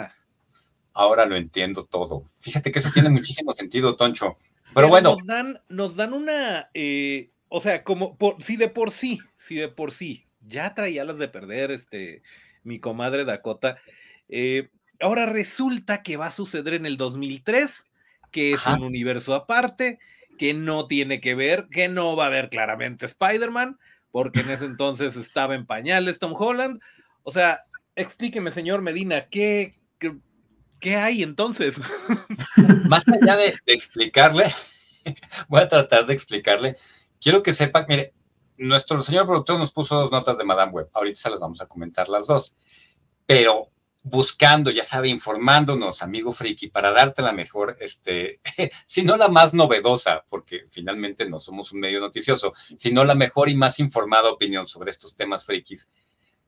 Ahora 0.94 1.26
lo 1.26 1.36
entiendo 1.36 1.84
todo. 1.84 2.24
Fíjate 2.40 2.70
que 2.70 2.78
eso 2.78 2.90
tiene 2.92 3.08
muchísimo 3.10 3.52
sentido, 3.52 3.96
Toncho. 3.96 4.36
Pero, 4.74 4.88
bueno. 4.88 5.16
Nos 5.16 5.26
dan, 5.26 5.60
nos 5.68 5.96
dan 5.96 6.12
una, 6.12 6.70
eh, 6.74 7.30
o 7.48 7.60
sea, 7.60 7.82
como, 7.82 8.16
por, 8.16 8.42
si 8.42 8.56
de 8.56 8.68
por 8.68 8.92
sí, 8.92 9.18
si 9.38 9.56
de 9.56 9.68
por 9.68 9.92
sí, 9.92 10.26
ya 10.40 10.74
traía 10.74 11.04
las 11.04 11.18
de 11.18 11.28
perder, 11.28 11.70
este, 11.70 12.22
mi 12.62 12.78
comadre 12.78 13.24
Dakota. 13.24 13.78
Eh, 14.28 14.70
ahora 15.02 15.26
resulta 15.26 16.02
que 16.02 16.16
va 16.16 16.26
a 16.28 16.32
suceder 16.32 16.74
en 16.74 16.86
el 16.86 16.96
2003, 16.96 17.84
que 18.30 18.52
es 18.54 18.66
un 18.66 18.82
universo 18.82 19.34
aparte, 19.34 19.98
que 20.38 20.54
no 20.54 20.86
tiene 20.86 21.20
que 21.20 21.34
ver, 21.34 21.68
que 21.70 21.88
no 21.88 22.16
va 22.16 22.24
a 22.24 22.26
haber 22.28 22.48
claramente 22.48 23.06
Spider-Man, 23.06 23.78
porque 24.10 24.40
en 24.40 24.50
ese 24.50 24.64
entonces 24.64 25.16
estaba 25.16 25.54
en 25.54 25.66
pañales 25.66 26.18
Tom 26.18 26.34
Holland. 26.36 26.80
O 27.22 27.32
sea, 27.32 27.58
explíqueme, 27.96 28.50
señor 28.50 28.80
Medina, 28.82 29.26
¿qué, 29.28 29.74
qué, 30.80 30.96
hay 30.96 31.22
entonces? 31.22 31.76
Más 32.88 33.04
allá 33.08 33.36
de, 33.36 33.54
explicarle, 33.66 34.52
voy 35.48 35.60
a 35.60 35.68
tratar 35.68 36.06
de 36.06 36.14
explicarle. 36.14 36.76
Quiero 37.20 37.42
que 37.42 37.54
sepa, 37.54 37.86
mire, 37.88 38.14
nuestro 38.56 39.00
señor 39.00 39.26
productor 39.26 39.58
nos 39.58 39.72
puso 39.72 39.96
dos 39.96 40.10
notas 40.10 40.38
de 40.38 40.44
Madame 40.44 40.72
Web. 40.72 40.88
Ahorita 40.92 41.20
se 41.20 41.30
las 41.30 41.40
vamos 41.40 41.60
a 41.60 41.66
comentar 41.66 42.08
las 42.08 42.26
dos. 42.26 42.56
Pero 43.26 43.71
buscando, 44.02 44.70
ya 44.70 44.82
sabe, 44.82 45.08
informándonos, 45.08 46.02
amigo 46.02 46.32
friki, 46.32 46.68
para 46.68 46.90
darte 46.90 47.22
la 47.22 47.32
mejor, 47.32 47.76
este, 47.80 48.40
si 48.86 49.02
no 49.02 49.16
la 49.16 49.28
más 49.28 49.54
novedosa, 49.54 50.24
porque 50.28 50.64
finalmente 50.70 51.28
no 51.28 51.38
somos 51.38 51.72
un 51.72 51.80
medio 51.80 52.00
noticioso, 52.00 52.52
sino 52.76 53.04
la 53.04 53.14
mejor 53.14 53.48
y 53.48 53.54
más 53.54 53.78
informada 53.78 54.30
opinión 54.30 54.66
sobre 54.66 54.90
estos 54.90 55.16
temas 55.16 55.44
frikis, 55.44 55.88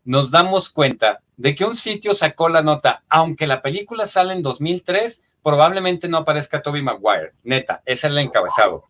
nos 0.04 0.30
damos 0.30 0.68
cuenta 0.68 1.20
de 1.36 1.54
que 1.54 1.64
un 1.64 1.74
sitio 1.74 2.14
sacó 2.14 2.48
la 2.48 2.62
nota, 2.62 3.04
aunque 3.08 3.46
la 3.46 3.62
película 3.62 4.06
sale 4.06 4.34
en 4.34 4.42
2003, 4.42 5.22
probablemente 5.42 6.08
no 6.08 6.18
aparezca 6.18 6.62
Toby 6.62 6.82
Maguire. 6.82 7.34
Neta, 7.42 7.82
es 7.84 8.04
el 8.04 8.18
encabezado. 8.18 8.84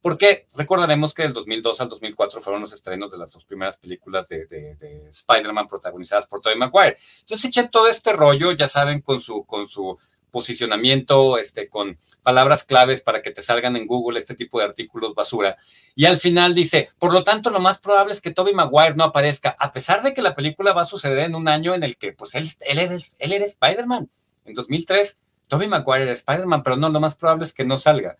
Porque 0.00 0.46
recordaremos 0.54 1.12
que 1.12 1.22
del 1.22 1.32
2002 1.32 1.80
al 1.80 1.88
2004 1.88 2.40
fueron 2.40 2.62
los 2.62 2.72
estrenos 2.72 3.10
de 3.10 3.18
las 3.18 3.32
dos 3.32 3.44
primeras 3.44 3.78
películas 3.78 4.28
de, 4.28 4.76
Spider-Man 5.10 5.68
protagonizadas 5.68 6.26
por 6.26 6.40
Tobey 6.40 6.56
Maguire. 6.56 6.96
Entonces 7.20 7.46
echen 7.46 7.68
todo 7.68 7.88
este 7.88 8.12
rollo, 8.12 8.52
ya 8.52 8.68
saben, 8.68 9.00
con 9.00 9.20
su, 9.20 9.44
con 9.44 9.66
su 9.66 9.98
posicionamiento, 10.30 11.38
este, 11.38 11.68
con 11.68 11.98
palabras 12.22 12.64
claves 12.64 13.02
para 13.02 13.22
que 13.22 13.32
te 13.32 13.42
salgan 13.42 13.76
en 13.76 13.86
Google 13.86 14.18
este 14.18 14.34
tipo 14.34 14.58
de 14.58 14.66
artículos 14.66 15.14
basura. 15.14 15.56
Y 15.94 16.04
al 16.04 16.16
final 16.16 16.54
dice, 16.54 16.90
por 16.98 17.12
lo 17.12 17.24
tanto, 17.24 17.50
lo 17.50 17.60
más 17.60 17.78
probable 17.78 18.12
es 18.12 18.20
que 18.20 18.30
Tobey 18.30 18.54
Maguire 18.54 18.94
no 18.94 19.04
aparezca, 19.04 19.56
a 19.58 19.72
pesar 19.72 20.02
de 20.02 20.14
que 20.14 20.22
la 20.22 20.34
película 20.34 20.72
va 20.72 20.82
a 20.82 20.86
suceder 20.86 21.18
en 21.20 21.34
un 21.34 21.48
año 21.48 21.74
en 21.74 21.82
el 21.82 21.96
que, 21.96 22.12
pues, 22.12 22.34
él, 22.34 22.48
él 22.60 22.78
era, 22.78 22.94
él 22.94 23.32
era 23.32 23.44
Spider-Man. 23.44 24.08
En 24.44 24.54
2003, 24.54 25.18
Tobey 25.48 25.68
Maguire 25.68 26.04
era 26.04 26.12
Spider-Man, 26.12 26.62
pero 26.62 26.76
no, 26.76 26.88
lo 26.88 27.00
más 27.00 27.16
probable 27.16 27.44
es 27.44 27.52
que 27.52 27.64
no 27.64 27.78
salga 27.78 28.16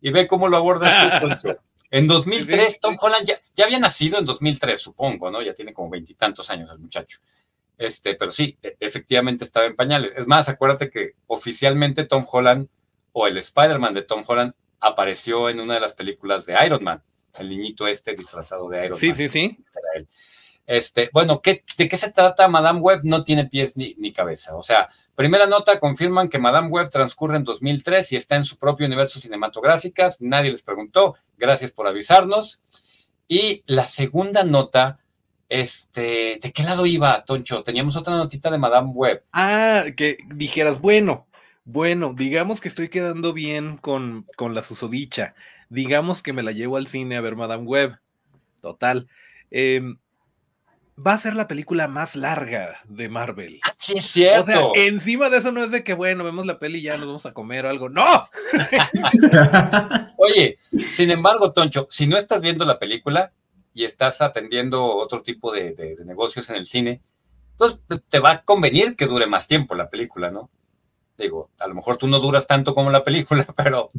y 0.00 0.10
ve 0.10 0.26
cómo 0.26 0.48
lo 0.48 0.56
abordas 0.56 1.20
tú, 1.20 1.56
En 1.92 2.06
2003, 2.06 2.78
Tom 2.78 2.96
Holland 3.00 3.26
ya, 3.26 3.64
había 3.64 3.80
nacido 3.80 4.18
en 4.18 4.24
2003, 4.24 4.80
supongo, 4.80 5.28
¿no? 5.30 5.42
Ya 5.42 5.54
tiene 5.54 5.74
como 5.74 5.90
veintitantos 5.90 6.48
años 6.48 6.70
el 6.70 6.78
muchacho. 6.78 7.18
Este, 7.76 8.14
pero 8.14 8.30
sí, 8.30 8.56
e, 8.62 8.76
efectivamente 8.78 9.42
estaba 9.42 9.66
en 9.66 9.74
pañales. 9.74 10.12
Es 10.16 10.28
más, 10.28 10.48
acuérdate 10.48 10.88
que 10.88 11.14
oficialmente 11.26 12.04
Tom 12.04 12.24
Holland 12.30 12.68
o 13.12 13.26
el 13.26 13.36
Spider-Man 13.38 13.94
de 13.94 14.02
Tom 14.02 14.22
Holland 14.24 14.52
apareció 14.78 15.48
en 15.48 15.58
una 15.58 15.74
de 15.74 15.80
las 15.80 15.94
películas 15.94 16.46
de 16.46 16.56
Iron 16.64 16.84
Man, 16.84 17.02
el 17.38 17.48
niñito 17.48 17.88
este 17.88 18.14
disfrazado 18.14 18.68
de 18.68 18.78
Iron 18.78 18.90
Man. 18.90 19.00
Sí, 19.00 19.12
sí, 19.14 19.28
sí. 19.28 19.58
Este, 20.66 21.10
bueno, 21.12 21.40
¿de 21.44 21.88
qué 21.88 21.96
se 21.96 22.12
trata 22.12 22.46
Madame 22.46 22.78
Web? 22.78 23.00
No 23.02 23.24
tiene 23.24 23.46
pies 23.46 23.76
ni, 23.76 23.96
ni, 23.98 24.12
cabeza. 24.12 24.54
O 24.54 24.62
sea, 24.62 24.88
primera 25.20 25.46
nota, 25.46 25.78
confirman 25.78 26.30
que 26.30 26.38
Madame 26.38 26.68
Web 26.68 26.88
transcurre 26.88 27.36
en 27.36 27.44
2003 27.44 28.12
y 28.12 28.16
está 28.16 28.36
en 28.36 28.44
su 28.44 28.58
propio 28.58 28.86
universo 28.86 29.20
cinematográfico. 29.20 30.02
Nadie 30.20 30.50
les 30.50 30.62
preguntó. 30.62 31.14
Gracias 31.36 31.72
por 31.72 31.86
avisarnos. 31.86 32.62
Y 33.28 33.62
la 33.66 33.84
segunda 33.84 34.44
nota, 34.44 34.98
este, 35.50 36.38
¿de 36.40 36.52
qué 36.54 36.62
lado 36.62 36.86
iba, 36.86 37.22
Toncho? 37.26 37.62
Teníamos 37.62 37.98
otra 37.98 38.16
notita 38.16 38.50
de 38.50 38.56
Madame 38.56 38.92
Web. 38.94 39.22
Ah, 39.30 39.84
que 39.94 40.16
dijeras, 40.34 40.80
bueno, 40.80 41.26
bueno, 41.64 42.14
digamos 42.16 42.62
que 42.62 42.68
estoy 42.68 42.88
quedando 42.88 43.34
bien 43.34 43.76
con, 43.76 44.24
con 44.36 44.54
la 44.54 44.62
susodicha. 44.62 45.34
Digamos 45.68 46.22
que 46.22 46.32
me 46.32 46.42
la 46.42 46.52
llevo 46.52 46.78
al 46.78 46.86
cine 46.86 47.18
a 47.18 47.20
ver 47.20 47.36
Madame 47.36 47.64
Web. 47.64 47.98
Total. 48.62 49.06
Eh, 49.50 49.82
va 51.06 51.14
a 51.14 51.18
ser 51.18 51.34
la 51.34 51.48
película 51.48 51.88
más 51.88 52.16
larga 52.16 52.80
de 52.84 53.08
Marvel. 53.08 53.60
Ah, 53.64 53.74
sí, 53.76 53.94
es 53.96 54.06
cierto. 54.06 54.40
O 54.40 54.44
sea, 54.44 54.84
encima 54.84 55.30
de 55.30 55.38
eso 55.38 55.52
no 55.52 55.64
es 55.64 55.70
de 55.70 55.82
que, 55.84 55.94
bueno, 55.94 56.24
vemos 56.24 56.46
la 56.46 56.58
peli 56.58 56.78
y 56.78 56.82
ya 56.82 56.96
nos 56.96 57.06
vamos 57.06 57.26
a 57.26 57.32
comer 57.32 57.66
o 57.66 57.70
algo. 57.70 57.88
¡No! 57.88 58.06
Oye, 60.18 60.58
sin 60.90 61.10
embargo, 61.10 61.52
Toncho, 61.52 61.86
si 61.88 62.06
no 62.06 62.16
estás 62.16 62.42
viendo 62.42 62.64
la 62.64 62.78
película 62.78 63.32
y 63.72 63.84
estás 63.84 64.20
atendiendo 64.20 64.84
otro 64.84 65.22
tipo 65.22 65.52
de, 65.52 65.96
negocios 66.04 66.50
en 66.50 66.56
el 66.56 66.66
cine, 66.66 67.00
pues 67.56 67.80
te 68.08 68.18
va 68.18 68.30
a 68.32 68.42
convenir 68.42 68.96
que 68.96 69.06
dure 69.06 69.26
más 69.26 69.46
tiempo 69.48 69.74
la 69.74 69.88
película, 69.88 70.30
¿no? 70.30 70.50
Digo, 71.16 71.50
a 71.58 71.68
lo 71.68 71.74
mejor 71.74 71.98
tú 71.98 72.08
no 72.08 72.18
duras 72.18 72.46
tanto 72.46 72.74
como 72.74 72.90
la 72.90 73.04
película, 73.04 73.44
pero 73.56 73.90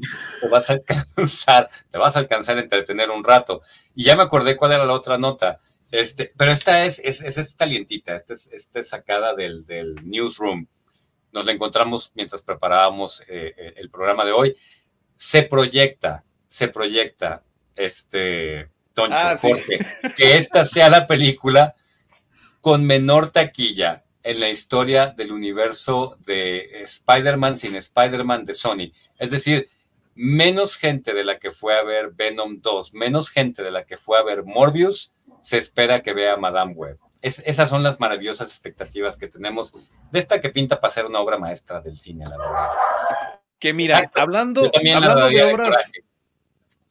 te 0.41 0.47
vas 0.49 0.69
a 0.69 0.73
alcanzar, 0.73 1.69
te 1.89 1.97
vas 1.97 2.15
a 2.15 2.19
alcanzar 2.19 2.57
a 2.57 2.61
entretener 2.61 3.09
un 3.09 3.23
rato. 3.23 3.61
Y 3.95 4.05
ya 4.05 4.15
me 4.15 4.23
acordé 4.23 4.57
cuál 4.57 4.71
era 4.71 4.85
la 4.85 4.93
otra 4.93 5.17
nota 5.17 5.59
este, 5.91 6.31
pero 6.37 6.51
esta 6.51 6.85
es, 6.85 6.99
es, 6.99 7.21
es, 7.21 7.55
calientita, 7.55 8.15
esta 8.15 8.33
es, 8.33 8.49
esta 8.51 8.83
sacada 8.83 9.35
del, 9.35 9.65
del, 9.65 9.95
newsroom. 10.05 10.67
Nos 11.31 11.45
la 11.45 11.51
encontramos 11.51 12.11
mientras 12.15 12.41
preparábamos 12.41 13.21
eh, 13.27 13.53
eh, 13.57 13.73
el 13.77 13.89
programa 13.89 14.25
de 14.25 14.31
hoy. 14.31 14.55
Se 15.17 15.43
proyecta, 15.43 16.25
se 16.47 16.67
proyecta, 16.67 17.43
este, 17.75 18.69
Toncho, 18.93 19.15
ah, 19.17 19.37
Jorge, 19.39 19.79
que 20.15 20.37
esta 20.37 20.65
sea 20.65 20.89
la 20.89 21.07
película 21.07 21.75
con 22.59 22.85
menor 22.85 23.29
taquilla 23.29 24.03
en 24.23 24.39
la 24.39 24.49
historia 24.49 25.07
del 25.07 25.31
universo 25.31 26.17
de 26.19 26.83
Spider-Man 26.83 27.57
sin 27.57 27.75
Spider-Man 27.75 28.45
de 28.45 28.53
Sony. 28.53 28.91
Es 29.17 29.31
decir, 29.31 29.69
menos 30.15 30.77
gente 30.77 31.13
de 31.13 31.23
la 31.23 31.39
que 31.39 31.51
fue 31.51 31.77
a 31.77 31.83
ver 31.83 32.11
Venom 32.11 32.61
2, 32.61 32.93
menos 32.93 33.29
gente 33.29 33.63
de 33.63 33.71
la 33.71 33.85
que 33.85 33.97
fue 33.97 34.19
a 34.19 34.23
ver 34.23 34.43
Morbius, 34.43 35.13
se 35.41 35.57
espera 35.57 36.01
que 36.01 36.13
vea 36.13 36.37
Madame 36.37 36.73
Web. 36.73 36.97
esas 37.21 37.69
son 37.69 37.83
las 37.83 37.99
maravillosas 37.99 38.49
expectativas 38.49 39.17
que 39.17 39.27
tenemos 39.27 39.73
de 40.11 40.19
esta 40.19 40.41
que 40.41 40.49
pinta 40.49 40.79
para 40.79 40.93
ser 40.93 41.05
una 41.05 41.19
obra 41.19 41.37
maestra 41.37 41.81
del 41.81 41.97
cine, 41.97 42.25
la 42.25 42.37
verdad. 42.37 42.69
Que 43.59 43.73
mira, 43.73 44.09
hablando, 44.15 44.71
hablando 44.73 45.29
de 45.29 45.43
obras. 45.43 45.91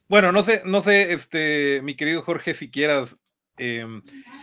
Bueno, 0.09 0.33
no 0.33 0.43
sé, 0.43 0.63
no 0.65 0.83
sé, 0.83 1.13
este, 1.13 1.81
mi 1.83 1.95
querido 1.95 2.23
Jorge, 2.23 2.55
si 2.55 2.71
quieras 2.71 3.17
em, 3.59 4.03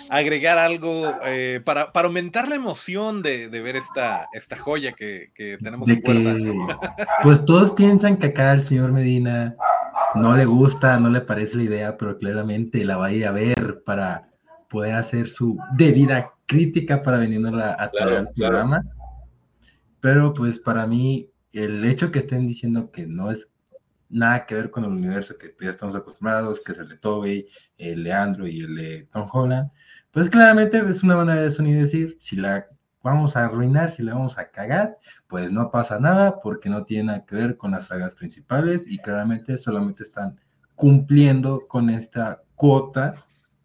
agregar 0.10 0.58
algo 0.58 1.14
eh, 1.26 1.62
para, 1.64 1.92
para, 1.92 2.08
aumentar 2.08 2.48
la 2.48 2.56
emoción 2.56 3.22
de, 3.22 3.48
ver 3.50 3.76
esta, 3.76 4.28
esta 4.34 4.58
joya 4.58 4.94
que, 4.94 5.32
tenemos 5.62 5.90
en 5.90 6.02
puerta. 6.02 6.80
pues 7.24 7.44
todos 7.46 7.72
piensan 7.72 8.18
que 8.18 8.28
acá 8.28 8.54
el 8.54 8.64
señor 8.64 8.92
Medina 8.94 9.56
no 10.18 10.36
le 10.36 10.46
gusta, 10.46 11.00
no 11.00 11.10
le 11.10 11.22
parece 11.22 11.58
la 11.58 11.64
idea, 11.64 11.98
pero 11.98 12.18
claramente 12.18 12.84
la 12.84 12.98
va 12.98 13.08
a 13.08 13.12
ir 13.12 13.26
a 13.26 13.32
ver 13.32 13.84
para 13.86 14.30
poder 14.70 14.96
hacer 14.96 15.30
su 15.30 15.58
debida 15.76 16.34
crítica 16.46 17.02
para 17.02 17.18
venirnos 17.18 17.54
a 17.54 17.90
traer 17.92 18.18
al 18.18 18.34
programa. 18.34 18.84
Pero 20.00 20.34
pues 20.34 20.60
para 20.60 20.86
mí, 20.86 21.32
el 21.52 21.84
hecho 21.86 22.12
que 22.12 22.20
estén 22.20 22.46
diciendo 22.48 22.92
que 22.92 23.08
no 23.08 23.32
es 23.32 23.50
nada 24.10 24.46
que 24.46 24.56
ver 24.56 24.70
con 24.70 24.86
el 24.86 24.92
universo 24.92 25.38
que 25.38 25.56
ya 25.60 25.70
estamos 25.70 25.96
acostumbrados, 25.96 26.62
que 26.62 26.72
es 26.72 26.78
el 26.78 26.90
de 26.90 26.98
Tobey, 26.98 27.48
el 27.78 28.04
Leandro 28.04 28.48
y 28.48 28.62
el 28.62 28.76
de 28.76 29.04
Tom 29.12 29.28
Holland, 29.32 29.70
pues 30.12 30.30
claramente 30.30 30.80
es 30.80 31.04
una 31.04 31.18
manera 31.18 31.42
de 31.42 31.52
sonido 31.52 31.82
decir, 31.82 32.18
si 32.20 32.38
la 32.38 32.66
vamos 33.04 33.36
a 33.38 33.46
arruinar, 33.46 33.90
si 33.90 34.04
la 34.04 34.14
vamos 34.14 34.38
a 34.38 34.50
cagar, 34.50 34.98
pues 35.28 35.52
no 35.52 35.72
pasa 35.72 36.00
nada 36.00 36.40
porque 36.42 36.70
no 36.70 36.84
tiene 36.84 37.06
nada 37.06 37.26
que 37.26 37.36
ver 37.36 37.58
con 37.58 37.72
las 37.72 37.88
sagas 37.88 38.16
principales 38.16 38.86
y 38.88 38.98
claramente 38.98 39.58
solamente 39.58 40.04
están 40.04 40.40
cumpliendo 40.76 41.68
con 41.68 41.90
esta 41.90 42.44
cuota 42.56 43.14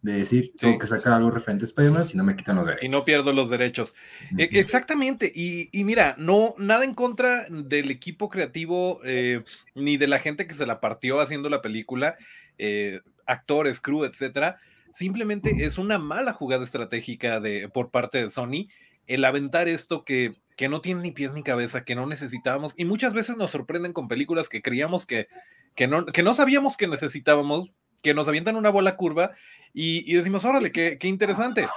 de 0.03 0.13
decir, 0.13 0.51
tengo 0.57 0.77
que 0.77 0.85
sacar 0.85 1.13
algo 1.13 1.31
referente 1.31 1.63
a 1.63 1.67
Spider-Man 1.67 2.05
si 2.05 2.17
no 2.17 2.25
me 2.25 2.35
quitan 2.35 2.57
los 2.57 2.65
derechos. 2.65 2.83
Y 2.83 2.89
no 2.89 3.03
pierdo 3.03 3.31
los 3.31 3.49
derechos. 3.49 3.95
E, 4.37 4.49
exactamente. 4.51 5.31
Y, 5.33 5.69
mira, 5.85 6.15
no, 6.17 6.55
nada 6.57 6.83
en 6.83 6.93
contra 6.93 7.45
del 7.49 7.89
equipo 7.89 8.29
creativo 8.29 8.99
eh, 9.05 9.45
ni 9.75 9.95
de 9.95 10.07
la 10.07 10.19
gente 10.19 10.45
que 10.45 10.55
se 10.55 10.65
la 10.65 10.81
partió 10.81 11.21
haciendo 11.21 11.49
la 11.49 11.61
película, 11.61 12.17
eh, 12.57 12.99
actores, 13.25 13.79
crew, 13.79 14.03
etcétera. 14.03 14.55
Simplemente 14.91 15.63
es 15.63 15.77
una 15.77 15.97
mala 15.99 16.33
jugada 16.33 16.65
estratégica 16.65 17.39
de, 17.39 17.69
por 17.69 17.89
parte 17.89 18.17
de 18.17 18.29
Sony 18.29 18.67
el 19.07 19.25
aventar 19.25 19.67
esto 19.67 20.03
que, 20.03 20.35
que 20.55 20.69
no 20.69 20.81
tiene 20.81 21.01
ni 21.01 21.11
pies 21.11 21.33
ni 21.33 21.43
cabeza, 21.43 21.83
que 21.83 21.95
no 21.95 22.05
necesitábamos. 22.05 22.73
Y 22.77 22.85
muchas 22.85 23.13
veces 23.13 23.37
nos 23.37 23.51
sorprenden 23.51 23.93
con 23.93 24.07
películas 24.07 24.49
que 24.49 24.61
creíamos 24.61 25.05
que, 25.05 25.27
que, 25.75 25.87
no, 25.87 26.05
que 26.05 26.23
no 26.23 26.33
sabíamos 26.33 26.77
que 26.77 26.87
necesitábamos, 26.87 27.69
que 28.01 28.13
nos 28.13 28.27
avientan 28.27 28.55
una 28.55 28.69
bola 28.69 28.95
curva 28.95 29.31
y, 29.73 30.13
decimos, 30.13 30.45
órale, 30.45 30.71
qué, 30.71 30.97
qué, 30.99 31.07
interesante. 31.07 31.67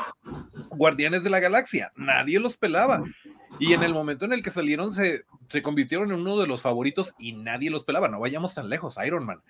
Guardianes 0.71 1.25
de 1.25 1.31
la 1.31 1.41
Galaxia, 1.41 1.93
nadie 1.97 2.39
los 2.39 2.57
pelaba. 2.59 3.03
Y 3.59 3.73
en 3.73 3.83
el 3.83 3.95
momento 3.95 4.27
en 4.27 4.35
el 4.35 4.43
que 4.43 4.51
salieron 4.51 4.93
se, 4.93 5.25
se 5.49 5.63
convirtieron 5.63 6.11
en 6.11 6.21
uno 6.21 6.39
de 6.39 6.47
los 6.47 6.61
favoritos 6.61 7.15
y 7.19 7.33
nadie 7.33 7.71
los 7.71 7.85
pelaba. 7.85 8.09
No 8.09 8.21
vayamos 8.21 8.55
tan 8.55 8.69
lejos, 8.69 8.97
Iron 9.05 9.25
Man. 9.25 9.41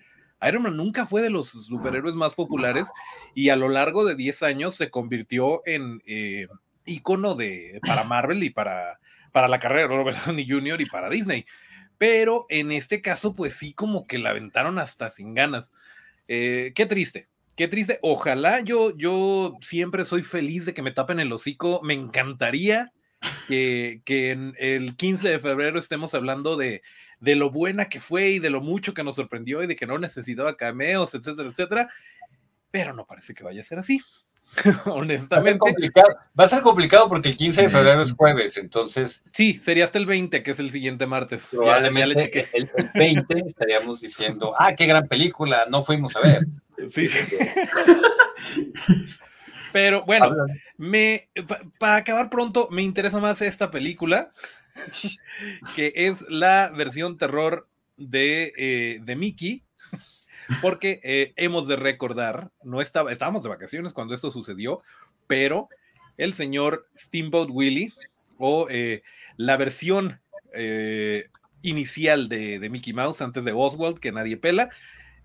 Iron 0.47 0.63
Man 0.63 0.77
nunca 0.77 1.05
fue 1.05 1.21
de 1.21 1.29
los 1.29 1.49
superhéroes 1.49 2.15
más 2.15 2.35
populares 2.35 2.87
y 3.33 3.49
a 3.49 3.57
lo 3.57 3.67
largo 3.67 4.05
de 4.05 4.15
10 4.15 4.43
años 4.43 4.75
se 4.75 4.89
convirtió 4.89 5.61
en 5.65 6.01
eh, 6.05 6.47
icono 6.87 7.35
de, 7.35 7.79
para 7.85 8.03
Marvel 8.03 8.43
y 8.43 8.49
para, 8.49 8.99
para 9.31 9.47
la 9.47 9.59
carrera 9.59 9.83
de 9.83 9.95
Robert 9.95 10.17
Downey 10.25 10.47
Jr. 10.49 10.81
y 10.81 10.85
para 10.85 11.09
Disney. 11.09 11.45
Pero 11.97 12.45
en 12.49 12.71
este 12.71 13.01
caso, 13.01 13.35
pues 13.35 13.53
sí, 13.53 13.73
como 13.73 14.07
que 14.07 14.17
la 14.17 14.31
aventaron 14.31 14.79
hasta 14.79 15.09
sin 15.09 15.33
ganas. 15.33 15.71
Eh, 16.27 16.71
qué 16.75 16.85
triste, 16.85 17.27
Qué 17.57 17.67
triste. 17.67 17.97
Ojalá 18.03 18.61
yo, 18.61 18.95
yo 18.95 19.57
siempre 19.61 20.05
soy 20.05 20.21
feliz 20.21 20.67
de 20.67 20.75
que 20.75 20.83
me 20.83 20.91
tapen 20.91 21.19
el 21.19 21.33
hocico. 21.33 21.81
Me 21.81 21.95
encantaría 21.95 22.93
que, 23.47 24.03
que 24.05 24.29
en 24.29 24.53
el 24.59 24.95
15 24.95 25.27
de 25.27 25.39
febrero 25.39 25.79
estemos 25.79 26.13
hablando 26.13 26.55
de, 26.55 26.83
de 27.19 27.35
lo 27.35 27.49
buena 27.49 27.89
que 27.89 27.99
fue 27.99 28.29
y 28.29 28.39
de 28.39 28.51
lo 28.51 28.61
mucho 28.61 28.93
que 28.93 29.03
nos 29.03 29.15
sorprendió 29.15 29.63
y 29.63 29.67
de 29.67 29.75
que 29.75 29.87
no 29.87 29.97
necesitaba 29.97 30.55
cameos, 30.55 31.15
etcétera, 31.15 31.49
etcétera. 31.49 31.89
Pero 32.69 32.93
no 32.93 33.07
parece 33.07 33.33
que 33.33 33.43
vaya 33.43 33.61
a 33.61 33.63
ser 33.63 33.79
así. 33.79 34.01
Honestamente. 34.85 35.59
Va 36.39 36.43
a, 36.43 36.47
ser 36.47 36.61
complicado 36.61 37.09
porque 37.09 37.29
el 37.29 37.37
15 37.37 37.63
de 37.63 37.69
febrero 37.69 38.01
es 38.01 38.13
jueves, 38.13 38.57
entonces. 38.57 39.23
Sí, 39.31 39.59
sería 39.61 39.85
hasta 39.85 39.97
el 39.97 40.05
20, 40.05 40.43
que 40.43 40.51
es 40.51 40.59
el 40.59 40.71
siguiente 40.71 41.05
martes. 41.05 41.47
Probablemente 41.51 42.49
el, 42.53 42.69
el 42.75 42.91
20 42.93 43.43
estaríamos 43.45 44.01
diciendo, 44.01 44.53
ah, 44.57 44.75
qué 44.75 44.85
gran 44.85 45.07
película, 45.07 45.65
no 45.69 45.81
fuimos 45.81 46.15
a 46.15 46.21
ver. 46.21 46.47
Sí, 46.89 47.09
Pero 49.73 50.05
bueno, 50.05 50.29
me, 50.77 51.27
para 51.79 51.97
acabar 51.97 52.29
pronto, 52.29 52.69
me 52.71 52.83
interesa 52.83 53.19
más 53.19 53.41
esta 53.41 53.71
película, 53.71 54.31
que 55.75 55.91
es 55.95 56.23
la 56.29 56.69
versión 56.69 57.17
terror 57.17 57.67
de, 57.97 58.53
eh, 58.57 58.99
de 59.03 59.15
Mickey, 59.15 59.63
porque 60.61 60.99
eh, 61.03 61.33
hemos 61.35 61.67
de 61.67 61.75
recordar, 61.75 62.51
no 62.63 62.81
estaba, 62.81 63.11
estábamos 63.11 63.43
de 63.43 63.49
vacaciones 63.49 63.93
cuando 63.93 64.13
esto 64.13 64.31
sucedió, 64.31 64.81
pero 65.27 65.69
el 66.17 66.33
señor 66.33 66.87
Steamboat 66.97 67.49
Willie, 67.51 67.93
o 68.37 68.67
eh, 68.69 69.03
la 69.35 69.57
versión 69.57 70.19
inicial 71.61 72.29
de, 72.29 72.57
de, 72.57 72.69
Mickey 72.69 72.91
Mouse 72.91 73.21
antes 73.21 73.45
de 73.45 73.51
Oswald, 73.51 73.99
que 73.99 74.11
nadie 74.11 74.37
pela, 74.37 74.71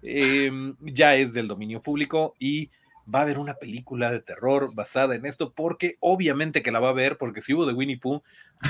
Em, 0.03 0.75
ya 0.81 1.15
es 1.15 1.33
del 1.33 1.47
dominio 1.47 1.81
público 1.81 2.35
y 2.41 2.71
va 3.13 3.21
a 3.21 3.23
haber 3.23 3.39
una 3.39 3.55
película 3.55 4.11
de 4.11 4.21
terror 4.21 4.75
basada 4.75 5.15
en 5.15 5.27
esto, 5.27 5.53
porque 5.53 5.97
obviamente 6.01 6.63
que 6.63 6.73
la 6.73 6.81
va 6.81 6.89
a 6.89 6.95
ver, 6.95 7.19
porque 7.19 7.41
si 7.41 7.55
hubo 7.55 7.67
de 7.67 7.73
Winnie 7.73 7.99
Pooh, 7.99 8.23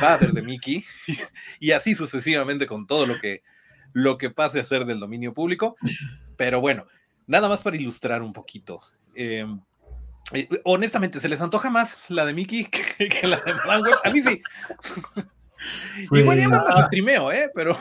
va 0.02 0.10
a 0.10 0.14
haber 0.14 0.32
de 0.32 0.42
Mickey, 0.42 0.84
y 1.60 1.72
así 1.72 1.94
sucesivamente 1.94 2.66
con 2.66 2.86
todo 2.86 3.06
lo 3.06 3.18
que, 3.18 3.42
lo 3.94 4.18
que 4.18 4.30
pase 4.30 4.60
a 4.60 4.64
ser 4.64 4.84
del 4.84 5.00
dominio 5.00 5.32
público. 5.32 5.76
Pero 6.42 6.61
bueno, 6.61 6.88
nada 7.28 7.48
más 7.48 7.61
para 7.61 7.76
ilustrar 7.76 8.20
un 8.20 8.33
poquito. 8.33 8.81
Em, 9.14 9.61
eh, 10.33 10.48
honestamente, 10.64 11.20
¿se 11.20 11.28
les 11.28 11.40
antoja 11.40 11.70
más 11.70 12.00
la 12.09 12.26
de 12.26 12.35
Mickey 12.35 12.64
que, 12.64 13.28
la 13.28 13.37
de 13.37 13.52
A 14.02 14.11
mí 14.11 14.22
sí. 14.22 14.42
Igual 16.11 16.40
ya 16.40 16.48
más 16.48 16.64
la 16.74 16.87
streameo, 16.87 17.31
¿eh? 17.31 17.48
Pero... 17.55 17.78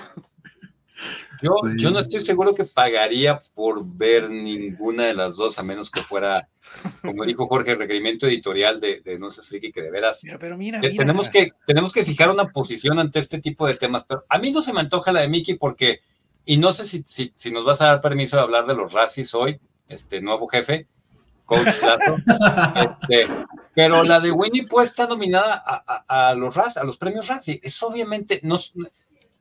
Yo, 1.42 1.56
yo 1.76 1.90
no 1.90 1.98
estoy 1.98 2.22
seguro 2.22 2.54
que 2.54 2.66
pagaría 2.66 3.42
por 3.56 3.84
ver 3.84 4.30
ninguna 4.30 5.08
de 5.08 5.16
las 5.16 5.38
dos, 5.38 5.58
a 5.58 5.64
menos 5.64 5.90
que 5.90 6.02
fuera, 6.02 6.48
como 7.02 7.26
dijo 7.26 7.48
Jorge, 7.48 7.72
el 7.72 7.80
requerimiento 7.80 8.28
editorial 8.28 8.80
de, 8.80 9.02
de 9.02 9.18
No 9.18 9.32
seas 9.32 9.48
friki, 9.48 9.72
que 9.72 9.82
de 9.82 9.90
veras. 9.90 10.22
Pero, 10.40 10.56
mira, 10.56 10.80
Tenemos, 10.82 11.32
que, 11.32 11.50
tenemos 11.66 11.92
que 11.92 12.06
fijar 12.06 12.30
una 12.30 12.46
posición 12.46 13.00
ante 13.00 13.18
este 13.18 13.40
tipo 13.40 13.66
de 13.66 13.74
temas. 13.74 14.04
Pero 14.04 14.24
a 14.30 14.38
mí 14.38 14.52
no 14.52 14.62
se 14.62 14.72
me 14.72 14.82
antoja 14.82 15.12
la 15.12 15.22
de 15.22 15.30
Mickey 15.30 15.56
porque, 15.56 16.02
y 16.46 16.58
no 16.58 16.74
sé 16.74 16.86
si, 16.86 17.04
si, 17.06 17.34
si 17.36 17.52
nos 17.52 17.66
vas 17.66 17.82
a 17.82 17.88
dar 17.88 18.02
permiso 18.02 18.36
de 18.36 18.44
hablar 18.44 18.66
de 18.66 18.76
los 18.76 18.94
Razzies 18.94 19.34
hoy, 19.36 19.60
este 19.88 20.22
nuevo 20.22 20.48
jefe, 20.48 20.88
Coach 21.46 21.82
Lazo. 21.82 22.18
este, 23.10 23.28
pero 23.74 24.04
la 24.04 24.20
de 24.20 24.32
Winnie 24.32 24.68
Pooh 24.68 24.82
está 24.82 25.08
nominada 25.08 25.62
a, 25.66 26.04
a, 26.08 26.30
a 26.30 26.36
los, 26.36 26.58
a 26.58 26.84
los 26.84 26.98
premios 26.98 27.28
Razzie. 27.28 27.60
Es 27.64 27.82
obviamente, 27.84 28.40
no, 28.44 28.58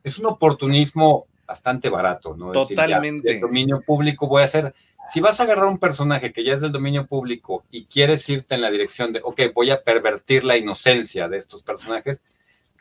es 0.02 0.18
un 0.18 0.26
oportunismo 0.26 1.26
bastante 1.46 1.88
barato, 1.88 2.36
¿no? 2.36 2.52
Totalmente. 2.52 3.32
El 3.32 3.40
dominio 3.40 3.80
público 3.80 4.28
voy 4.28 4.42
a 4.42 4.44
hacer, 4.44 4.72
si 5.08 5.20
vas 5.20 5.40
a 5.40 5.42
agarrar 5.42 5.64
un 5.64 5.78
personaje 5.78 6.32
que 6.32 6.44
ya 6.44 6.54
es 6.54 6.60
del 6.60 6.70
dominio 6.70 7.06
público 7.06 7.64
y 7.72 7.86
quieres 7.86 8.28
irte 8.28 8.54
en 8.54 8.60
la 8.60 8.70
dirección 8.70 9.12
de, 9.12 9.20
ok, 9.22 9.40
voy 9.52 9.70
a 9.70 9.82
pervertir 9.82 10.44
la 10.44 10.56
inocencia 10.56 11.28
de 11.28 11.38
estos 11.38 11.64
personajes, 11.64 12.20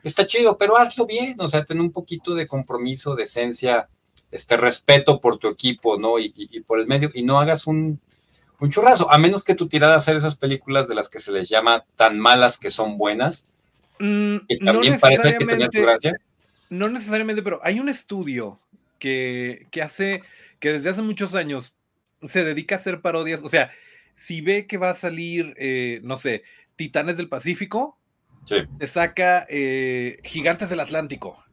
está 0.03 0.27
chido, 0.27 0.55
pero 0.57 0.77
hazlo 0.77 1.07
bien, 1.07 1.35
o 1.39 1.49
sea, 1.49 1.65
ten 1.65 1.81
un 1.81 1.91
poquito 1.91 2.35
de 2.35 2.45
compromiso, 2.45 3.15
de 3.15 3.23
esencia, 3.23 3.89
este 4.31 4.57
respeto 4.57 5.19
por 5.19 5.37
tu 5.37 5.47
equipo, 5.47 5.97
¿no? 5.97 6.19
Y, 6.19 6.63
por 6.67 6.79
el 6.79 6.87
medio, 6.87 7.09
y 7.13 7.23
no 7.23 7.39
hagas 7.39 7.67
un, 7.67 7.99
un 8.59 8.69
churrazo, 8.69 9.11
a 9.11 9.17
menos 9.17 9.43
que 9.43 9.55
tu 9.55 9.67
tirada 9.67 9.95
a 9.95 9.97
hacer 9.97 10.15
esas 10.15 10.35
películas 10.35 10.87
de 10.87 10.95
las 10.95 11.09
que 11.09 11.19
se 11.19 11.31
les 11.31 11.49
llama 11.49 11.85
tan 11.95 12.19
malas 12.19 12.57
que 12.57 12.69
son 12.69 12.97
buenas, 12.97 13.45
mm, 13.99 14.37
que 14.47 14.57
también 14.57 14.93
no 14.93 14.99
parece 14.99 15.37
que 15.37 15.45
tener 15.45 15.69
tu 15.69 15.81
gracia 15.81 16.19
no 16.69 16.89
necesariamente, 16.89 17.41
pero 17.41 17.59
hay 17.63 17.79
un 17.79 17.89
estudio 17.89 18.59
que, 18.99 19.67
hace, 19.81 20.21
que 20.59 20.73
desde 20.73 20.89
hace 20.89 21.01
muchos 21.01 21.35
años 21.35 21.73
se 22.25 22.43
dedica 22.43 22.75
a 22.75 22.77
hacer 22.77 23.01
parodias. 23.01 23.41
O 23.43 23.49
sea, 23.49 23.71
si 24.15 24.41
ve 24.41 24.67
que 24.67 24.77
va 24.77 24.91
a 24.91 24.95
salir, 24.95 25.53
eh, 25.57 25.99
no 26.03 26.19
sé, 26.19 26.43
Titanes 26.75 27.17
del 27.17 27.29
Pacífico, 27.29 27.97
te 28.45 28.87
saca 28.87 29.45
eh, 29.49 30.19
Gigantes 30.23 30.69
del 30.69 30.79
Atlántico. 30.79 31.43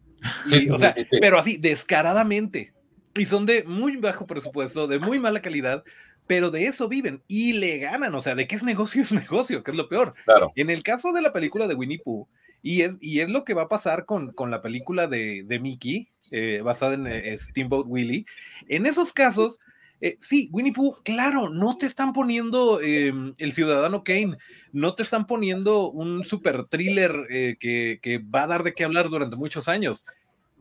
Sí, 0.44 0.68
o 0.70 0.78
sea, 0.78 0.94
pero 1.20 1.38
así, 1.38 1.56
descaradamente. 1.56 2.72
Y 3.14 3.26
son 3.26 3.46
de 3.46 3.64
muy 3.64 3.96
bajo 3.96 4.26
presupuesto, 4.26 4.86
de 4.86 4.98
muy 4.98 5.18
mala 5.18 5.40
calidad, 5.40 5.84
pero 6.26 6.50
de 6.50 6.66
eso 6.66 6.88
viven 6.88 7.22
y 7.28 7.54
le 7.54 7.78
ganan. 7.78 8.14
O 8.14 8.22
sea, 8.22 8.34
de 8.34 8.46
qué 8.46 8.56
es 8.56 8.62
negocio 8.62 9.02
es 9.02 9.12
negocio, 9.12 9.62
que 9.62 9.70
es 9.70 9.76
lo 9.76 9.88
peor. 9.88 10.14
Claro. 10.24 10.52
En 10.56 10.70
el 10.70 10.82
caso 10.82 11.12
de 11.12 11.22
la 11.22 11.32
película 11.32 11.66
de 11.66 11.74
Winnie 11.74 12.00
Pooh, 12.04 12.28
y 12.62 12.82
es, 12.82 12.98
y 13.00 13.20
es 13.20 13.30
lo 13.30 13.44
que 13.44 13.54
va 13.54 13.62
a 13.62 13.68
pasar 13.68 14.06
con, 14.06 14.32
con 14.32 14.50
la 14.50 14.60
película 14.60 15.06
de, 15.06 15.44
de 15.44 15.60
Mickey, 15.60 16.08
eh, 16.30 16.60
basada 16.64 16.94
en 16.94 17.06
eh, 17.06 17.38
Steamboat 17.38 17.86
Willie. 17.86 18.26
En 18.68 18.86
esos 18.86 19.12
casos, 19.12 19.60
eh, 20.00 20.16
sí, 20.20 20.48
Winnie 20.52 20.72
Pooh, 20.72 20.96
claro, 21.02 21.48
no 21.48 21.76
te 21.76 21.86
están 21.86 22.12
poniendo 22.12 22.80
em, 22.80 23.34
el 23.38 23.52
ciudadano 23.52 24.04
Kane, 24.04 24.36
no 24.72 24.94
te 24.94 25.02
están 25.02 25.26
poniendo 25.26 25.90
un 25.90 26.24
super 26.24 26.64
thriller 26.64 27.26
que, 27.58 27.98
que, 28.02 28.18
va 28.18 28.42
a 28.42 28.46
dar 28.46 28.62
de 28.62 28.74
qué 28.74 28.84
hablar 28.84 29.08
durante 29.08 29.36
muchos 29.36 29.68
años, 29.68 30.04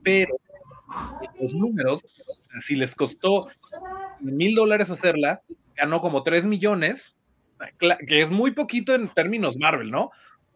pero 0.04 0.38
los 1.40 1.54
números, 1.54 2.06
si 2.62 2.76
les 2.76 2.96
costó 2.96 3.48
mil 4.20 4.56
dólares 4.56 4.90
hacerla, 4.90 5.42
ganó 5.76 6.02
como 6.02 6.24
tres 6.24 6.46
millones, 6.46 7.16
que 7.80 8.22
es 8.22 8.32
muy 8.32 8.52
poquito 8.52 8.94
en 8.94 9.14
términos 9.14 9.58
Marvel, 9.58 9.92
¿no? 9.92 10.12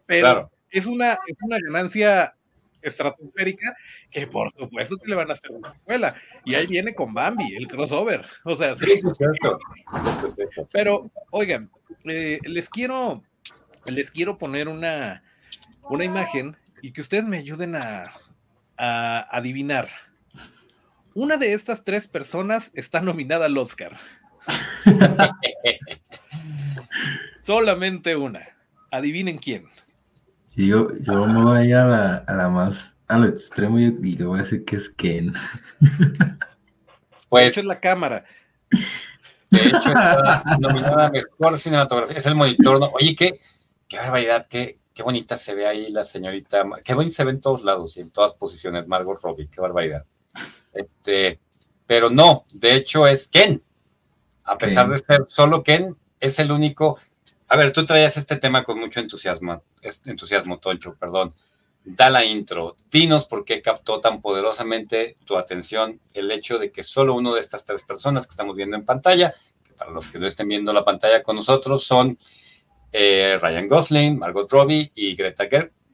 Pero 0.06 0.50
es, 0.70 0.86
una, 0.86 1.12
es 1.12 1.36
una 1.42 1.58
ganancia 1.62 2.34
estratosférica 2.82 3.76
que 4.10 4.26
por 4.26 4.52
supuesto 4.52 4.96
que 4.96 5.08
le 5.08 5.16
van 5.16 5.30
a 5.30 5.34
hacer 5.34 5.50
una 5.50 5.72
escuela. 5.72 6.14
Y 6.44 6.54
ahí 6.54 6.66
viene 6.66 6.94
con 6.94 7.14
Bambi, 7.14 7.54
el 7.54 7.68
crossover. 7.68 8.24
O 8.44 8.56
sea, 8.56 8.74
sí, 8.76 8.92
es 8.92 9.02
cierto. 9.16 9.58
Pero, 10.72 11.10
oigan, 11.30 11.70
eh, 12.04 12.38
les 12.44 12.68
quiero 12.68 13.22
les 13.86 14.10
quiero 14.10 14.38
poner 14.38 14.68
una, 14.68 15.22
una 15.88 16.04
imagen 16.04 16.56
y 16.82 16.92
que 16.92 17.00
ustedes 17.00 17.24
me 17.24 17.38
ayuden 17.38 17.76
a, 17.76 18.12
a 18.76 19.36
adivinar. 19.36 19.88
Una 21.14 21.36
de 21.36 21.52
estas 21.52 21.84
tres 21.84 22.06
personas 22.06 22.70
está 22.74 23.00
nominada 23.00 23.46
al 23.46 23.58
Oscar. 23.58 23.98
Solamente 27.42 28.16
una. 28.16 28.48
Adivinen 28.90 29.38
quién. 29.38 29.68
Yo, 30.66 30.88
yo 31.00 31.26
me 31.26 31.42
voy 31.42 31.58
a 31.58 31.64
ir 31.64 31.74
a 31.76 31.86
la, 31.86 32.16
a 32.16 32.34
la 32.34 32.48
más 32.48 32.94
al 33.10 33.24
extremo 33.26 33.78
y, 33.78 33.90
le 33.90 34.24
voy 34.24 34.38
a 34.38 34.42
decir 34.42 34.64
que 34.64 34.76
es 34.76 34.88
Ken. 34.88 35.32
Pues 37.28 37.56
es 37.56 37.64
la 37.64 37.78
cámara. 37.78 38.24
De 39.50 39.66
hecho, 39.68 39.88
está 39.88 40.42
nominada 40.58 41.06
a 41.06 41.10
mejor 41.10 41.58
cinematografía. 41.58 42.18
Es 42.18 42.26
el 42.26 42.34
monitor. 42.34 42.80
Oye, 42.92 43.14
qué, 43.14 43.40
qué 43.88 43.98
barbaridad, 43.98 44.46
qué, 44.48 44.80
qué 44.92 45.02
bonita 45.02 45.36
se 45.36 45.54
ve 45.54 45.66
ahí 45.66 45.90
la 45.90 46.04
señorita. 46.04 46.64
Qué 46.84 46.94
bonita 46.94 47.14
se 47.14 47.24
ve 47.24 47.30
en 47.30 47.40
todos 47.40 47.62
lados 47.62 47.96
y 47.96 48.00
en 48.00 48.10
todas 48.10 48.34
posiciones. 48.34 48.88
Margot 48.88 49.20
Robbie, 49.22 49.48
qué 49.48 49.60
barbaridad. 49.60 50.04
Este, 50.72 51.40
pero 51.86 52.10
no, 52.10 52.46
de 52.52 52.74
hecho 52.74 53.06
es 53.06 53.28
Ken. 53.28 53.62
A 54.44 54.58
pesar 54.58 54.88
de 54.88 54.98
ser 54.98 55.24
solo 55.26 55.62
Ken, 55.62 55.96
es 56.18 56.38
el 56.38 56.50
único. 56.50 56.98
A 57.52 57.56
ver, 57.56 57.72
tú 57.72 57.84
traías 57.84 58.16
este 58.16 58.36
tema 58.36 58.62
con 58.62 58.78
mucho 58.78 59.00
entusiasmo, 59.00 59.64
entusiasmo, 60.04 60.60
Toncho, 60.60 60.94
perdón. 60.94 61.34
Da 61.82 62.08
la 62.08 62.24
intro. 62.24 62.76
Dinos 62.92 63.26
por 63.26 63.44
qué 63.44 63.60
captó 63.60 64.00
tan 64.00 64.20
poderosamente 64.20 65.16
tu 65.24 65.36
atención 65.36 65.98
el 66.14 66.30
hecho 66.30 66.60
de 66.60 66.70
que 66.70 66.84
solo 66.84 67.14
uno 67.14 67.34
de 67.34 67.40
estas 67.40 67.64
tres 67.64 67.82
personas 67.82 68.24
que 68.28 68.30
estamos 68.30 68.54
viendo 68.54 68.76
en 68.76 68.84
pantalla, 68.84 69.34
que 69.64 69.74
para 69.74 69.90
los 69.90 70.08
que 70.08 70.20
no 70.20 70.28
estén 70.28 70.46
viendo 70.46 70.72
la 70.72 70.84
pantalla 70.84 71.24
con 71.24 71.34
nosotros, 71.34 71.82
son 71.82 72.16
eh, 72.92 73.36
Ryan 73.42 73.66
Gosling, 73.66 74.16
Margot 74.16 74.48
Robbie 74.48 74.92
y 74.94 75.16
Greta 75.16 75.46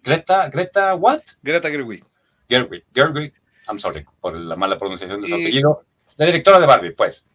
Greta, 0.03 0.51
Greta, 0.51 0.95
what? 0.95 1.23
Greta 1.43 1.71
Gerwig. 1.71 2.05
Gerwig, 2.51 2.85
Gerwig, 2.93 3.33
I'm 3.67 3.79
sorry 3.79 4.05
por 4.21 4.37
la 4.37 4.57
mala 4.57 4.77
pronunciación 4.79 5.23
de 5.23 5.29
su 5.29 5.35
apellido. 5.35 5.87
La 6.17 6.27
directora 6.27 6.61
de 6.61 6.67
Barbie, 6.67 6.91
pues. 6.91 7.31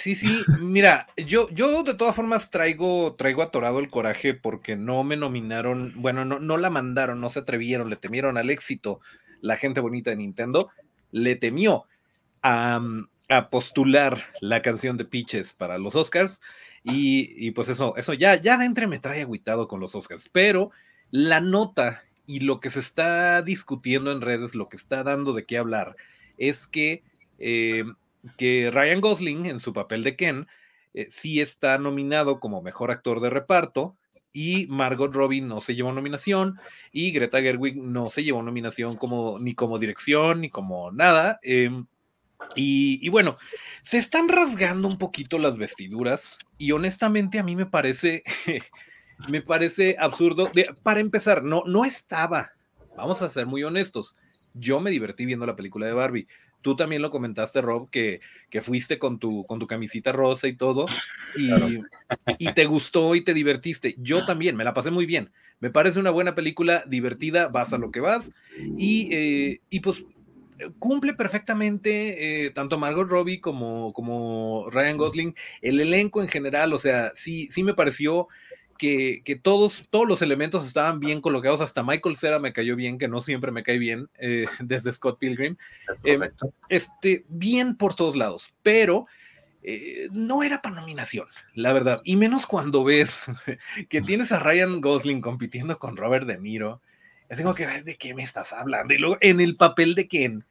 Sí, 0.00 0.14
sí, 0.14 0.42
mira, 0.58 1.08
yo, 1.14 1.50
yo 1.50 1.82
de 1.82 1.92
todas 1.92 2.16
formas 2.16 2.50
traigo, 2.50 3.16
traigo 3.16 3.42
atorado 3.42 3.80
el 3.80 3.90
coraje 3.90 4.32
porque 4.32 4.74
no 4.74 5.04
me 5.04 5.18
nominaron, 5.18 5.92
bueno, 5.96 6.24
no, 6.24 6.38
no 6.40 6.56
la 6.56 6.70
mandaron, 6.70 7.20
no 7.20 7.28
se 7.28 7.40
atrevieron, 7.40 7.90
le 7.90 7.96
temieron 7.96 8.38
al 8.38 8.48
éxito 8.48 9.00
la 9.42 9.58
gente 9.58 9.80
bonita 9.80 10.08
de 10.08 10.16
Nintendo, 10.16 10.70
le 11.10 11.36
temió 11.36 11.84
a, 12.42 12.80
a 13.28 13.50
postular 13.50 14.24
la 14.40 14.62
canción 14.62 14.96
de 14.96 15.04
Peaches 15.04 15.52
para 15.52 15.76
los 15.76 15.94
Oscars 15.94 16.40
y, 16.82 17.50
pues 17.50 17.68
eso, 17.68 17.94
eso 17.98 18.14
ya, 18.14 18.40
ya 18.40 18.56
de 18.56 18.64
entre 18.64 18.86
me 18.86 19.00
trae 19.00 19.20
agüitado 19.20 19.68
con 19.68 19.80
los 19.80 19.94
Oscars, 19.94 20.30
pero 20.32 20.70
la 21.10 21.42
nota 21.42 22.04
y 22.26 22.40
lo 22.40 22.58
que 22.60 22.70
se 22.70 22.80
está 22.80 23.42
discutiendo 23.42 24.12
en 24.12 24.22
redes, 24.22 24.54
lo 24.54 24.70
que 24.70 24.78
está 24.78 25.02
dando 25.02 25.34
de 25.34 25.44
qué 25.44 25.58
hablar, 25.58 25.94
es 26.38 26.66
que, 26.66 27.02
eh, 27.38 27.84
que 28.36 28.70
Ryan 28.70 29.00
Gosling 29.00 29.46
en 29.46 29.60
su 29.60 29.72
papel 29.72 30.04
de 30.04 30.16
Ken 30.16 30.46
eh, 30.94 31.06
sí 31.10 31.40
está 31.40 31.78
nominado 31.78 32.40
como 32.40 32.62
mejor 32.62 32.90
actor 32.90 33.20
de 33.20 33.30
reparto 33.30 33.96
y 34.32 34.66
Margot 34.68 35.12
Robbie 35.12 35.40
no 35.40 35.60
se 35.60 35.74
llevó 35.74 35.92
nominación 35.92 36.58
y 36.92 37.10
Greta 37.12 37.40
Gerwig 37.40 37.76
no 37.76 38.10
se 38.10 38.22
llevó 38.22 38.42
nominación 38.42 38.96
como 38.96 39.38
ni 39.38 39.54
como 39.54 39.78
dirección 39.78 40.40
ni 40.40 40.50
como 40.50 40.92
nada. 40.92 41.38
Em, 41.42 41.86
y, 42.56 43.08
bueno, 43.10 43.36
se 43.82 43.98
están 43.98 44.28
rasgando 44.28 44.88
un 44.88 44.98
poquito 44.98 45.38
las 45.38 45.58
vestiduras 45.58 46.38
y 46.58 46.72
honestamente 46.72 47.38
a 47.38 47.42
mí 47.42 47.54
me 47.54 47.66
parece, 47.66 48.22
me 49.28 49.42
parece 49.42 49.96
absurdo. 49.98 50.50
para 50.82 51.00
empezar, 51.00 51.42
no, 51.42 51.62
no 51.66 51.84
estaba, 51.84 52.52
vamos 52.96 53.22
a 53.22 53.30
ser 53.30 53.46
muy 53.46 53.62
honestos, 53.62 54.16
yo 54.54 54.80
me 54.80 54.90
divertí 54.90 55.26
viendo 55.26 55.46
la 55.46 55.56
película 55.56 55.86
de 55.86 55.92
Barbie. 55.92 56.26
Tú 56.62 56.76
también 56.76 57.02
lo 57.02 57.10
comentaste, 57.10 57.60
Rob, 57.60 57.90
que, 57.90 58.20
que 58.50 58.60
fuiste 58.60 58.98
con 58.98 59.18
tu, 59.18 59.44
con 59.46 59.58
tu 59.58 59.66
camisita 59.66 60.12
rosa 60.12 60.48
y 60.48 60.56
todo, 60.56 60.86
y, 61.36 61.80
y 62.38 62.52
te 62.52 62.66
gustó 62.66 63.14
y 63.14 63.22
te 63.22 63.34
divertiste. 63.34 63.94
Yo 63.98 64.24
también, 64.24 64.56
me 64.56 64.64
la 64.64 64.74
pasé 64.74 64.90
muy 64.90 65.06
bien. 65.06 65.30
Me 65.60 65.70
parece 65.70 66.00
una 66.00 66.10
buena 66.10 66.34
película, 66.34 66.84
divertida, 66.86 67.48
vas 67.48 67.72
a 67.72 67.78
lo 67.78 67.90
que 67.90 68.00
vas. 68.00 68.30
Y, 68.78 69.14
eh, 69.14 69.60
y 69.68 69.80
pues 69.80 70.04
cumple 70.78 71.14
perfectamente 71.14 72.46
eh, 72.46 72.50
tanto 72.50 72.78
Margot 72.78 73.08
Robbie 73.08 73.40
como, 73.40 73.92
como 73.92 74.68
Ryan 74.70 74.96
Gosling, 74.96 75.34
el 75.62 75.80
elenco 75.80 76.22
en 76.22 76.28
general, 76.28 76.72
o 76.72 76.78
sea, 76.78 77.12
sí, 77.14 77.48
sí 77.50 77.62
me 77.62 77.74
pareció 77.74 78.28
que, 78.80 79.40
todos, 79.42 79.84
todos 79.90 80.08
los 80.08 80.22
elementos 80.22 80.66
estaban 80.66 80.98
bien 81.00 81.20
colocados, 81.20 81.60
hasta 81.60 81.82
Michael 81.82 82.16
Cera 82.16 82.38
me 82.38 82.52
cayó 82.52 82.74
bien, 82.76 82.98
que 82.98 83.08
no 83.08 83.20
siempre 83.20 83.52
me 83.52 83.62
cae 83.62 83.78
bien, 83.78 84.08
eh, 84.18 84.46
desde 84.60 84.90
Scott 84.92 85.18
Pilgrim. 85.18 85.56
Eh, 86.04 86.18
este, 86.68 87.24
bien 87.28 87.76
por 87.76 87.94
todos 87.94 88.16
lados, 88.16 88.52
pero 88.62 89.06
no 90.10 90.42
era 90.42 90.62
para 90.62 90.76
nominación, 90.76 91.26
la 91.54 91.74
verdad, 91.74 92.00
y 92.02 92.16
menos 92.16 92.46
cuando 92.46 92.82
ves 92.82 93.26
que 93.90 94.00
tienes 94.00 94.32
a 94.32 94.38
Ryan 94.38 94.80
Gosling 94.80 95.20
compitiendo 95.20 95.78
con 95.78 95.98
Robert 95.98 96.26
De 96.26 96.38
Niro 96.38 96.80
es 97.30 97.40
como 97.40 97.54
que, 97.54 97.66
¿de 97.66 97.96
qué 97.96 98.12
me 98.12 98.24
estás 98.24 98.52
hablando? 98.52 98.92
Y 98.92 98.98
luego, 98.98 99.16
en 99.20 99.40
el 99.40 99.56
papel 99.56 99.94
de 99.94 100.08
quién. 100.08 100.44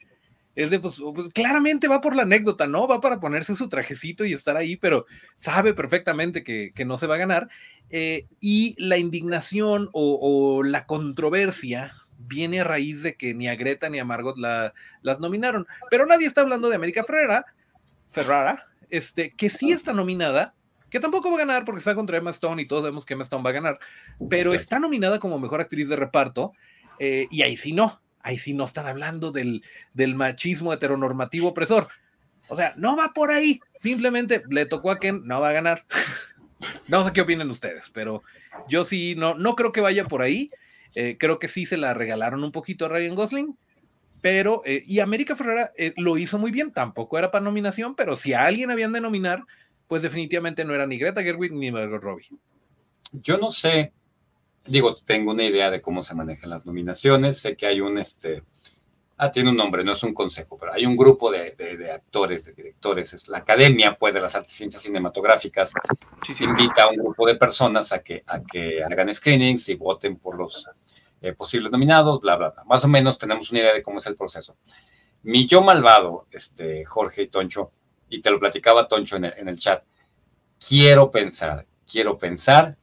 Es 0.60 0.70
de, 0.70 0.78
pues, 0.82 1.02
pues, 1.16 1.32
claramente 1.32 1.88
va 1.88 2.02
por 2.02 2.18
la 2.18 2.24
anécdota, 2.24 2.68
¿no? 2.68 2.86
Va 2.86 3.00
para 3.00 3.22
ponerse 3.22 3.56
su 3.56 3.70
trajecito 3.70 4.26
y 4.26 4.34
estar 4.34 4.58
ahí, 4.58 4.76
pero 4.76 5.06
sabe 5.38 5.74
perfectamente 5.74 6.44
que, 6.44 6.74
no 6.86 6.98
se 6.98 7.08
va 7.08 7.16
a 7.16 7.20
ganar. 7.20 7.48
Eh, 7.90 8.26
y 8.42 8.76
la 8.78 8.98
indignación 8.98 9.88
o, 9.94 10.62
la 10.62 10.86
controversia 10.86 11.96
viene 12.18 12.60
a 12.60 12.66
raíz 12.66 13.04
de 13.04 13.16
que 13.16 13.34
ni 13.34 13.48
a 13.48 13.56
Greta 13.56 13.90
ni 13.90 14.00
a 14.00 14.04
Margot 14.04 14.38
la, 14.38 14.74
las 15.02 15.22
nominaron. 15.22 15.66
Pero 15.90 16.06
nadie 16.06 16.28
está 16.28 16.42
hablando 16.42 16.68
de 16.68 16.76
América 16.76 17.06
Ferrera, 17.06 17.46
Ferrara, 18.12 18.68
este, 18.90 19.30
que 19.30 19.50
sí 19.50 19.72
está 19.72 19.94
nominada, 19.94 20.56
que 20.90 21.00
tampoco 21.00 21.30
va 21.30 21.38
a 21.38 21.46
ganar 21.46 21.64
porque 21.64 21.80
está 21.80 21.96
contra 21.96 22.18
Emma 22.18 22.32
Stone 22.32 22.62
y 22.62 22.68
todos 22.68 22.82
sabemos 22.82 23.06
que 23.06 23.14
Emma 23.14 23.24
Stone 23.24 23.44
va 23.46 23.52
a 23.52 23.54
ganar, 23.54 23.80
pero 24.30 24.54
está 24.54 24.78
nominada 24.78 25.20
como 25.20 25.40
mejor 25.40 25.62
actriz 25.62 25.88
de 25.88 25.96
reparto 25.96 26.52
eh, 27.00 27.28
y 27.32 27.44
ahí 27.44 27.56
sí 27.56 27.72
no, 27.72 28.02
ahí 28.22 28.38
sí 28.38 28.54
no 28.54 28.66
están 28.66 28.88
hablando 28.88 29.32
del, 29.32 29.64
del 29.94 30.16
machismo 30.16 30.74
heteronormativo 30.74 31.50
opresor. 31.50 31.88
O 32.48 32.56
sea, 32.56 32.74
no 32.78 32.96
va 32.96 33.14
por 33.14 33.32
ahí, 33.32 33.60
simplemente 33.80 34.44
le 34.50 34.66
tocó 34.66 34.92
a 34.92 35.00
Ken, 35.00 35.22
no 35.26 35.42
va 35.42 35.50
a 35.50 35.54
ganar. 35.54 35.86
no 36.88 37.04
sé 37.06 37.14
qué 37.14 37.22
opinen 37.22 37.50
ustedes, 37.50 37.90
pero 37.94 38.24
yo 38.68 38.86
sí, 38.86 39.16
no, 39.18 39.36
no 39.36 39.56
creo 39.56 39.72
que 39.72 39.82
vaya 39.82 40.06
por 40.06 40.22
ahí. 40.22 40.52
Eh, 40.96 41.18
creo 41.20 41.38
que 41.38 41.48
sí 41.48 41.66
se 41.66 41.78
la 41.78 41.94
regalaron 41.94 42.44
un 42.44 42.52
poquito 42.52 42.86
a 42.86 42.90
Ryan 42.90 43.16
Gosling, 43.16 43.58
pero, 44.22 44.64
eh, 44.66 44.84
y 44.86 45.00
América 45.00 45.36
Ferrera 45.36 45.72
lo 45.98 46.18
hizo 46.18 46.40
muy 46.40 46.52
bien, 46.52 46.72
tampoco 46.72 47.18
era 47.18 47.30
para 47.30 47.46
nominación, 47.46 47.96
pero 47.96 48.16
si 48.16 48.34
a 48.34 48.46
alguien 48.46 48.72
habían 48.72 48.92
de 48.92 49.02
nominar, 49.02 49.44
pues 49.88 50.02
definitivamente 50.02 50.66
no 50.66 50.74
era 50.74 50.88
ni 50.88 50.98
Greta 50.98 51.22
Gerwig 51.22 51.54
ni 51.54 51.72
Margot 51.72 52.02
Robbie. 52.02 52.30
Yo 53.12 53.38
no 53.38 53.52
sé 53.52 53.94
digo, 54.66 54.96
tengo 54.96 55.32
una 55.32 55.44
idea 55.44 55.72
de 55.72 55.82
cómo 55.82 56.04
se 56.04 56.16
manejan 56.16 56.50
las 56.50 56.66
nominaciones, 56.66 57.40
sé 57.40 57.56
que 57.56 57.66
hay 57.66 57.82
un, 57.82 57.98
este, 57.98 58.44
ah, 59.18 59.32
tiene 59.32 59.50
un 59.50 59.58
nombre, 59.58 59.84
no 59.84 59.94
es 59.94 60.04
un 60.04 60.14
consejo, 60.14 60.58
pero 60.58 60.74
hay 60.74 60.86
un 60.86 60.96
grupo 60.96 61.32
de, 61.32 61.52
de, 61.52 61.92
actores, 61.92 62.46
de 62.46 62.54
directores, 62.54 63.14
es 63.14 63.28
la 63.28 63.40
Academia, 63.40 63.96
pues, 63.98 64.14
de 64.14 64.22
las 64.22 64.36
Artes 64.36 64.54
y 64.54 64.56
Ciencias 64.56 64.84
Cinematográficas, 64.84 65.74
invita 66.40 66.84
a 66.84 66.90
un 66.90 66.98
grupo 66.98 67.26
de 67.28 67.36
personas 67.36 67.92
a 67.92 68.00
que, 68.00 68.24
a 68.26 68.42
que 68.42 68.84
hagan 68.84 69.14
screenings 69.14 69.70
y 69.70 69.76
voten 69.76 70.18
por 70.18 70.38
los 70.38 70.70
eh, 71.22 71.34
posibles 71.34 71.72
nominados, 71.72 72.22
bla, 72.22 72.36
bla, 72.36 72.50
bla. 72.50 72.64
Más 72.64 72.84
o 72.86 72.88
menos 72.88 73.18
tenemos 73.18 73.52
una 73.52 73.60
idea 73.60 73.74
de 73.74 73.84
cómo 73.84 73.98
es 73.98 74.06
el 74.08 74.16
proceso. 74.16 74.56
Mi 75.24 75.46
yo 75.46 75.62
malvado, 75.62 76.28
este, 76.32 76.86
Jorge 76.86 77.24
y 77.24 77.28
Toncho, 77.28 77.72
y 78.08 78.22
te 78.22 78.32
lo 78.32 78.40
platicaba 78.40 78.88
Toncho 78.88 79.18
en 79.18 79.26
el, 79.26 79.34
en 79.38 79.50
el 79.50 79.60
chat, 79.60 79.84
quiero 80.66 81.12
pensar, 81.12 81.66
quiero 81.86 82.18
pensar 82.18 82.78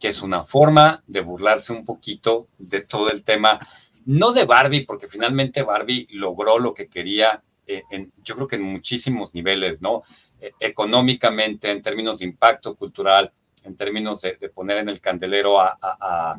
que 0.00 0.08
es 0.08 0.22
una 0.22 0.42
forma 0.42 1.02
de 1.06 1.20
burlarse 1.20 1.74
un 1.74 1.84
poquito 1.84 2.48
de 2.58 2.80
todo 2.80 3.10
el 3.10 3.22
tema, 3.22 3.60
no 4.06 4.32
de 4.32 4.46
Barbie, 4.46 4.86
porque 4.86 5.08
finalmente 5.08 5.62
Barbie 5.62 6.08
logró 6.12 6.58
lo 6.58 6.72
que 6.72 6.88
quería, 6.88 7.42
eh, 7.66 7.82
en, 7.90 8.10
yo 8.24 8.34
creo 8.34 8.48
que 8.48 8.56
en 8.56 8.62
muchísimos 8.62 9.34
niveles, 9.34 9.82
¿no? 9.82 10.02
E, 10.40 10.52
económicamente, 10.58 11.70
en 11.70 11.82
términos 11.82 12.20
de 12.20 12.24
impacto 12.24 12.74
cultural, 12.76 13.30
en 13.64 13.76
términos 13.76 14.22
de, 14.22 14.32
poner 14.48 14.78
en 14.78 14.88
el 14.88 15.02
candelero 15.02 15.60
a, 15.60 15.78
a, 15.82 16.38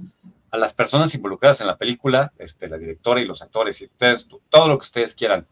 a, 0.50 0.58
las 0.58 0.74
personas 0.74 1.14
involucradas 1.14 1.62
en 1.62 1.68
la 1.68 1.78
película, 1.78 2.34
este, 2.40 2.68
la 2.68 2.80
directora 2.80 3.22
y 3.22 3.26
los 3.26 3.44
actores, 3.44 3.80
y 3.82 3.86
ustedes, 3.86 4.28
todo 4.50 4.68
lo 4.68 4.80
que 4.80 4.86
ustedes 4.86 5.14
quieran. 5.14 5.46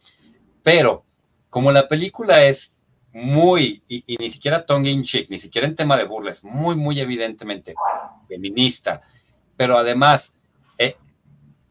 Pero 0.63 1.05
como 1.51 1.71
la 1.71 1.87
película 1.87 2.43
es 2.43 2.78
muy, 3.13 3.83
y, 3.87 4.17
ni 4.17 4.29
siquiera 4.29 4.65
tongue 4.65 4.89
in 4.89 5.03
cheek, 5.03 5.29
ni 5.29 5.39
siquiera 5.39 5.67
en 5.67 5.75
tema 5.75 5.97
de 5.97 6.03
burles, 6.03 6.43
muy, 6.43 6.75
muy 6.75 6.99
evidentemente 6.99 7.73
feminista, 8.27 9.01
pero 9.57 9.77
además 9.77 10.35
eh, 10.77 10.95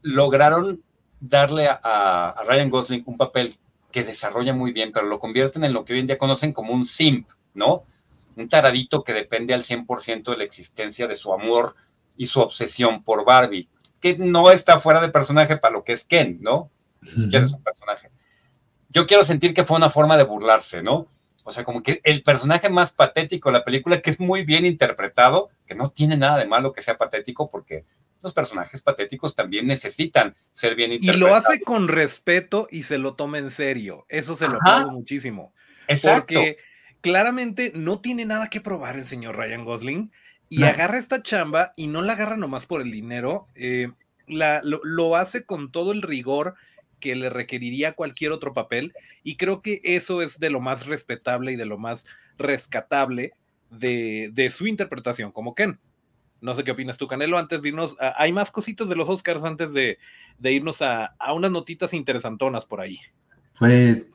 lograron 0.01 0.83
darle 1.19 1.67
a, 1.69 2.35
Ryan 2.47 2.69
Gosling 2.69 3.03
un 3.05 3.17
papel 3.17 3.55
que 3.91 4.03
desarrolla 4.03 4.53
muy 4.53 4.71
bien, 4.71 4.91
pero 4.93 5.07
lo 5.07 5.19
convierten 5.19 5.63
en 5.63 5.73
lo 5.73 5.85
que 5.85 5.93
hoy 5.93 5.99
en 5.99 6.07
día 6.07 6.17
conocen 6.17 6.53
como 6.53 6.73
un 6.73 6.85
simp, 6.85 7.27
¿no? 7.53 7.83
Un 8.35 8.47
taradito 8.47 9.03
que 9.03 9.13
depende 9.13 9.53
al 9.53 9.63
100% 9.63 10.31
de 10.31 10.37
la 10.37 10.43
existencia 10.43 11.07
de 11.07 11.15
su 11.15 11.33
amor 11.33 11.75
y 12.15 12.25
su 12.27 12.39
obsesión 12.39 13.03
por 13.03 13.25
Barbie, 13.25 13.67
que 13.99 14.17
no 14.17 14.51
está 14.51 14.79
fuera 14.79 15.01
de 15.01 15.09
personaje 15.09 15.57
para 15.57 15.73
lo 15.73 15.83
que 15.83 15.93
es 15.93 16.03
Ken, 16.03 16.37
¿no? 16.41 16.69
es 17.01 17.53
un 17.53 17.63
personaje. 17.63 18.11
Yo 18.89 19.07
quiero 19.07 19.23
sentir 19.23 19.53
que 19.53 19.63
fue 19.63 19.77
una 19.77 19.89
forma 19.89 20.17
de 20.17 20.23
burlarse, 20.23 20.81
¿no? 20.81 21.07
O 21.49 21.51
sea, 21.51 21.63
como 21.63 21.81
que 21.81 21.99
el 22.03 22.21
personaje 22.21 22.69
más 22.69 22.93
patético 22.93 23.49
de 23.49 23.57
la 23.57 23.63
película, 23.65 24.01
que 24.01 24.11
es 24.11 24.19
muy 24.19 24.45
bien 24.45 24.65
interpretado, 24.65 25.49
que 25.65 25.73
no 25.73 25.89
tiene 25.89 26.15
nada 26.15 26.37
de 26.37 26.45
malo 26.45 26.73
que 26.73 26.83
sea 26.83 26.97
patético, 26.97 27.49
porque 27.49 27.85
los 28.21 28.35
personajes 28.35 28.83
patéticos 28.83 29.33
también 29.33 29.65
necesitan 29.65 30.35
ser 30.51 30.75
bien 30.75 30.91
interpretados. 30.91 31.17
Y 31.17 31.19
lo 31.19 31.35
hace 31.35 31.61
con 31.61 31.87
respeto 31.87 32.67
y 32.69 32.83
se 32.83 32.99
lo 32.99 33.15
toma 33.15 33.39
en 33.39 33.49
serio. 33.49 34.05
Eso 34.09 34.35
se 34.35 34.47
lo 34.47 34.57
aplaudo 34.57 34.91
muchísimo. 34.91 35.53
Exacto. 35.87 36.35
Porque 36.35 36.57
claramente 37.01 37.71
no 37.73 37.99
tiene 37.99 38.25
nada 38.25 38.47
que 38.49 38.61
probar 38.61 38.97
el 38.97 39.07
señor 39.07 39.37
Ryan 39.37 39.65
Gosling 39.65 40.11
y 40.49 40.63
agarra 40.63 40.99
esta 40.99 41.23
chamba 41.23 41.73
y 41.75 41.87
no 41.87 42.01
la 42.01 42.13
agarra 42.13 42.37
nomás 42.37 42.65
por 42.65 42.81
el 42.81 42.91
dinero. 42.91 43.47
Eh, 43.55 43.89
la, 44.27 44.61
lo, 44.63 45.15
hace 45.15 45.45
con 45.45 45.71
todo 45.71 45.91
el 45.91 46.03
rigor 46.03 46.53
que 46.99 47.15
le 47.15 47.29
requeriría 47.29 47.93
cualquier 47.93 48.31
otro 48.31 48.53
papel 48.53 48.93
y 49.23 49.37
creo 49.37 49.61
que 49.61 49.81
eso 49.83 50.21
es 50.21 50.39
de 50.39 50.49
lo 50.49 50.59
más 50.59 50.85
respetable 50.85 51.51
y 51.51 51.55
de 51.55 51.65
lo 51.65 51.77
más 51.77 52.05
rescatable 52.37 53.33
de, 53.69 54.29
de 54.33 54.49
su 54.49 54.67
interpretación 54.67 55.31
como 55.31 55.55
Ken. 55.55 55.79
No 56.41 56.55
sé 56.55 56.63
qué 56.63 56.71
opinas 56.71 56.97
tú, 56.97 57.07
Canelo, 57.07 57.37
antes 57.37 57.61
de 57.61 57.69
irnos, 57.69 57.95
hay 57.99 58.31
más 58.31 58.51
cositas 58.51 58.87
de 58.87 58.95
los 58.95 59.09
Oscars 59.09 59.43
antes 59.43 59.73
de, 59.73 59.97
irnos 60.41 60.81
a, 60.81 61.15
unas 61.35 61.51
notitas 61.51 61.93
interesantonas 61.93 62.65
por 62.65 62.79
ahí. 62.79 62.99
Pues 63.57 64.05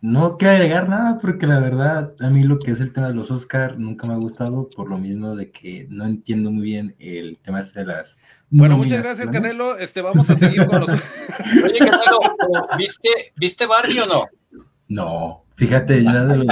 no 0.00 0.38
quiero 0.38 0.54
agregar 0.54 0.88
nada 0.88 1.18
porque 1.20 1.46
la 1.46 1.60
verdad 1.60 2.14
a 2.20 2.30
mí 2.30 2.44
lo 2.44 2.58
que 2.58 2.70
es 2.70 2.80
el 2.80 2.92
tema 2.92 3.08
de 3.08 3.14
los 3.14 3.30
Oscars 3.30 3.78
nunca 3.78 4.06
me 4.06 4.14
ha 4.14 4.18
gustado 4.18 4.68
por 4.74 4.88
lo 4.88 4.98
mismo 4.98 5.34
de 5.36 5.50
que 5.50 5.86
no 5.90 6.06
entiendo 6.06 6.50
muy 6.50 6.64
bien 6.64 6.94
el 6.98 7.38
tema 7.42 7.60
este 7.60 7.80
de 7.80 7.86
las 7.86 8.18
bueno, 8.50 8.76
muchas 8.76 9.02
gracias, 9.02 9.30
Canelo. 9.30 9.76
Este, 9.76 10.02
vamos 10.02 10.28
a 10.30 10.36
seguir 10.36 10.66
con 10.66 10.80
los. 10.80 10.90
Oye, 11.64 11.78
Canelo, 11.78 12.20
¿viste, 12.78 13.32
¿viste 13.36 13.66
Barbie 13.66 14.00
o 14.00 14.06
no? 14.06 14.26
No, 14.88 15.44
fíjate, 15.54 16.02
ya 16.02 16.24
de 16.24 16.36
los 16.36 16.46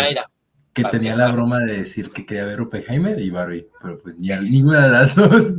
que 0.75 0.85
tenía 0.85 1.15
la 1.17 1.31
broma 1.31 1.61
de 1.61 1.79
decir 1.79 2.11
que 2.11 2.27
quería 2.27 2.45
ver 2.45 2.61
Oppenheimer 2.61 3.19
y 3.21 3.31
Barbie, 3.31 3.69
pero 3.81 3.99
pues 3.99 4.17
ni 4.19 4.29
ninguna 4.51 4.87
de 4.87 4.91
las 4.91 5.15
dos. 5.15 5.55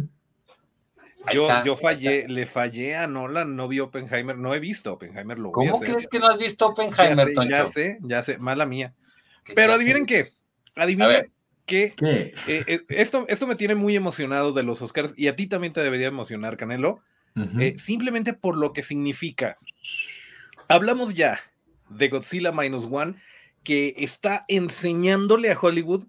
Yo, 1.34 1.48
yo 1.64 1.76
fallé, 1.76 2.28
le 2.28 2.46
fallé 2.46 2.96
a 2.96 3.08
Nolan, 3.08 3.56
no 3.56 3.68
vi 3.68 3.80
Oppenheimer, 3.80 4.38
no 4.38 4.54
he 4.54 4.60
visto 4.60 4.94
Oppenheimer, 4.94 5.40
lo 5.40 5.52
¿Cómo 5.52 5.80
crees 5.80 6.08
que 6.08 6.20
no 6.20 6.28
has 6.28 6.38
visto 6.38 6.68
Oppenheimer, 6.68 7.30
ya 7.50 7.66
sé, 7.66 7.98
Ya 8.02 8.22
sé, 8.22 8.38
mala 8.38 8.66
mía. 8.66 8.94
Pero 9.56 9.74
adivinen 9.74 10.06
qué, 10.06 10.34
adivinen 10.76 11.32
que 11.66 11.95
eh, 12.01 12.34
eh, 12.47 12.82
esto, 12.89 13.26
esto 13.28 13.47
me 13.47 13.55
tiene 13.55 13.76
muy 13.76 13.95
emocionado 13.95 14.53
de 14.53 14.63
los 14.63 14.82
Oscars 14.82 15.13
y 15.18 15.28
a 15.28 15.36
ti 15.36 15.47
también 15.47 15.74
te 15.74 15.82
debería 15.82 16.07
emocionar, 16.07 16.57
Canelo, 16.57 17.01
eh, 17.59 17.76
simplemente 17.78 18.34
por 18.34 18.55
lo 18.55 18.72
que 18.72 18.84
significa. 18.84 19.57
Hablamos 20.70 21.13
ya 21.16 21.39
de 21.89 22.07
Godzilla 22.07 22.51
Minus 22.51 22.88
One 22.89 23.16
que 23.63 23.93
está 23.97 24.45
enseñándole 24.47 25.51
a 25.51 25.59
Hollywood 25.59 26.05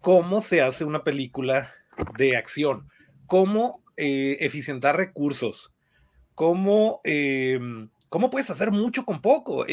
cómo 0.00 0.40
se 0.42 0.62
hace 0.62 0.84
una 0.84 1.04
película 1.04 1.74
de 2.16 2.36
acción, 2.36 2.88
cómo 3.26 3.82
eh, 3.96 4.38
eficientar 4.40 4.96
recursos, 4.96 5.70
cómo, 6.34 7.00
em, 7.04 7.90
cómo 8.08 8.30
puedes 8.30 8.48
hacer 8.48 8.70
mucho 8.70 9.04
con 9.04 9.20
poco. 9.20 9.66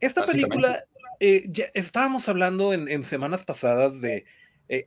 Esta 0.00 0.24
película, 0.24 0.82
ya 1.20 1.66
estábamos 1.74 2.28
hablando 2.28 2.72
en, 2.72 3.04
semanas 3.04 3.44
pasadas 3.44 4.00
de, 4.00 4.24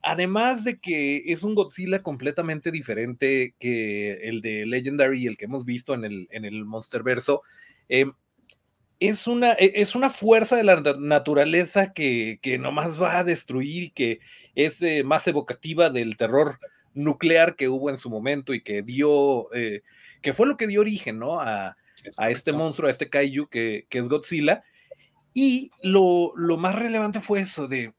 además 0.02 0.64
de 0.64 0.80
que 0.80 1.24
es 1.32 1.44
un 1.44 1.56
Godzilla 1.56 2.00
completamente 2.00 2.72
diferente 2.72 3.56
que 3.60 4.14
el 4.30 4.42
de 4.42 4.66
Legendary 4.66 5.24
y 5.24 5.28
el 5.28 5.38
que 5.38 5.46
hemos 5.46 5.66
visto 5.66 5.94
en 5.94 6.06
el, 6.06 6.28
en 6.32 6.46
el 6.46 6.66
Monsterverso, 6.66 7.44
em, 7.90 8.14
es 9.00 9.28
una, 9.28 9.54
e, 9.54 9.74
es 9.76 9.96
una 9.96 10.10
fuerza 10.10 10.56
de 10.56 10.64
la 10.64 10.82
naturaleza 11.00 11.94
que, 11.94 12.40
que 12.42 12.58
nomás 12.58 13.02
va 13.02 13.20
a 13.20 13.24
destruir 13.24 13.84
y 13.84 13.90
que 13.92 14.20
es 14.56 14.82
eh, 14.82 15.04
más 15.04 15.28
evocativa 15.28 15.90
del 15.90 16.18
terror 16.18 16.60
nuclear 16.96 17.56
que 17.56 17.70
hubo 17.70 17.90
en 17.90 17.98
su 17.98 18.10
momento 18.10 18.54
y 18.54 18.62
que 18.62 18.82
dio, 18.82 19.54
eh, 19.54 19.84
que 20.22 20.34
fue 20.34 20.48
lo 20.48 20.58
que 20.58 20.68
dio 20.68 20.82
origen, 20.82 21.20
¿no? 21.20 21.40
A, 21.40 21.78
este 22.30 22.54
monstruo, 22.54 22.88
a 22.88 22.92
este 22.92 23.10
kaiju 23.10 23.48
que, 23.48 23.86
es 23.90 24.08
Godzilla. 24.08 24.64
Y 25.34 25.72
lo, 25.84 26.34
más 26.58 26.76
relevante 26.76 27.22
fue 27.22 27.42
eso 27.42 27.68
de, 27.68 27.94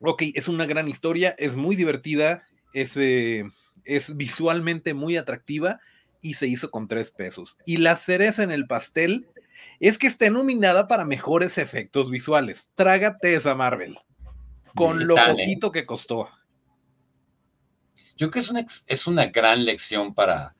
ok, 0.00 0.22
es 0.34 0.48
una 0.48 0.66
gran 0.66 0.88
historia, 0.88 1.34
es 1.38 1.56
muy 1.56 1.76
divertida, 1.76 2.44
es, 2.72 2.96
eh, 2.96 3.44
es 3.84 4.16
visualmente 4.16 4.94
muy 4.94 5.16
atractiva 5.16 5.80
y 6.20 6.34
se 6.34 6.46
hizo 6.46 6.70
con 6.70 6.88
tres 6.88 7.10
pesos. 7.10 7.56
Y 7.66 7.78
la 7.78 7.96
cereza 7.96 8.42
en 8.42 8.50
el 8.50 8.66
pastel 8.66 9.26
es 9.80 9.98
que 9.98 10.06
esté 10.06 10.30
nominada 10.30 10.88
para 10.88 11.04
mejores 11.04 11.58
efectos 11.58 12.10
visuales. 12.10 12.70
Trágate 12.74 13.34
esa 13.34 13.54
Marvel. 13.54 13.98
Con 14.74 15.06
lo 15.06 15.16
¿eh? 15.16 15.22
poquito 15.30 15.72
que 15.72 15.86
costó. 15.86 16.28
Yo 18.16 18.30
creo 18.30 18.30
que 18.30 18.38
es 18.38 18.50
una, 18.50 18.66
es 18.86 19.06
una 19.06 19.26
gran 19.26 19.64
lección 19.64 20.14
para, 20.14 20.54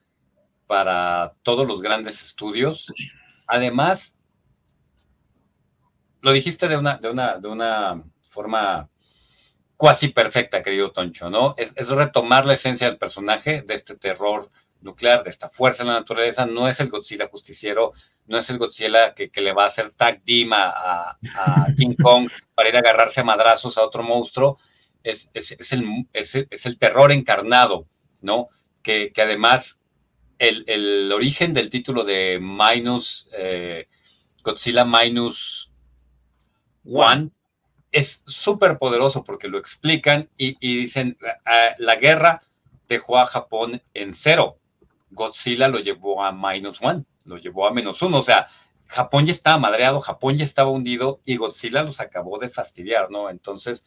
para 0.66 1.34
todos 1.42 1.66
los 1.66 1.82
grandes 1.82 2.22
estudios. 2.22 2.92
Además, 3.46 4.16
lo 6.20 6.32
dijiste 6.32 6.68
de 6.68 6.76
una, 6.76 6.98
de 6.98 7.10
una, 7.10 7.38
de 7.38 7.48
una 7.48 8.02
forma 8.28 8.90
cuasi 9.76 10.08
perfecta, 10.08 10.62
querido 10.62 10.92
Toncho, 10.92 11.30
¿no? 11.30 11.54
Es, 11.56 11.72
es, 11.76 11.88
retomar 11.90 12.46
la 12.46 12.54
esencia 12.54 12.86
del 12.86 12.98
personaje, 12.98 13.62
de 13.62 13.74
este 13.74 13.96
terror 13.96 14.50
nuclear, 14.80 15.24
de 15.24 15.30
esta 15.30 15.48
fuerza 15.48 15.82
en 15.82 15.88
la 15.88 16.00
naturaleza, 16.00 16.46
no 16.46 16.68
es 16.68 16.80
el 16.80 16.88
Godzilla 16.88 17.28
justiciero, 17.28 17.92
no 18.26 18.38
es 18.38 18.48
el 18.50 18.58
Godzilla 18.58 19.14
que, 19.14 19.30
le 19.34 19.52
va 19.52 19.64
a 19.64 19.66
hacer 19.66 19.90
tag 19.90 20.22
team 20.24 20.50
a, 20.52 21.18
King 21.76 21.94
Kong 22.02 22.30
para 22.54 22.68
ir 22.68 22.76
a 22.76 22.80
agarrarse 22.80 23.20
a 23.20 23.24
madrazos 23.24 23.76
a 23.76 23.82
otro 23.82 24.02
monstruo, 24.02 24.58
es, 25.02 25.28
el, 25.34 26.06
es 26.12 26.66
el, 26.66 26.78
terror 26.78 27.12
encarnado, 27.12 27.86
¿no? 28.22 28.48
Que, 28.82 29.12
además 29.16 29.78
el, 30.38 31.12
origen 31.12 31.54
del 31.54 31.70
título 31.70 32.04
de 32.04 32.38
Minus, 32.40 33.28
eh, 33.32 33.88
Godzilla 34.42 34.84
Minus 34.84 35.70
One, 36.84 37.30
es 37.92 38.22
súper 38.26 38.78
poderoso 38.78 39.24
porque 39.24 39.48
lo 39.48 39.58
explican 39.58 40.28
y, 40.36 40.56
y 40.60 40.76
dicen, 40.76 41.16
la 41.78 41.96
guerra 41.96 42.42
dejó 42.88 43.18
a 43.18 43.26
Japón 43.26 43.82
en 43.94 44.14
cero. 44.14 44.58
Godzilla 45.10 45.68
lo 45.68 45.78
llevó 45.78 46.22
a 46.22 46.32
minus 46.32 46.82
one, 46.82 47.04
lo 47.24 47.38
llevó 47.38 47.66
a 47.66 47.72
menos 47.72 48.02
uno. 48.02 48.18
O 48.18 48.22
sea, 48.22 48.48
Japón 48.86 49.26
ya 49.26 49.32
estaba 49.32 49.58
madreado, 49.58 50.00
Japón 50.00 50.36
ya 50.36 50.44
estaba 50.44 50.70
hundido 50.70 51.20
y 51.24 51.36
Godzilla 51.36 51.82
los 51.82 52.00
acabó 52.00 52.38
de 52.38 52.48
fastidiar, 52.48 53.10
¿no? 53.10 53.30
Entonces, 53.30 53.84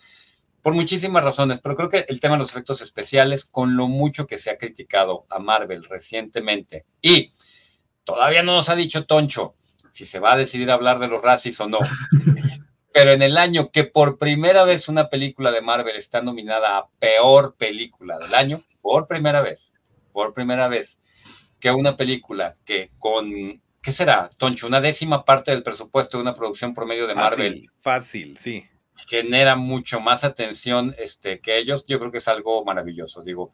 por 0.61 0.73
muchísimas 0.73 1.23
razones, 1.23 1.61
pero 1.61 1.75
creo 1.75 1.89
que 1.89 2.05
el 2.09 2.19
tema 2.19 2.35
de 2.35 2.39
los 2.39 2.51
efectos 2.51 2.81
especiales, 2.81 3.45
con 3.45 3.77
lo 3.77 3.87
mucho 3.87 4.27
que 4.27 4.37
se 4.37 4.49
ha 4.49 4.57
criticado 4.57 5.25
a 5.29 5.39
Marvel 5.39 5.85
recientemente, 5.85 6.85
y 7.01 7.31
todavía 8.03 8.43
no 8.43 8.53
nos 8.53 8.69
ha 8.69 8.75
dicho 8.75 9.05
Toncho 9.05 9.55
si 9.91 10.05
se 10.05 10.19
va 10.19 10.33
a 10.33 10.37
decidir 10.37 10.69
hablar 10.71 10.99
de 10.99 11.07
los 11.07 11.21
racis 11.21 11.59
o 11.59 11.67
no. 11.67 11.79
Pero 12.91 13.11
en 13.11 13.21
el 13.21 13.37
año 13.37 13.69
que 13.71 13.83
por 13.83 14.17
primera 14.17 14.63
vez 14.63 14.89
una 14.89 15.09
película 15.09 15.51
de 15.51 15.61
Marvel 15.61 15.95
está 15.95 16.21
nominada 16.21 16.77
a 16.77 16.87
peor 16.99 17.55
película 17.55 18.17
del 18.17 18.33
año, 18.33 18.61
por 18.81 19.07
primera 19.07 19.41
vez, 19.41 19.73
por 20.11 20.33
primera 20.33 20.67
vez, 20.67 20.99
que 21.59 21.71
una 21.71 21.97
película 21.97 22.55
que 22.65 22.91
con, 22.97 23.61
¿qué 23.81 23.91
será, 23.91 24.29
Toncho? 24.37 24.67
Una 24.67 24.81
décima 24.81 25.25
parte 25.25 25.51
del 25.51 25.63
presupuesto 25.63 26.17
de 26.17 26.23
una 26.23 26.33
producción 26.33 26.73
promedio 26.73 27.05
de 27.05 27.15
Marvel. 27.15 27.69
Fácil, 27.81 28.37
sí. 28.37 28.65
Genera 29.07 29.55
mucho 29.55 29.99
más 29.99 30.23
atención 30.23 30.95
este, 30.97 31.39
que 31.39 31.57
ellos. 31.57 31.85
Yo 31.87 31.99
creo 31.99 32.11
que 32.11 32.17
es 32.17 32.27
algo 32.27 32.65
maravilloso. 32.65 33.23
Digo, 33.23 33.51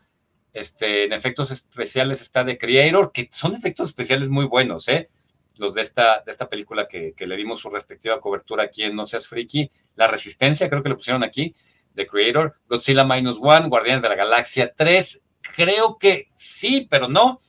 este, 0.54 1.04
en 1.04 1.14
efectos 1.14 1.52
especiales 1.52 2.22
está 2.22 2.46
The 2.46 2.58
Creator, 2.58 3.12
que 3.12 3.30
son 3.32 3.54
efectos 3.54 3.90
especiales 3.90 4.30
muy 4.30 4.46
buenos, 4.46 4.88
¿eh? 4.88 5.10
Los 5.58 5.76
de 5.76 5.82
esta, 5.82 6.22
de 6.26 6.32
esta 6.32 6.49
película 6.49 6.88
que, 6.88 7.14
que 7.14 7.28
le 7.28 7.36
dimos 7.36 7.60
su 7.60 7.70
respectiva 7.70 8.20
cobertura 8.20 8.64
aquí 8.64 8.84
en 8.84 8.95
No 8.95 9.06
Seas 9.08 9.28
Friki. 9.28 9.70
La 9.95 10.08
Resistencia, 10.08 10.70
creo 10.70 10.84
que 10.84 10.89
le 10.89 10.95
pusieron 10.95 11.24
aquí. 11.24 11.56
The 11.95 12.08
Creator, 12.08 12.56
Godzilla 12.68 13.06
Minus 13.06 13.38
One, 13.41 13.70
Guardianes 13.70 14.01
de 14.03 14.10
la 14.10 14.16
Galaxia 14.16 14.74
3. 14.76 15.22
Creo 15.56 15.97
que 15.97 16.30
sí, 16.36 16.88
pero 16.89 17.08
no 17.08 17.39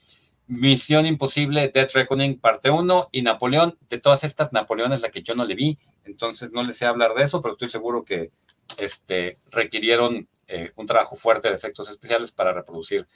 Misión 0.47 1.05
Imposible, 1.05 1.69
Death 1.73 1.91
Reckoning, 1.93 2.39
parte 2.39 2.69
1 2.69 3.07
y 3.11 3.21
Napoleón. 3.21 3.77
De 3.89 3.99
todas 3.99 4.23
estas, 4.23 4.53
Napoleón 4.53 4.93
es 4.93 5.01
la 5.01 5.11
que 5.11 5.21
yo 5.21 5.35
no 5.35 5.45
le 5.45 5.55
vi, 5.55 5.77
entonces 6.05 6.51
no 6.53 6.63
les 6.63 6.77
sé 6.77 6.85
hablar 6.85 7.13
de 7.13 7.23
eso, 7.23 7.41
pero 7.41 7.53
estoy 7.53 7.69
seguro 7.69 8.03
que 8.05 8.31
este, 8.77 9.37
requirieron 9.51 10.29
eh, 10.47 10.71
un 10.75 10.85
trabajo 10.85 11.17
fuerte 11.17 11.49
de 11.49 11.55
efectos 11.55 11.89
especiales 11.89 12.31
para 12.31 12.53
reproducir 12.53 13.07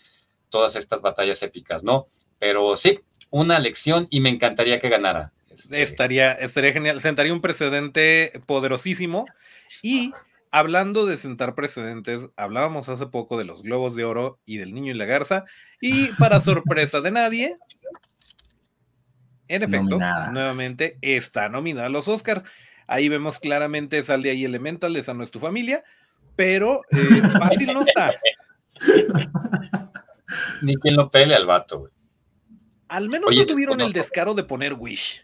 todas 0.49 0.75
estas 0.75 1.01
batallas 1.01 1.41
épicas, 1.43 1.83
¿no? 1.83 2.07
Pero 2.37 2.75
sí, 2.75 2.99
una 3.31 3.57
lección 3.57 4.07
y 4.11 4.21
me 4.21 4.29
encantaría 4.29 4.79
que 4.79 4.89
ganara. 4.89 5.31
Este, 5.49 5.81
estaría, 5.81 6.33
estaría 6.33 6.73
genial, 6.73 7.01
sentaría 7.01 7.33
un 7.33 7.41
precedente 7.41 8.31
poderosísimo 8.45 9.25
y 9.81 10.13
hablando 10.51 11.05
de 11.05 11.17
sentar 11.17 11.55
precedentes, 11.55 12.29
hablábamos 12.35 12.89
hace 12.89 13.07
poco 13.07 13.37
de 13.37 13.45
los 13.45 13.63
globos 13.63 13.95
de 13.95 14.03
oro 14.03 14.39
y 14.45 14.57
del 14.57 14.73
niño 14.73 14.91
y 14.91 14.97
la 14.97 15.05
garza, 15.05 15.45
y 15.79 16.07
para 16.13 16.39
sorpresa 16.41 17.01
de 17.01 17.11
nadie, 17.11 17.57
en 19.47 19.63
efecto, 19.63 19.97
nuevamente 20.31 20.97
está 21.01 21.49
nominada 21.49 21.87
a 21.87 21.89
los 21.89 22.07
Oscar. 22.07 22.43
Ahí 22.87 23.09
vemos 23.09 23.39
claramente, 23.39 24.03
sale 24.03 24.29
ahí 24.29 24.45
Elemental, 24.45 24.95
esa 24.95 25.13
no 25.13 25.23
es 25.23 25.31
tu 25.31 25.39
familia, 25.39 25.83
pero 26.35 26.81
eh, 26.91 27.21
fácil 27.37 27.73
no 27.73 27.83
está. 27.83 28.13
Ni 30.61 30.75
quien 30.77 30.95
lo 30.95 31.09
pele 31.11 31.35
al 31.35 31.45
vato, 31.45 31.79
güey. 31.79 31.91
Al 32.91 33.07
menos 33.07 33.33
no 33.33 33.45
tuvieron 33.45 33.79
el 33.79 33.93
descaro 33.93 34.33
de 34.33 34.43
poner 34.43 34.73
Wish. 34.73 35.23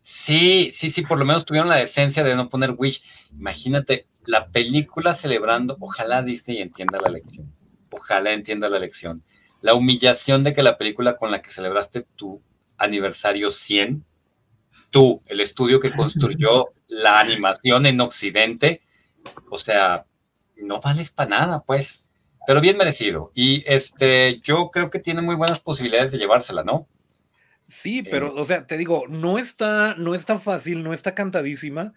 Sí, 0.00 0.70
sí, 0.72 0.90
sí, 0.90 1.02
por 1.02 1.18
lo 1.18 1.26
menos 1.26 1.44
tuvieron 1.44 1.68
la 1.68 1.76
decencia 1.76 2.24
de 2.24 2.34
no 2.34 2.48
poner 2.48 2.74
Wish. 2.78 3.02
Imagínate 3.30 4.08
la 4.24 4.48
película 4.48 5.12
celebrando, 5.12 5.76
ojalá 5.80 6.22
Disney 6.22 6.62
entienda 6.62 6.98
la 7.02 7.10
lección. 7.10 7.54
Ojalá 7.90 8.32
entienda 8.32 8.70
la 8.70 8.78
lección. 8.78 9.22
La 9.60 9.74
humillación 9.74 10.44
de 10.44 10.54
que 10.54 10.62
la 10.62 10.78
película 10.78 11.18
con 11.18 11.30
la 11.30 11.42
que 11.42 11.50
celebraste 11.50 12.06
tu 12.16 12.42
aniversario 12.78 13.50
100, 13.50 14.02
tú, 14.88 15.20
el 15.26 15.40
estudio 15.40 15.80
que 15.80 15.92
construyó 15.92 16.72
la 16.88 17.20
animación 17.20 17.84
en 17.84 18.00
Occidente, 18.00 18.80
o 19.50 19.58
sea, 19.58 20.06
no 20.56 20.80
vales 20.80 21.10
para 21.10 21.28
nada, 21.28 21.62
pues. 21.64 22.06
Pero 22.46 22.62
bien 22.62 22.78
merecido. 22.78 23.30
Y 23.34 23.62
este, 23.66 24.40
yo 24.42 24.70
creo 24.70 24.88
que 24.88 25.00
tiene 25.00 25.20
muy 25.20 25.34
buenas 25.34 25.60
posibilidades 25.60 26.10
de 26.10 26.18
llevársela, 26.18 26.64
¿no? 26.64 26.88
Sí, 27.74 28.02
pero, 28.02 28.28
eh, 28.28 28.32
o 28.36 28.46
sea, 28.46 28.66
te 28.66 28.78
digo, 28.78 29.04
no 29.08 29.36
está, 29.36 29.96
no 29.96 30.14
está 30.14 30.38
fácil, 30.38 30.84
no 30.84 30.94
está 30.94 31.14
cantadísima. 31.14 31.92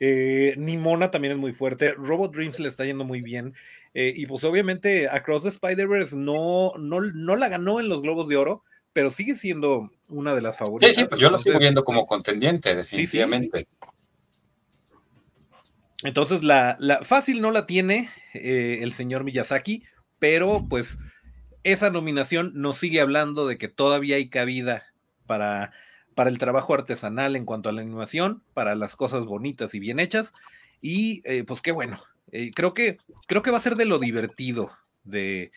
Eh, 0.00 0.54
Nimona 0.58 1.12
también 1.12 1.32
es 1.32 1.38
muy 1.38 1.52
fuerte. 1.52 1.92
Robot 1.92 2.34
Dreams 2.34 2.58
le 2.58 2.68
está 2.68 2.84
yendo 2.84 3.04
muy 3.04 3.20
bien. 3.20 3.54
Eh, 3.94 4.12
y 4.14 4.26
pues 4.26 4.42
obviamente 4.42 5.08
Across 5.08 5.44
the 5.44 5.48
Spider-Verse 5.50 6.16
no, 6.16 6.72
no, 6.78 7.00
no 7.00 7.36
la 7.36 7.48
ganó 7.48 7.78
en 7.78 7.88
los 7.88 8.02
Globos 8.02 8.28
de 8.28 8.36
Oro, 8.36 8.64
pero 8.92 9.12
sigue 9.12 9.36
siendo 9.36 9.92
una 10.08 10.34
de 10.34 10.42
las 10.42 10.58
favoritas. 10.58 10.96
Sí, 10.96 11.02
sí, 11.02 11.06
pues 11.08 11.20
yo 11.20 11.30
lo 11.30 11.38
sigo 11.38 11.58
viendo 11.60 11.84
como 11.84 12.06
contendiente, 12.06 12.74
definitivamente. 12.74 13.68
Entonces, 16.02 16.42
la, 16.42 16.76
la, 16.80 17.04
fácil 17.04 17.40
no 17.40 17.52
la 17.52 17.66
tiene 17.66 18.10
el 18.34 18.92
señor 18.94 19.22
Miyazaki, 19.22 19.84
pero 20.18 20.66
pues 20.68 20.98
esa 21.62 21.90
nominación 21.90 22.52
nos 22.54 22.78
sigue 22.78 23.00
hablando 23.00 23.46
de 23.46 23.58
que 23.58 23.68
todavía 23.68 24.16
hay 24.16 24.28
cabida 24.28 24.89
para, 25.30 25.70
para 26.16 26.28
el 26.28 26.38
trabajo 26.38 26.74
artesanal 26.74 27.36
en 27.36 27.44
cuanto 27.44 27.68
a 27.68 27.72
la 27.72 27.82
animación, 27.82 28.42
para 28.52 28.74
las 28.74 28.96
cosas 28.96 29.26
bonitas 29.26 29.72
y 29.74 29.78
bien 29.78 30.00
hechas. 30.00 30.32
Y 30.82 31.22
eh, 31.24 31.44
pues 31.44 31.62
qué 31.62 31.70
bueno. 31.70 32.02
Eh, 32.32 32.50
creo, 32.52 32.74
que, 32.74 32.98
creo 33.28 33.40
que 33.40 33.52
va 33.52 33.58
a 33.58 33.60
ser 33.60 33.76
de 33.76 33.84
lo 33.84 34.00
divertido 34.00 34.72
de, 35.04 35.52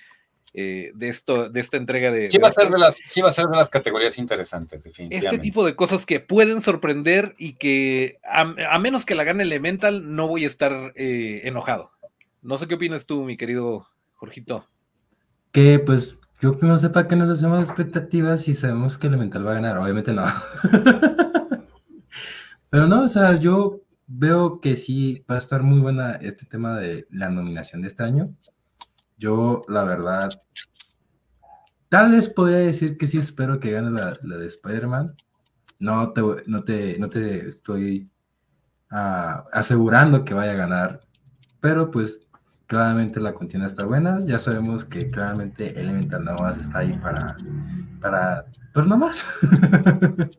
eh, 0.53 0.91
de, 0.93 1.09
esto, 1.09 1.49
de 1.49 1.59
esta 1.59 1.77
entrega 1.77 2.11
de. 2.11 2.29
Sí 2.29 2.37
va, 2.37 2.49
a 2.49 2.53
ser 2.53 2.69
de 2.69 2.77
las, 2.77 2.97
sí 3.03 3.21
va 3.21 3.29
a 3.29 3.33
ser 3.33 3.47
de 3.47 3.57
las 3.57 3.71
categorías 3.71 4.19
interesantes, 4.19 4.83
definitivamente. 4.83 5.37
Este 5.37 5.41
tipo 5.41 5.65
de 5.65 5.75
cosas 5.75 6.05
que 6.05 6.19
pueden 6.19 6.61
sorprender 6.61 7.33
y 7.39 7.53
que, 7.53 8.19
a, 8.23 8.77
menos 8.77 9.07
que 9.07 9.15
la 9.15 9.23
gane 9.23 9.41
Elemental, 9.41 10.15
no 10.15 10.27
voy 10.27 10.43
a 10.43 10.47
estar 10.47 10.93
enojado. 10.95 11.89
No 12.43 12.59
sé 12.59 12.67
qué 12.67 12.75
opinas 12.75 13.07
tú, 13.07 13.23
mi 13.23 13.37
querido 13.37 13.87
Jorgito. 14.13 14.67
Que 15.51 15.79
pues 15.79 16.19
yo 16.43 16.57
no 16.61 16.75
sepa 16.75 17.07
que 17.07 17.15
nos 17.15 17.29
hacemos 17.29 17.63
expectativas 17.63 18.49
y 18.49 18.53
sabemos 18.53 18.97
que 18.97 19.07
Elemental 19.07 19.47
va 19.47 19.51
a 19.51 19.53
ganar. 19.53 19.77
Obviamente 19.77 20.11
no. 20.11 20.25
Pero 22.69 22.85
no, 22.85 23.03
o 23.03 23.07
sea, 23.07 23.37
yo 23.37 23.79
veo 24.07 24.59
que 24.59 24.75
sí 24.75 25.23
va 25.31 25.35
a 25.35 25.37
estar 25.37 25.63
muy 25.63 25.79
buena 25.79 26.15
este 26.15 26.45
tema 26.45 26.75
de 26.75 27.07
la 27.11 27.29
nominación 27.29 27.81
de 27.81 27.87
este 27.87 28.03
año. 28.03 28.35
Yo, 29.17 29.63
la 29.69 29.85
verdad, 29.85 30.31
tal 31.87 32.11
vez 32.11 32.27
podría 32.27 32.57
decir 32.57 32.97
que 32.97 33.07
sí 33.07 33.17
espero 33.17 33.61
que 33.61 33.71
gane 33.71 33.91
la, 33.91 34.11
de 34.11 34.45
Spider-Man. 34.45 35.15
No 35.79 36.11
te, 36.11 36.21
no, 36.45 36.65
te, 36.65 36.99
no 36.99 37.09
te 37.09 37.47
estoy 37.47 38.09
ah, 38.91 39.45
asegurando 39.53 40.25
que 40.25 40.33
vaya 40.33 40.51
a 40.51 40.55
ganar, 40.55 40.99
pero 41.61 41.89
pues 41.89 42.19
Claramente 42.73 43.19
la 43.19 43.35
contienda 43.35 43.67
está 43.67 43.85
buena. 43.85 44.19
Ya 44.25 44.39
sabemos 44.39 44.83
que 44.83 45.11
claramente 45.11 45.79
Elemental 45.79 46.23
más 46.23 46.57
está 46.57 46.79
ahí 46.79 46.93
para, 46.93 47.37
para 48.01 48.47
pues 48.73 48.87
más. 48.97 49.23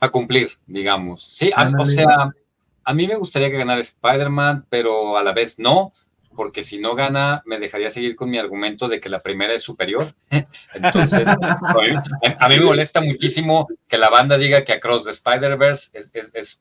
a 0.00 0.08
cumplir, 0.08 0.48
digamos. 0.66 1.22
Sí, 1.22 1.52
o 1.78 1.86
sea, 1.86 2.34
a 2.82 2.94
mí 2.94 3.06
me 3.06 3.14
gustaría 3.14 3.48
que 3.48 3.58
ganara 3.58 3.80
Spider-Man, 3.80 4.66
pero 4.68 5.16
a 5.16 5.22
la 5.22 5.32
vez 5.32 5.56
no, 5.60 5.92
porque 6.34 6.62
si 6.62 6.78
no 6.78 6.94
gana, 6.94 7.42
me 7.44 7.58
dejaría 7.58 7.90
seguir 7.90 8.14
con 8.14 8.30
mi 8.30 8.38
argumento 8.38 8.88
de 8.88 9.00
que 9.00 9.08
la 9.08 9.20
primera 9.20 9.52
es 9.52 9.62
superior. 9.62 10.04
Entonces, 10.74 11.26
a 11.26 12.48
mí, 12.48 12.58
me 12.58 12.64
molesta 12.64 13.00
muchísimo 13.00 13.66
que 13.88 13.98
la 13.98 14.10
banda 14.10 14.38
diga 14.38 14.64
que 14.64 14.72
Across 14.72 15.04
the 15.04 15.10
Spider-Verse 15.10 15.90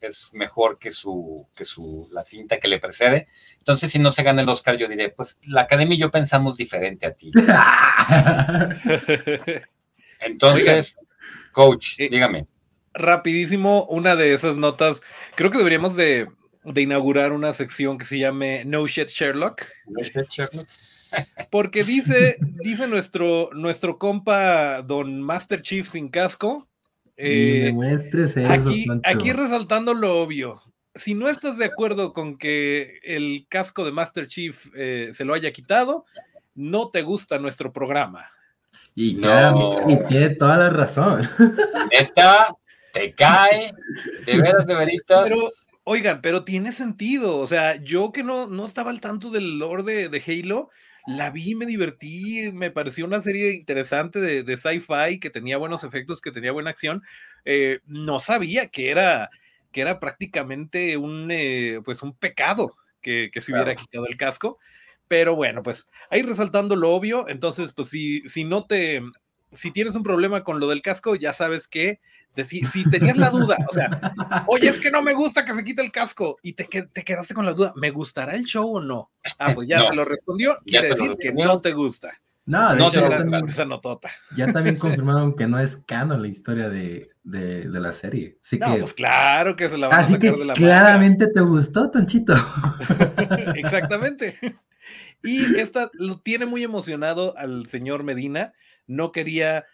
es, 0.02 0.32
mejor 0.34 0.80
que, 0.80 0.92
su, 0.92 1.48
que 1.56 1.66
su, 1.66 2.10
la 2.12 2.24
cinta 2.24 2.60
que 2.60 2.68
le 2.68 2.80
precede. 2.80 3.28
Entonces, 3.60 3.92
si 3.92 4.00
no 4.00 4.12
se 4.12 4.24
gana 4.24 4.42
el 4.42 4.50
Oscar, 4.50 4.78
yo 4.78 4.88
diré, 4.88 5.10
pues 5.10 5.38
la 5.44 5.62
Academia 5.62 5.96
y 5.96 6.00
yo 6.00 6.10
pensamos 6.10 6.58
diferente 6.58 7.06
a 7.06 7.14
ti. 7.14 7.32
Entonces, 10.20 10.98
coach, 11.52 11.98
dígame. 11.98 12.48
Rapidísimo, 12.94 13.86
una 13.86 14.16
de 14.16 14.34
esas 14.34 14.58
notas, 14.58 15.02
creo 15.36 15.52
que 15.52 15.60
deberíamos 15.60 15.96
de 15.96 16.28
de 16.64 16.82
inaugurar 16.82 17.32
una 17.32 17.54
sección 17.54 17.98
que 17.98 18.06
se 18.06 18.20
llame 18.20 18.66
No 18.66 18.86
Shit 18.88 19.10
Sherlock. 19.10 19.66
No 19.88 20.02
Shit 20.02 20.30
Sherlock. 20.30 20.68
Porque 21.50 21.84
dice, 21.84 22.38
dice 22.62 22.88
nuestro, 22.88 23.50
nuestro 23.54 23.98
compa 23.98 24.82
Don 24.84 25.22
Master 25.22 25.62
Chief 25.62 25.90
sin 25.90 26.10
casco. 26.10 26.68
Eh, 27.18 27.74
aquí, 28.48 28.86
aquí 29.04 29.34
resaltando 29.34 29.94
lo 29.94 30.22
obvio. 30.22 30.62
Si 30.96 31.16
no 31.16 31.30
estás 31.30 31.58
de 31.58 31.66
acuerdo 31.66 32.14
con 32.14 32.38
que 32.38 33.00
el 33.04 33.46
casco 33.50 33.86
de 33.86 33.92
Master 33.92 34.28
Chief 34.28 34.68
eh, 34.76 35.10
se 35.14 35.26
lo 35.26 35.34
haya 35.34 35.52
quitado, 35.52 36.06
no 36.56 36.90
te 36.90 37.02
gusta 37.02 37.40
nuestro 37.40 37.74
programa. 37.74 38.30
Y, 38.96 39.14
no. 39.16 39.80
y 39.88 39.98
tiene 40.08 40.32
toda 40.32 40.58
la 40.58 40.70
razón. 40.70 41.22
Neta, 41.92 42.54
te 42.92 43.14
cae, 43.14 43.72
de 44.26 44.38
veras, 44.38 44.66
de 44.66 44.76
veritas. 44.76 45.30
Oigan, 45.92 46.22
pero 46.22 46.44
tiene 46.44 46.72
sentido. 46.72 47.38
O 47.38 47.48
sea, 47.48 47.78
yo 47.82 48.12
que 48.12 48.22
no, 48.22 48.46
no 48.46 48.68
estaba 48.68 48.92
al 48.92 49.02
tanto 49.02 49.32
del 49.32 49.58
lore 49.58 50.08
de, 50.08 50.24
Halo, 50.24 50.70
la 51.08 51.32
vi, 51.32 51.56
me 51.56 51.66
divertí, 51.66 52.52
me 52.54 52.70
pareció 52.70 53.06
una 53.06 53.24
serie 53.24 53.54
interesante 53.54 54.20
de, 54.20 54.56
sci-fi 54.56 55.20
que 55.20 55.32
tenía 55.32 55.58
buenos 55.58 55.84
efectos, 55.84 56.22
que 56.22 56.32
tenía 56.32 56.52
buena 56.52 56.70
acción. 56.70 57.02
Eh, 57.44 57.80
no 57.88 58.20
sabía 58.20 58.68
que 58.68 58.92
era, 58.92 59.32
que 59.72 59.82
era 59.82 60.00
prácticamente 60.00 60.96
un, 60.96 61.32
eh, 61.32 61.82
pues 61.84 62.04
un 62.04 62.14
pecado 62.14 62.76
que, 63.02 63.32
se 63.36 63.52
hubiera 63.52 63.76
quitado 63.76 64.06
el 64.06 64.16
casco. 64.16 64.60
Pero 65.08 65.36
bueno, 65.36 65.64
pues 65.64 65.88
ahí 66.12 66.22
resaltando 66.22 66.76
lo 66.76 66.92
obvio, 66.92 67.28
entonces, 67.28 67.74
pues 67.74 67.90
si, 67.90 68.22
si 68.30 68.44
no 68.44 68.68
te, 68.68 69.02
si 69.54 69.72
tienes 69.72 69.96
un 69.96 70.04
problema 70.04 70.44
con 70.44 70.60
lo 70.60 70.68
del 70.68 70.84
casco, 70.84 71.16
ya 71.16 71.34
sabes 71.34 71.68
que 71.68 72.00
si, 72.44 72.90
tenías 72.90 73.18
la 73.18 73.30
duda, 73.30 73.58
o 73.70 73.74
sea, 73.74 74.14
oye, 74.48 74.70
es 74.70 74.80
que 74.80 74.92
no 74.92 75.02
me 75.02 75.14
gusta 75.14 75.46
que 75.46 75.54
se 75.54 75.64
quite 75.64 75.82
el 75.82 75.92
casco 75.92 76.38
y 76.42 76.54
te, 76.54 76.66
te 76.66 77.04
quedaste 77.04 77.34
con 77.34 77.46
la 77.46 77.54
duda, 77.54 77.74
¿me 77.76 77.92
gustará 77.92 78.36
el 78.36 78.46
show 78.46 78.78
o 78.78 78.82
no? 78.82 79.12
Ah, 79.38 79.54
pues 79.54 79.68
ya 79.68 79.90
te 79.90 79.96
lo 79.96 80.06
respondió, 80.06 80.58
quiere 80.66 80.90
decir 80.90 81.16
que 81.20 81.34
no 81.34 81.62
te 81.62 81.74
gusta. 81.74 82.12
No, 82.50 82.74
de 82.74 82.84
hecho, 82.84 83.08
ya 83.08 83.18
también, 83.18 83.46
ya 84.36 84.52
también 84.52 84.76
confirmaron 84.78 85.36
que 85.36 85.46
no 85.46 85.60
es 85.60 85.78
canon 85.86 86.20
la 86.20 86.28
historia 86.28 86.68
de, 86.68 87.08
de, 87.22 87.80
la 87.80 87.92
serie. 87.92 88.40
Así 88.44 88.58
que, 88.58 88.66
pues 88.80 88.94
claro 88.96 89.56
que 89.56 89.70
se 89.70 89.78
la 89.78 89.88
van 89.88 90.00
así 90.00 90.14
a 90.14 90.16
sacar 90.16 90.34
que 90.34 90.40
de 90.40 90.46
la 90.46 90.54
claramente 90.54 91.28
te 91.28 91.42
gustó, 91.42 91.92
Tonchito. 91.92 92.34
Exactamente. 93.56 94.40
Y 95.22 95.60
esta 95.60 95.92
lo 95.94 96.22
tiene 96.22 96.48
muy 96.48 96.64
emocionado 96.64 97.38
al 97.38 97.68
señor 97.68 98.04
Medina. 98.04 98.54
No 98.88 99.12
quería 99.12 99.66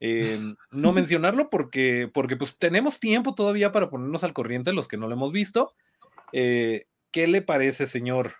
eh, 0.00 0.38
no 0.70 0.92
mencionarlo 0.92 1.50
porque, 1.50 2.10
porque 2.12 2.36
pues 2.36 2.54
tenemos 2.58 3.00
tiempo 3.00 3.34
todavía 3.34 3.72
para 3.72 3.90
ponernos 3.90 4.24
al 4.24 4.32
corriente 4.32 4.72
los 4.72 4.88
que 4.88 4.96
no 4.96 5.06
lo 5.06 5.14
hemos 5.14 5.32
visto. 5.32 5.74
Eh, 6.32 6.86
¿Qué 7.10 7.26
le 7.26 7.42
parece, 7.42 7.86
señor? 7.86 8.34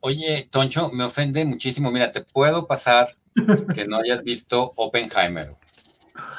Oye, 0.00 0.48
Toncho, 0.50 0.90
me 0.90 1.04
ofende 1.04 1.44
muchísimo. 1.44 1.90
Mira, 1.90 2.12
te 2.12 2.22
puedo 2.22 2.66
pasar 2.66 3.16
que 3.74 3.86
no 3.86 3.98
hayas 3.98 4.22
visto 4.22 4.72
Oppenheimer. 4.76 5.54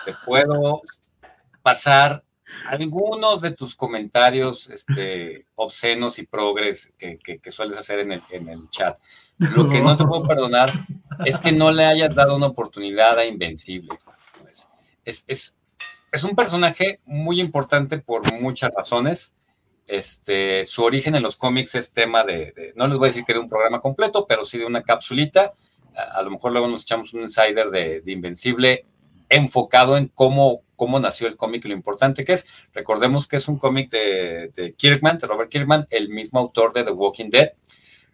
Te 0.06 0.14
puedo 0.26 0.82
pasar 1.62 2.24
algunos 2.68 3.42
de 3.42 3.52
tus 3.52 3.76
comentarios 3.76 4.70
este, 4.70 5.46
obscenos 5.56 6.20
y 6.20 6.26
progres 6.26 6.94
que, 6.98 7.40
sueles 7.52 7.78
hacer 7.78 8.00
en 8.00 8.14
el, 8.14 8.24
en 8.32 8.50
el, 8.50 8.70
chat. 8.70 9.00
Lo 9.38 9.70
que 9.70 9.82
no 9.82 9.96
te 9.96 10.06
puedo 10.06 10.28
perdonar 10.28 10.72
es 11.26 11.40
que 11.40 11.52
no 11.52 11.72
le 11.72 11.86
hayas 11.86 12.14
dado 12.16 12.36
una 12.36 12.48
oportunidad 12.48 13.18
a 13.18 13.26
Invencible. 13.26 13.98
Es, 15.06 15.26
es, 15.28 15.58
es 16.12 16.24
un 16.24 16.36
personaje 16.36 17.00
muy 17.06 17.42
importante 17.42 18.00
por 18.00 18.32
muchas 18.40 18.72
razones. 18.76 19.36
Este, 19.88 20.66
su 20.66 20.84
origen 20.84 21.16
en 21.16 21.24
los 21.24 21.36
cómics 21.36 21.76
es 21.76 21.94
tema 21.94 22.24
de, 22.24 22.74
no 22.76 22.88
les 22.88 22.98
voy 22.98 23.08
a 23.08 23.10
decir 23.10 23.26
que 23.26 23.34
de 23.34 23.40
un 23.40 23.50
programa 23.50 23.82
completo, 23.82 24.26
pero 24.28 24.46
sí 24.46 24.58
de 24.58 24.66
una 24.66 24.84
capsulita. 24.84 25.54
A, 25.96 26.22
lo 26.22 26.32
mejor 26.32 26.52
luego 26.52 26.68
nos 26.68 26.84
echamos 26.84 27.14
un 27.14 27.22
insider 27.22 27.70
de, 27.72 28.02
de 28.02 28.12
Invencible 28.12 28.86
enfocado 29.30 29.96
en 29.98 30.08
cómo, 30.08 30.64
cómo 30.76 31.00
nació 31.00 31.28
el 31.28 31.38
cómic 31.38 31.66
y 31.66 31.70
lo 31.70 31.76
importante 31.76 32.26
que 32.26 32.34
es. 32.34 32.48
Recordemos 32.74 33.28
que 33.28 33.38
es 33.38 33.48
un 33.48 33.58
cómic 33.58 33.90
de, 33.92 34.74
Kirkman, 34.76 35.20
de 35.20 35.28
Robert 35.28 35.50
Kirkman, 35.50 35.88
el 35.92 36.10
mismo 36.10 36.40
autor 36.40 36.74
de 36.74 36.84
The 36.84 36.92
Walking 36.92 37.30
Dead. 37.30 37.52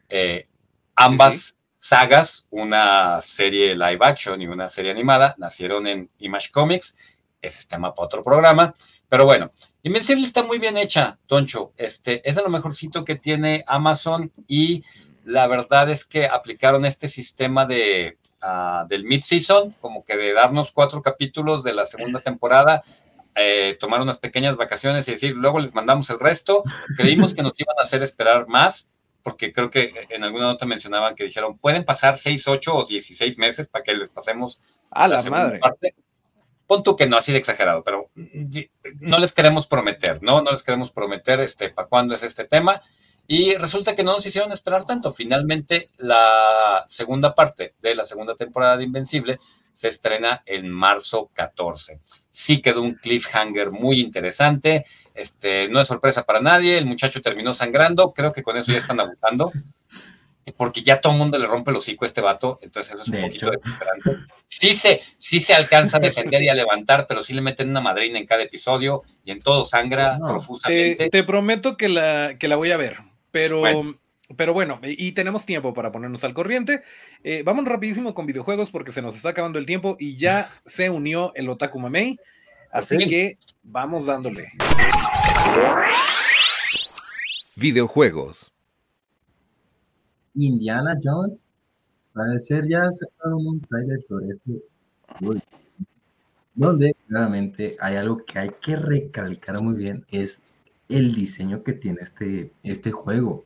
Eh, 0.10 0.47
ambas 0.95 1.55
sagas, 1.86 2.48
una 2.50 3.22
serie 3.22 3.76
live 3.76 4.00
action 4.02 4.42
y 4.42 4.48
una 4.48 4.68
serie 4.68 4.90
animada, 4.90 5.36
nacieron 5.38 5.86
en 5.86 6.10
Image 6.18 6.50
Comics. 6.52 6.96
Ese 7.40 7.60
es 7.60 7.68
tema 7.68 7.94
para 7.94 8.08
otro 8.08 8.24
programa. 8.24 8.74
Pero 9.08 9.26
bueno, 9.26 9.52
Invencible 9.84 10.26
está 10.26 10.42
muy 10.42 10.58
bien 10.58 10.78
hecha, 10.78 11.20
Toncho. 11.28 11.74
Este, 11.78 12.28
es 12.28 12.38
lo 12.38 12.50
mejorcito 12.50 13.06
que 13.06 13.14
tiene 13.14 13.64
Amazon 13.68 14.32
y 14.48 14.84
la 15.26 15.46
verdad 15.46 15.88
es 15.92 16.06
que 16.06 16.26
aplicaron 16.26 16.86
este 16.86 17.08
sistema 17.08 17.68
de, 17.68 18.18
uh, 18.42 18.88
del 18.88 19.04
mid-season, 19.04 19.76
como 19.80 20.04
que 20.04 20.18
de 20.18 20.34
darnos 20.34 20.72
cuatro 20.72 21.04
capítulos 21.04 21.64
de 21.64 21.74
la 21.74 21.86
segunda 21.86 22.20
temporada, 22.20 22.82
eh, 23.36 23.78
tomar 23.80 24.02
unas 24.02 24.18
pequeñas 24.18 24.56
vacaciones 24.58 25.08
y 25.08 25.12
decir, 25.12 25.36
luego 25.36 25.60
les 25.60 25.76
mandamos 25.76 26.10
el 26.10 26.20
resto. 26.20 26.64
Creímos 26.98 27.36
que 27.36 27.44
nos 27.44 27.60
iban 27.60 27.76
a 27.78 27.84
hacer 27.84 28.02
esperar 28.02 28.48
más, 28.48 28.90
porque 29.26 29.52
creo 29.52 29.72
que 29.72 29.92
en 30.10 30.24
alguna 30.24 30.46
nota 30.46 30.68
mencionaban 30.68 31.16
que 31.16 31.24
dijeron, 31.24 31.58
pueden 31.58 31.84
pasar 31.84 32.16
6, 32.16 32.48
8 32.48 32.76
o 32.76 32.86
16 32.86 33.40
meses 33.40 33.68
para 33.68 33.84
que 33.84 33.96
les 33.96 34.12
pasemos 34.12 34.62
a 34.92 35.08
la, 35.08 35.24
madre. 35.24 35.58
parte. 35.58 35.96
Punto 36.68 36.96
que 36.96 37.08
no 37.08 37.18
así 37.18 37.32
de 37.32 37.40
exagerado, 37.40 37.84
pero 37.84 38.12
no 39.00 39.18
les 39.18 39.34
queremos 39.34 39.66
prometer, 39.66 40.22
¿no? 40.22 40.44
No 40.44 40.52
les 40.52 40.62
queremos 40.62 40.92
prometer 40.92 41.40
este, 41.40 41.72
para 41.72 41.88
cuándo 41.88 42.14
es 42.14 42.22
este 42.22 42.46
tema. 42.46 42.84
Y 43.26 43.56
resulta 43.56 43.96
que 43.96 44.04
no 44.04 44.14
nos 44.14 44.28
hicieron 44.28 44.52
esperar 44.52 44.86
tanto. 44.86 45.12
Finalmente, 45.12 45.90
la 45.98 46.84
segunda 46.86 47.34
parte 47.34 47.74
de 47.82 47.96
la 47.96 48.06
segunda 48.06 48.36
temporada 48.36 48.78
de 48.78 48.84
Invencible 48.84 49.40
se 49.74 49.88
estrena 49.88 50.44
en 50.46 50.70
marzo 50.70 51.32
14. 51.34 52.00
Sí 52.30 52.62
quedó 52.62 52.84
un 52.84 52.94
cliffhanger 52.94 53.72
muy 53.72 54.02
interesante. 54.02 54.86
Este, 55.16 55.70
no 55.70 55.82
es 55.82 55.88
sorpresa 55.88 56.26
para 56.26 56.41
nadie. 56.41 56.78
El 56.78 56.86
muchacho 56.86 57.22
terminó 57.22 57.53
sangrando. 57.53 58.13
Creo 58.13 58.32
que 58.32 58.43
con 58.43 58.57
eso 58.57 58.72
ya 58.72 58.78
están 58.78 58.99
abusando. 58.99 59.51
Porque 60.57 60.84
ya 60.84 61.01
todo 61.01 61.13
el 61.13 61.20
mundo 61.20 61.39
le 61.39 61.47
rompe 61.47 61.72
el 61.72 61.78
hocico 61.78 62.05
a 62.05 62.07
este 62.07 62.22
vato. 62.22 62.59
Entonces 62.61 62.93
eso 62.93 63.01
es 63.01 63.07
un 63.07 63.22
poquito 63.22 63.49
desesperante. 63.49 64.11
Sí 64.45 64.76
se, 64.76 65.01
sí 65.18 65.39
se 65.39 65.55
alcanza 65.55 65.97
a 65.97 65.99
defender 65.99 66.43
y 66.43 66.49
a 66.49 66.53
levantar, 66.53 67.07
pero 67.07 67.24
sí 67.24 67.34
le 67.34 67.41
meten 67.41 67.70
una 67.70 67.82
madrina 67.82 68.20
en 68.20 68.28
cada 68.28 68.43
episodio 68.43 69.01
y 69.24 69.32
en 69.32 69.39
todo 69.39 69.66
sangra 69.66 70.20
profusamente. 70.20 71.09
Te, 71.09 71.24
prometo 71.24 71.78
que 71.78 71.89
la, 71.89 72.38
que 72.38 72.47
la 72.47 72.57
voy 72.57 72.72
a 72.72 72.78
ver 72.78 72.97
pero 73.36 73.59
bueno. 73.59 73.99
Pero 74.38 74.53
bueno, 74.53 74.80
y 74.82 75.11
tenemos 75.11 75.45
tiempo 75.45 75.74
para 75.74 75.91
ponernos 75.91 76.24
al 76.24 76.34
corriente. 76.34 76.82
Eh, 77.24 77.43
vamos 77.45 77.66
rapidísimo 77.66 78.16
con 78.16 78.26
videojuegos 78.26 78.72
porque 78.72 78.93
se 78.93 79.01
nos 79.01 79.16
está 79.16 79.30
acabando 79.30 79.59
el 79.59 79.68
tiempo 79.68 79.97
y 79.99 80.16
ya 80.16 80.49
se 80.66 80.89
unió 80.89 81.32
el 81.36 81.49
Otaku 81.49 81.78
Mamei. 81.78 82.18
Así 82.72 82.97
que 82.97 83.38
vamos 83.61 84.05
dándole. 84.05 84.53
Videojuegos. 87.58 88.52
Indiana 90.36 90.98
Jones. 91.04 91.48
Parece 92.14 92.62
ya 92.68 92.89
sacaron 92.91 93.46
un 93.46 93.62
trailer 93.62 94.02
sobre 94.02 94.30
este 94.30 94.62
donde 96.56 96.96
claramente 97.08 97.76
hay 97.82 97.98
algo 97.98 98.24
que 98.26 98.39
hay 98.39 98.50
que 98.62 98.78
recalcar 98.78 99.62
muy 99.62 99.76
bien, 99.76 100.06
es 100.10 100.41
el 100.88 101.14
diseño 101.14 101.64
que 101.64 101.74
tiene 101.74 102.00
este, 102.02 102.54
este 102.64 102.91
juego. 102.91 103.46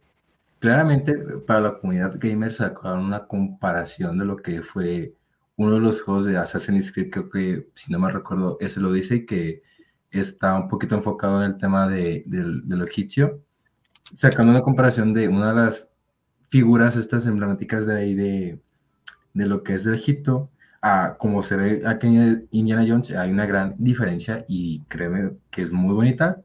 Claramente, 0.60 1.16
para 1.47 1.62
la 1.62 1.80
comunidad 1.80 2.18
gamer 2.20 2.54
sacaron 2.54 3.06
una 3.06 3.26
comparación 3.28 4.20
de 4.20 4.26
lo 4.26 4.38
que 4.38 4.62
fue 4.62 5.16
uno 5.56 5.74
de 5.74 5.80
los 5.80 6.02
juegos 6.02 6.26
de 6.26 6.38
Assassin's 6.38 6.91
Creed, 6.91 7.10
creo 7.12 7.30
que, 7.30 7.68
si 7.74 7.91
no 7.91 8.00
me 8.00 8.12
recuerdo, 8.12 8.58
ese 8.62 8.80
lo 8.80 8.91
dice, 8.91 9.26
que 9.26 9.64
está 10.12 10.55
un 10.55 10.68
poquito 10.68 10.95
enfocado 10.95 11.43
en 11.43 11.51
el 11.51 11.57
tema 11.57 11.88
de, 11.88 12.24
lo 12.26 12.86
egipcio, 12.86 13.43
sacando 14.16 14.51
una 14.51 14.62
comparación 14.62 15.14
de 15.14 15.28
una 15.28 15.49
de 15.49 15.55
las 15.55 15.89
figuras 16.49 16.95
estas 16.95 17.26
emblemáticas 17.26 17.86
de 17.86 17.97
ahí 17.97 18.16
de, 18.16 18.62
de 19.34 19.45
lo 19.45 19.64
que 19.64 19.76
es 19.76 19.84
de 19.84 19.95
Egipto, 19.95 20.49
a 20.82 21.18
como 21.20 21.43
se 21.43 21.55
ve 21.57 21.82
aquí 21.86 22.07
en 22.07 22.47
Indiana 22.51 22.86
Jones, 22.88 23.12
hay 23.12 23.32
una 23.32 23.45
gran 23.45 23.76
diferencia 23.78 24.45
y 24.47 24.82
créeme 24.88 25.34
que 25.51 25.62
es 25.62 25.72
muy 25.72 25.93
bonita 25.93 26.43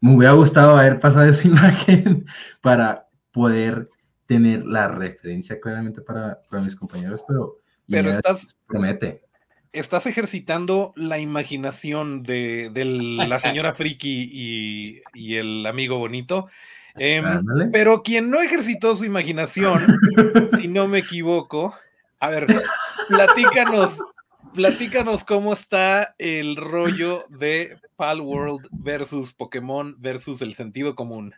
me 0.00 0.14
hubiera 0.16 0.34
gustado 0.34 0.76
haber 0.76 1.00
pasado 1.00 1.26
esa 1.26 1.46
imagen 1.48 2.26
para 2.60 3.08
poder 3.32 3.88
tener 4.26 4.64
la 4.64 4.88
referencia 4.88 5.60
claramente 5.60 6.00
para, 6.00 6.40
mis 6.62 6.76
compañeros, 6.76 7.24
pero, 7.26 7.58
pero 7.88 8.10
estás, 8.10 8.56
promete. 8.66 9.22
Estás 9.76 10.06
ejercitando 10.06 10.94
la 10.96 11.18
imaginación 11.18 12.22
de, 12.22 12.70
la 13.28 13.38
señora 13.38 13.72
Friki 13.74 15.02
y, 15.12 15.36
el 15.36 15.66
amigo 15.66 15.98
bonito. 15.98 16.48
Em, 16.94 17.24
pero 17.72 18.02
quien 18.02 18.30
no 18.30 18.40
ejercitó 18.40 18.96
su 18.96 19.04
imaginación, 19.04 19.86
si 20.58 20.68
no 20.68 20.88
me 20.88 21.00
equivoco, 21.00 21.74
a 22.20 22.30
ver, 22.30 22.46
platícanos, 23.08 23.98
platícanos 24.54 25.24
cómo 25.24 25.52
está 25.52 26.14
el 26.16 26.56
rollo 26.56 27.24
de 27.28 27.76
Pal 27.96 28.22
World 28.22 28.66
versus 28.72 29.34
Pokémon 29.34 29.94
versus 29.98 30.40
el 30.40 30.54
sentido 30.54 30.94
común. 30.94 31.34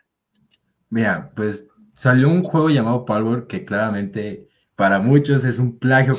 Mira, 0.89 1.29
pues 1.35 1.67
salió 1.93 2.29
un 2.29 2.43
juego 2.43 2.69
llamado 2.69 3.03
Pal 3.03 3.23
World 3.23 3.47
que 3.47 3.65
claramente 3.65 4.47
para 4.77 4.99
muchos 4.99 5.43
es 5.43 5.59
un 5.59 5.77
plagio 5.77 6.15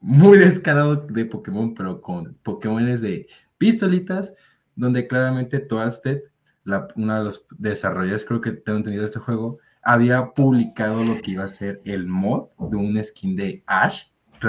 muy 0.00 0.38
descarado 0.38 0.96
de 0.96 1.24
Pokémon, 1.24 1.74
pero 1.74 2.00
con 2.00 2.34
Pokémones 2.42 3.00
de 3.00 3.26
pistolitas, 3.58 4.32
donde 4.76 5.06
claramente 5.06 5.58
Toadstead, 5.58 6.18
la, 6.64 6.88
una 6.96 7.18
de 7.18 7.24
los 7.24 7.46
desarrolladores, 7.58 8.24
creo 8.24 8.40
que 8.40 8.52
tengo 8.52 8.78
entendido 8.78 9.06
este 9.06 9.18
juego, 9.18 9.58
había 9.82 10.32
publicado 10.32 11.02
lo 11.02 11.20
que 11.20 11.32
iba 11.32 11.44
a 11.44 11.48
ser 11.48 11.80
el 11.84 12.06
mod 12.06 12.48
de 12.58 12.76
un 12.76 13.02
skin 13.02 13.36
de 13.36 13.62
Ash 13.66 14.04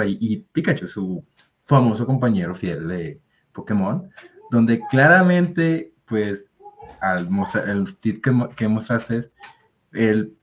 y 0.06 0.36
Pikachu, 0.52 0.86
su 0.86 1.24
famoso 1.62 2.06
compañero 2.06 2.54
fiel 2.54 2.86
de 2.88 3.20
Pokémon, 3.52 4.08
donde 4.50 4.80
claramente, 4.90 5.94
pues, 6.04 6.50
al 7.00 7.30
mostrar 7.30 7.68
el 7.68 7.96
tweet 7.96 8.20
que, 8.20 8.68
mostraste, 8.68 9.30
él 9.92 10.36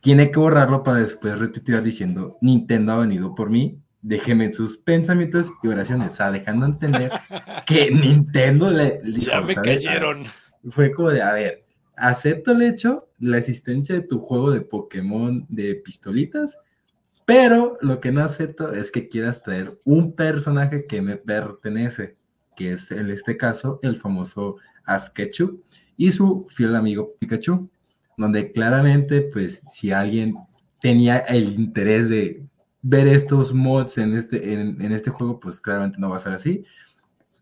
tiene 0.00 0.30
que 0.30 0.38
borrarlo 0.38 0.82
para 0.82 0.98
después 0.98 1.38
retuitear 1.38 1.82
diciendo, 1.82 2.38
Nintendo 2.40 2.92
ha 2.92 2.96
venido 2.96 3.34
por 3.34 3.50
mí, 3.50 3.80
déjeme 4.02 4.46
en 4.46 4.54
sus 4.54 4.76
pensamientos 4.76 5.52
y 5.62 5.68
oraciones, 5.68 6.12
o 6.12 6.16
sea, 6.16 6.30
dejando 6.30 6.66
entender 6.66 7.10
que 7.66 7.90
Nintendo 7.90 8.70
le, 8.70 9.00
Ya 9.18 9.40
me 9.40 9.54
cayeron. 9.54 10.24
Fue 10.68 10.92
como 10.92 11.10
de, 11.10 11.22
a 11.22 11.32
ver, 11.32 11.64
acepto 11.96 12.52
el 12.52 12.62
hecho, 12.62 13.08
la 13.18 13.38
existencia 13.38 13.94
de 13.94 14.02
tu 14.02 14.18
juego 14.18 14.50
de 14.50 14.60
Pokémon 14.60 15.46
de 15.48 15.76
pistolitas, 15.76 16.58
pero 17.24 17.78
lo 17.80 18.00
que 18.00 18.12
no 18.12 18.22
acepto 18.22 18.72
es 18.72 18.90
que 18.90 19.08
quieras 19.08 19.42
traer 19.42 19.80
un 19.84 20.12
personaje 20.12 20.86
que 20.86 21.00
me 21.00 21.16
pertenece, 21.16 22.16
que 22.56 22.72
es 22.72 22.90
en 22.90 23.10
este 23.10 23.36
caso 23.36 23.78
el 23.82 23.96
famoso 23.96 24.56
Ash 24.84 25.10
y 25.96 26.10
su 26.10 26.46
fiel 26.48 26.74
amigo 26.74 27.14
Pikachu, 27.18 27.70
donde 28.16 28.52
claramente, 28.52 29.22
pues, 29.32 29.62
si 29.66 29.92
alguien 29.92 30.34
tenía 30.80 31.18
el 31.18 31.52
interés 31.52 32.08
de 32.08 32.42
ver 32.82 33.06
estos 33.06 33.54
mods 33.54 33.98
en 33.98 34.16
este, 34.16 34.52
en, 34.52 34.92
este 34.92 35.10
juego, 35.10 35.40
pues 35.40 35.60
claramente 35.60 35.98
no 35.98 36.10
va 36.10 36.16
a 36.16 36.20
ser 36.20 36.32
así. 36.32 36.64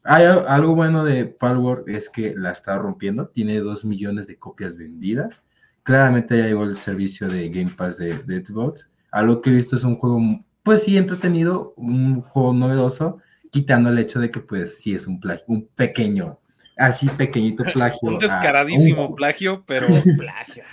Hay 0.04 0.24
algo 0.24 0.74
bueno 0.74 1.04
de 1.04 1.26
Palworld 1.26 1.88
es 1.88 2.08
que 2.08 2.34
la 2.36 2.52
está 2.52 2.78
rompiendo, 2.78 3.28
tiene 3.28 3.60
dos 3.60 3.84
millones 3.84 4.26
de 4.26 4.36
copias 4.38 4.78
vendidas. 4.78 5.42
Claramente 5.82 6.38
ya 6.38 6.46
llegó 6.46 6.64
el 6.64 6.76
servicio 6.76 7.28
de 7.28 7.48
Game 7.48 7.72
Pass 7.76 7.98
de, 7.98 8.18
de 8.18 8.44
Xbox 8.44 8.90
a 9.10 9.22
lo 9.22 9.40
que 9.40 9.50
he 9.50 9.54
visto 9.54 9.76
es 9.76 9.84
un 9.84 9.96
juego, 9.96 10.20
pues 10.62 10.84
sí, 10.84 10.96
entretenido, 10.96 11.74
un 11.76 12.22
juego 12.22 12.52
novedoso, 12.52 13.18
quitando 13.50 13.90
el 13.90 13.98
hecho 13.98 14.20
de 14.20 14.30
que, 14.30 14.40
pues, 14.40 14.78
sí 14.78 14.94
es 14.94 15.06
un 15.06 15.20
plagio, 15.20 15.44
un 15.48 15.68
pequeño, 15.74 16.38
así 16.76 17.08
pequeñito 17.08 17.64
plagio. 17.74 18.10
un 18.10 18.18
descaradísimo 18.18 19.14
plagio, 19.14 19.64
pero 19.66 19.86
plagio. 20.18 20.64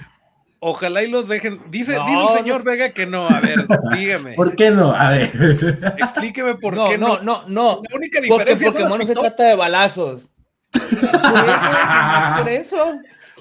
Ojalá 0.60 1.03
y 1.03 1.08
los 1.10 1.28
dejen. 1.28 1.62
Dice, 1.70 1.93
dice 1.93 2.22
el 2.22 2.38
señor 2.38 2.64
Vega 2.64 2.89
que 2.89 3.05
no. 3.05 3.28
A 3.28 3.39
ver, 3.39 3.68
dígame. 3.93 4.34
¿Por 4.34 4.55
qué 4.55 4.72
no? 4.72 4.91
A 4.91 5.12
ver. 5.12 5.32
Explíqueme 5.97 6.55
por 6.55 6.74
qué 6.89 6.97
no. 6.97 7.18
No, 7.18 7.22
no, 7.22 7.43
no. 7.47 7.82
La 7.89 7.95
única 7.95 8.20
diferencia 8.20 8.55
Porque 8.55 8.80
Pokémon 8.80 8.99
no 8.99 9.05
se 9.05 9.14
trata 9.14 9.43
de 9.43 9.55
balazos. 9.55 10.30
por 12.38 12.49
eso. 12.49 12.99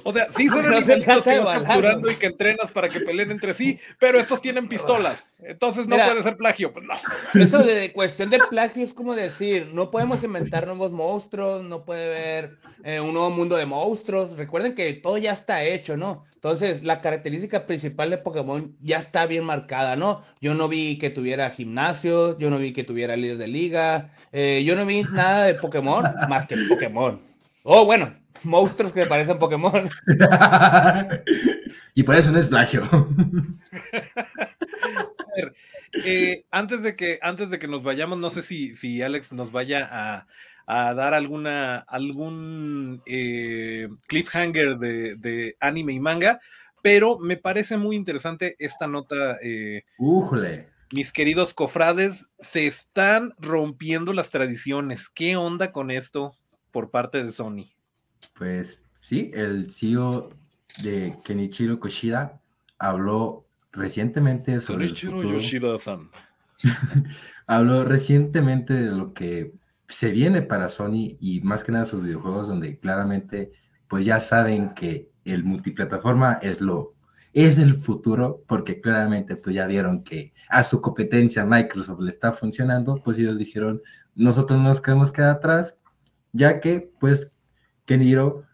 O 0.09 0.13
sea, 0.13 0.29
sí 0.31 0.47
son 0.47 0.65
animalitos 0.73 1.25
que 1.25 1.39
vas 1.41 1.59
capturando 1.59 2.09
y 2.09 2.15
que 2.15 2.27
entrenas 2.27 2.71
para 2.71 2.89
que 2.89 3.01
peleen 3.01 3.33
entre 3.33 3.55
sí, 3.55 3.77
pero 3.99 4.21
estos 4.21 4.41
tienen 4.41 4.69
pistolas. 4.69 5.35
Entonces 5.41 5.89
no 5.89 5.97
puede 5.97 6.23
ser 6.23 6.37
plagio. 6.37 6.73
Pues 6.73 6.85
no. 6.87 6.95
Eso 7.43 7.59
de 7.59 7.93
cuestión 7.93 8.31
de 8.31 8.39
plagio 8.49 8.85
es 8.85 8.95
como 8.95 9.17
decir, 9.17 9.71
no 9.75 9.91
podemos 9.91 10.23
inventar 10.23 10.65
nuevos 10.65 10.93
monstruos, 10.93 11.65
no 11.65 11.85
puede 11.85 12.07
haber 12.07 12.59
eh, 12.85 13.01
un 13.01 13.15
nuevo 13.15 13.31
mundo 13.31 13.57
de 13.57 13.67
monstruos. 13.67 14.37
Recuerden 14.37 14.77
que 14.77 14.93
todo 14.95 15.19
ya 15.19 15.33
está 15.33 15.65
hecho, 15.65 15.97
¿no? 15.97 16.25
Entonces, 16.37 16.85
la 16.85 17.01
característica 17.01 17.67
principal 17.67 18.11
de 18.11 18.19
Pokémon 18.19 18.77
ya 18.81 18.99
está 18.99 19.27
bien 19.27 19.43
marcada, 19.43 19.97
¿no? 19.97 20.23
Yo 20.41 20.55
no 20.55 20.69
vi 20.69 20.99
que 20.99 21.11
tuviera 21.11 21.51
gimnasio, 21.51 22.39
yo 22.39 22.49
no 22.51 22.59
vi 22.59 22.73
que 22.73 22.85
tuviera 22.85 23.17
líderes 23.17 23.41
de 23.41 23.49
liga, 23.49 24.13
eh, 24.31 24.63
yo 24.65 24.77
no 24.77 24.87
vi 24.87 25.03
nada 25.03 25.43
de 25.47 25.55
Pokémon 25.55 26.05
más 26.29 26.47
que 26.47 26.57
Pokémon. 26.69 27.21
Oh, 27.69 27.85
bueno, 27.85 28.15
monstruos 28.45 28.93
que 28.93 29.07
parecen 29.07 29.41
Pokémon. 29.41 29.91
y 31.97 32.05
por 32.05 32.15
eso 32.15 32.31
no 32.31 32.39
es 32.39 32.47
plagio. 32.47 32.85
Eh, 36.05 36.45
antes, 36.53 36.83
de 36.83 36.95
que, 36.95 37.19
antes 37.23 37.51
de 37.51 37.59
que 37.59 37.67
nos 37.67 37.83
vayamos, 37.83 38.19
no 38.19 38.31
sé 38.31 38.43
si, 38.43 38.77
si 38.77 39.03
Alex 39.03 39.33
nos 39.33 39.51
vaya 39.51 39.89
a, 39.91 40.27
dar 40.95 41.13
alguna 41.15 41.79
algún 41.79 43.03
eh, 43.05 43.89
cliffhanger 44.07 44.79
de, 44.79 45.57
anime 45.59 45.93
y 45.93 46.01
manga, 46.01 46.39
pero 46.83 47.19
me 47.19 47.37
parece 47.37 47.79
muy 47.79 47.97
interesante 47.97 48.55
esta 48.61 48.87
nota. 48.87 49.39
Eh, 49.43 49.85
mis 50.93 51.13
queridos 51.13 51.53
cofrades, 51.53 52.29
se 52.39 52.69
están 52.69 53.35
rompiendo 53.39 54.13
las 54.13 54.31
tradiciones. 54.31 55.09
¿Qué 55.09 55.37
onda 55.37 55.73
con 55.73 55.91
esto 55.91 56.37
por 56.77 56.91
parte 56.91 57.25
de 57.25 57.33
Sony? 57.33 57.71
Pues 58.35 58.83
sí, 59.01 59.31
el 59.33 59.71
CEO 59.71 60.29
de 60.83 61.15
Kenichiro 61.25 61.81
Koshida 61.81 62.43
habló 62.79 63.47
recientemente 63.73 64.61
sobre 64.61 64.85
Kenichiro 64.85 65.23
Yoshida-san. 65.23 66.11
habló 67.47 67.83
recientemente 67.83 68.75
de 68.75 68.91
lo 68.91 69.15
que 69.15 69.55
se 69.89 70.11
viene 70.11 70.43
para 70.43 70.69
Sony 70.69 71.17
y 71.19 71.41
más 71.43 71.65
que 71.65 71.73
nada 71.73 71.87
sus 71.87 72.03
videojuegos 72.03 72.49
donde 72.49 72.79
claramente 72.79 73.53
pues 73.89 74.05
ya 74.05 74.21
saben 74.21 74.75
que 74.75 75.11
el 75.25 75.45
multiplataforma 75.45 76.35
es 76.43 76.61
lo 76.61 76.93
es 77.33 77.57
el 77.57 77.75
futuro 77.75 78.45
porque 78.47 78.83
claramente 78.83 79.37
pues 79.37 79.57
ya 79.57 79.67
vieron 79.67 80.05
que 80.05 80.35
a 80.51 80.63
su 80.63 80.83
competencia 80.83 81.47
Microsoft 81.47 82.01
le 82.01 82.11
está 82.11 82.33
funcionando, 82.33 83.01
pues 83.03 83.17
ellos 83.17 83.39
dijeron, 83.39 83.81
nosotros 84.15 84.59
no 84.59 84.69
nos 84.69 84.83
queremos 84.83 85.11
quedar 85.11 85.37
atrás, 85.37 85.79
ya 86.37 86.61
que 86.61 86.93
pues 87.01 87.33
Keniro 87.85 88.45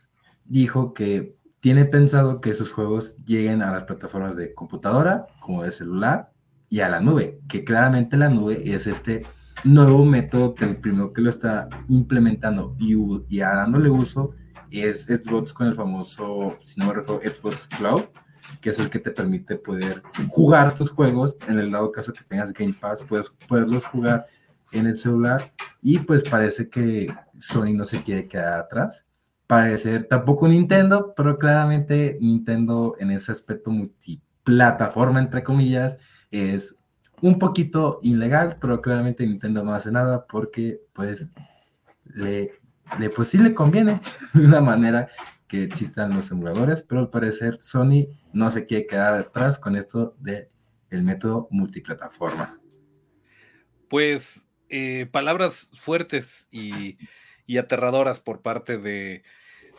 dijo 0.45 0.95
que 0.95 1.35
tiene 1.61 1.85
pensado 1.85 2.41
que 2.41 2.55
sus 2.55 2.72
juegos 2.72 3.16
lleguen 3.24 3.62
a 3.62 3.72
las 3.72 3.85
plataformas 3.85 4.37
de 4.37 4.55
computadora, 4.55 5.26
como 5.41 5.62
de 5.62 5.72
celular, 5.72 6.33
y 6.68 6.80
a 6.80 6.89
la 6.89 7.01
nube, 7.01 7.41
que 7.49 7.64
claramente 7.64 8.16
la 8.16 8.28
nube 8.28 8.62
es 8.64 8.87
este 8.87 9.24
nuevo 9.64 10.05
método 10.05 10.55
que 10.55 10.64
el 10.64 10.76
primero 10.78 11.12
que 11.12 11.20
lo 11.20 11.30
está 11.30 11.68
implementando 11.89 12.74
y, 12.78 12.97
y 13.28 13.39
dándole 13.39 13.91
uso 13.91 14.35
es 14.70 15.05
Xbox 15.05 15.53
con 15.53 15.66
el 15.66 15.74
famoso, 15.74 16.57
si 16.61 16.80
no 16.80 16.87
me 16.87 16.95
recuerdo, 16.95 17.20
Xbox 17.22 17.66
Cloud, 17.66 18.05
que 18.61 18.70
es 18.70 18.78
el 18.78 18.91
que 18.91 18.99
te 18.99 19.11
permite 19.11 19.57
poder 19.57 20.03
jugar 20.30 20.74
tus 20.74 20.91
juegos. 20.91 21.39
En 21.47 21.59
el 21.59 21.70
dado 21.70 21.93
caso 21.93 22.12
que 22.12 22.24
tengas 22.24 22.53
Game 22.53 22.74
Pass, 22.80 23.05
puedes 23.05 23.30
poderlos 23.47 23.85
jugar 23.85 24.26
en 24.73 24.87
el 24.87 24.99
celular. 24.99 25.53
Y 25.81 25.99
pues 25.99 26.23
parece 26.25 26.68
que 26.68 27.14
Sony 27.39 27.75
no 27.75 27.85
se 27.85 28.03
quiere 28.03 28.29
quedar 28.29 28.61
atrás 28.61 29.07
parecer 29.53 30.05
tampoco 30.05 30.49
Nintendo, 30.49 31.12
pero 31.14 31.39
claramente 31.39 32.16
Nintendo 32.23 32.95
en 32.99 33.11
ese 33.11 33.33
aspecto 33.33 33.70
multiplataforma, 33.70 35.20
entre 35.20 35.45
comillas, 35.45 35.99
es 36.31 36.75
un 37.20 37.39
poquito 37.39 38.01
ilegal, 38.03 38.57
pero 38.59 38.81
claramente 38.81 39.27
Nintendo 39.27 39.62
no 39.62 39.75
hace 39.75 39.91
nada 39.91 40.27
porque 40.27 40.81
pues 40.95 41.29
le, 42.05 42.53
pues 43.14 43.29
sí 43.29 43.37
le 43.37 43.53
conviene 43.53 44.01
de 44.33 44.47
una 44.47 44.62
manera 44.62 45.09
que 45.47 45.64
existan 45.64 46.14
los 46.14 46.31
emuladores, 46.31 46.83
pero 46.83 47.03
al 47.03 47.11
parecer 47.11 47.59
Sony 47.61 48.07
no 48.33 48.49
se 48.49 48.64
quiere 48.64 48.87
quedar 48.87 49.18
atrás 49.18 49.59
con 49.59 49.77
esto 49.77 50.16
de 50.18 50.51
el 50.89 51.03
método 51.03 51.49
multiplataforma. 51.51 52.59
Pues 53.91 54.49
eh, 54.73 55.07
palabras 55.11 55.68
fuertes 55.79 56.49
y, 56.51 56.97
y 57.47 57.59
aterradoras 57.59 58.20
por 58.20 58.41
parte 58.41 58.79
de, 58.79 59.23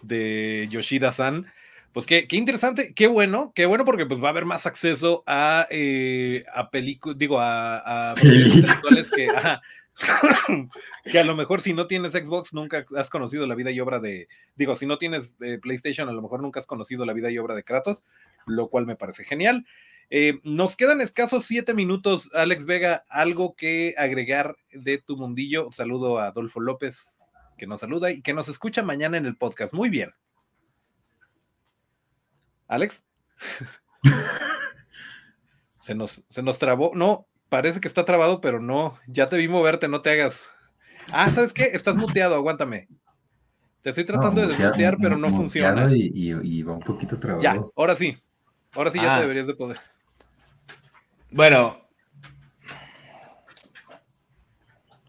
de 0.03 0.67
Yoshida-san. 0.69 1.51
Pues 1.93 2.05
qué, 2.05 2.27
qué, 2.27 2.35
interesante, 2.35 2.93
qué 2.93 3.07
bueno, 3.07 3.53
qué 3.55 3.65
bueno 3.65 3.85
porque 3.85 4.05
pues 4.05 4.21
va 4.21 4.27
a 4.27 4.31
haber 4.31 4.45
más 4.45 4.67
acceso 4.67 5.23
a, 5.25 5.67
eh, 5.71 6.45
a 6.53 6.69
películas, 6.69 7.17
digo, 7.17 7.39
a, 7.39 8.11
a 8.11 8.13
que, 9.15 9.27
que 11.11 11.19
a 11.19 11.23
lo 11.23 11.35
mejor 11.35 11.61
si 11.61 11.73
no 11.73 11.87
tienes 11.87 12.13
Xbox 12.13 12.53
nunca 12.53 12.85
has 12.95 13.09
conocido 13.09 13.47
la 13.47 13.55
vida 13.55 13.71
y 13.71 13.79
obra 13.79 13.99
de, 13.99 14.27
digo, 14.55 14.75
si 14.75 14.85
no 14.85 14.99
tienes 14.99 15.35
eh, 15.41 15.59
PlayStation 15.59 16.07
a 16.07 16.13
lo 16.13 16.21
mejor 16.21 16.41
nunca 16.41 16.59
has 16.59 16.67
conocido 16.67 17.03
la 17.05 17.13
vida 17.13 17.31
y 17.31 17.39
obra 17.39 17.55
de 17.55 17.63
Kratos, 17.63 18.05
lo 18.45 18.69
cual 18.69 18.85
me 18.85 18.95
parece 18.95 19.23
genial. 19.23 19.65
Eh, 20.15 20.39
nos 20.43 20.75
quedan 20.75 21.01
escasos 21.01 21.47
siete 21.47 21.73
minutos, 21.73 22.29
Alex 22.35 22.67
Vega, 22.67 23.03
algo 23.09 23.55
que 23.55 23.95
agregar 23.97 24.55
de 24.71 24.99
tu 24.99 25.17
mundillo. 25.17 25.71
Saludo 25.71 26.19
a 26.19 26.27
Adolfo 26.27 26.59
López, 26.59 27.19
que 27.57 27.65
nos 27.65 27.81
saluda 27.81 28.11
y 28.11 28.21
que 28.21 28.35
nos 28.35 28.47
escucha 28.47 28.83
mañana 28.83 29.17
en 29.17 29.25
el 29.25 29.35
podcast. 29.35 29.73
Muy 29.73 29.89
bien. 29.89 30.11
Alex. 32.67 33.03
se, 35.81 35.95
nos, 35.95 36.23
se 36.29 36.43
nos 36.43 36.59
trabó. 36.59 36.91
No, 36.93 37.25
parece 37.49 37.81
que 37.81 37.87
está 37.87 38.05
trabado, 38.05 38.39
pero 38.39 38.61
no. 38.61 38.99
Ya 39.07 39.29
te 39.29 39.37
vi 39.37 39.47
moverte, 39.47 39.87
no 39.87 40.03
te 40.03 40.11
hagas. 40.11 40.47
Ah, 41.11 41.31
¿sabes 41.31 41.53
qué? 41.53 41.71
Estás 41.73 41.95
muteado, 41.95 42.35
aguántame. 42.35 42.87
Te 43.81 43.89
estoy 43.89 44.05
tratando 44.05 44.41
de 44.41 44.49
desmutear, 44.49 44.95
pero 45.01 45.17
no 45.17 45.29
funciona. 45.29 45.89
Y, 45.91 46.61
va 46.61 46.73
un 46.73 46.81
poquito 46.81 47.19
trabado. 47.19 47.41
Ya, 47.41 47.59
ahora 47.75 47.95
sí. 47.95 48.15
Ahora 48.75 48.91
sí 48.91 48.99
ya 48.99 49.05
te 49.05 49.09
ah. 49.09 49.21
deberías 49.21 49.47
de 49.47 49.55
poder. 49.55 49.79
Bueno. 51.33 51.81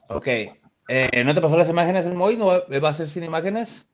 Ok. 0.09 0.27
Eh, 0.89 1.23
¿No 1.25 1.35
te 1.35 1.41
pasó 1.41 1.59
las 1.59 1.69
imágenes 1.69 2.07
el 2.07 2.15
móvil? 2.15 2.39
¿No 2.39 2.47
va 2.47 2.89
a 2.89 2.95
ser 2.95 3.09
sin 3.09 3.25
imágenes? 3.25 3.87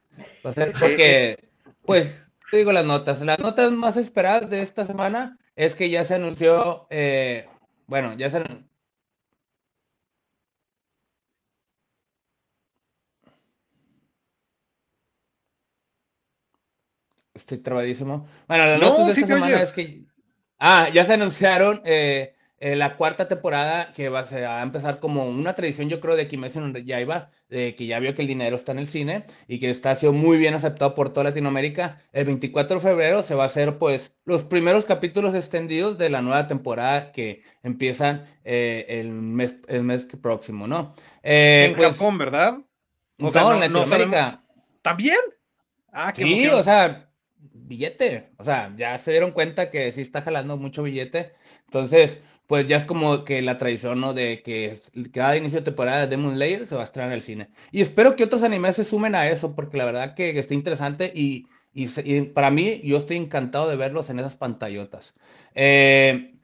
Va 0.44 0.50
a 0.50 0.52
ser 0.52 0.72
porque, 0.78 1.50
pues, 1.84 2.12
te 2.50 2.58
digo 2.58 2.70
las 2.70 2.84
notas. 2.84 3.20
Las 3.22 3.38
notas 3.40 3.72
más 3.72 3.96
esperadas 3.96 4.48
de 4.48 4.62
esta 4.62 4.84
semana 4.84 5.38
es 5.56 5.74
que 5.74 5.90
ya 5.90 6.04
se 6.04 6.14
anunció, 6.14 6.86
eh, 6.90 7.48
bueno, 7.86 8.14
ya 8.16 8.30
se... 8.30 8.44
Estoy 17.34 17.58
trabadísimo. 17.58 18.28
Bueno, 18.46 18.66
las 18.66 18.80
notas 18.80 19.06
de 19.06 19.12
esta 19.12 19.26
semana 19.26 19.62
es 19.62 19.72
que... 19.72 20.09
Ah, 20.60 20.88
ya 20.92 21.04
se 21.04 21.14
anunciaron... 21.14 21.82
Eh, 21.84 22.34
eh, 22.62 22.76
la 22.76 22.98
cuarta 22.98 23.26
temporada 23.26 23.94
que 23.94 24.10
va 24.10 24.20
a, 24.20 24.62
empezar 24.62 25.00
como 25.00 25.26
una 25.26 25.54
tradición, 25.54 25.88
yo 25.88 25.98
creo, 25.98 26.14
de 26.14 26.28
Kimetsu 26.28 26.60
no 26.60 26.78
Yaiba, 26.78 27.30
de 27.48 27.74
que 27.74 27.86
ya 27.86 27.98
vio 28.00 28.14
que 28.14 28.20
el 28.20 28.28
dinero 28.28 28.54
está 28.54 28.72
en 28.72 28.80
el 28.80 28.86
cine 28.86 29.24
y 29.48 29.58
que 29.58 29.70
está 29.70 29.94
siendo 29.94 30.18
muy 30.18 30.36
bien 30.36 30.52
aceptado 30.52 30.94
por 30.94 31.08
toda 31.10 31.24
Latinoamérica. 31.24 32.02
El 32.12 32.26
24 32.26 32.76
de 32.76 32.82
febrero 32.82 33.22
se 33.22 33.34
va 33.34 33.44
a 33.44 33.46
hacer, 33.46 33.78
pues, 33.78 34.14
los 34.26 34.44
primeros 34.44 34.84
capítulos 34.84 35.34
extendidos 35.34 35.96
de 35.96 36.10
la 36.10 36.20
nueva 36.20 36.48
temporada 36.48 37.12
que 37.12 37.42
empiezan 37.62 38.26
eh, 38.44 38.84
el, 38.88 39.10
mes, 39.10 39.56
el 39.66 39.84
mes 39.84 40.04
próximo, 40.20 40.66
¿no? 40.66 40.94
En 41.22 41.74
pues, 41.74 41.92
Japón, 41.92 42.18
¿verdad? 42.18 42.58
O 43.18 43.30
no, 43.30 43.54
en 43.54 43.60
Latinoamérica. 43.60 44.42
¿También? 44.82 45.20
Ah, 45.92 46.12
qué 46.12 46.24
Sí, 46.24 46.46
o 46.48 46.62
sea, 46.62 47.09
billete. 47.70 48.30
O 48.36 48.44
sea, 48.44 48.74
ya 48.76 48.98
se 48.98 49.12
dieron 49.12 49.32
cuenta 49.32 49.70
que 49.70 49.92
sí 49.92 50.02
está 50.02 50.22
jalando 50.22 50.56
mucho 50.58 50.82
billete. 50.82 51.32
Entonces, 51.66 52.20
pues 52.46 52.66
ya 52.68 52.76
es 52.76 52.84
como 52.84 53.24
que 53.24 53.40
la 53.42 53.58
tradición, 53.58 54.00
¿no? 54.00 54.12
De 54.12 54.42
que 54.42 54.76
cada 55.12 55.36
inicio 55.36 55.60
de 55.60 55.64
temporada 55.66 56.00
de 56.00 56.08
Demon 56.08 56.34
Slayer 56.34 56.66
se 56.66 56.74
va 56.74 56.82
a 56.82 56.84
estrenar 56.84 57.10
en 57.12 57.14
el 57.16 57.22
cine. 57.22 57.50
Y 57.70 57.80
espero 57.80 58.16
que 58.16 58.24
otros 58.24 58.42
animes 58.42 58.76
se 58.76 58.84
sumen 58.84 59.14
a 59.14 59.30
eso, 59.30 59.54
porque 59.54 59.78
la 59.78 59.84
verdad 59.84 60.14
que, 60.14 60.36
está 60.38 60.52
interesante 60.54 61.12
y, 61.14 61.46
para 62.34 62.50
mí 62.50 62.80
yo 62.82 62.96
estoy 62.96 63.16
encantado 63.16 63.68
de 63.68 63.76
verlos 63.76 64.10
en 64.10 64.18
esas 64.18 64.36
pantallotas. 64.36 65.14
Eh, 65.54 66.34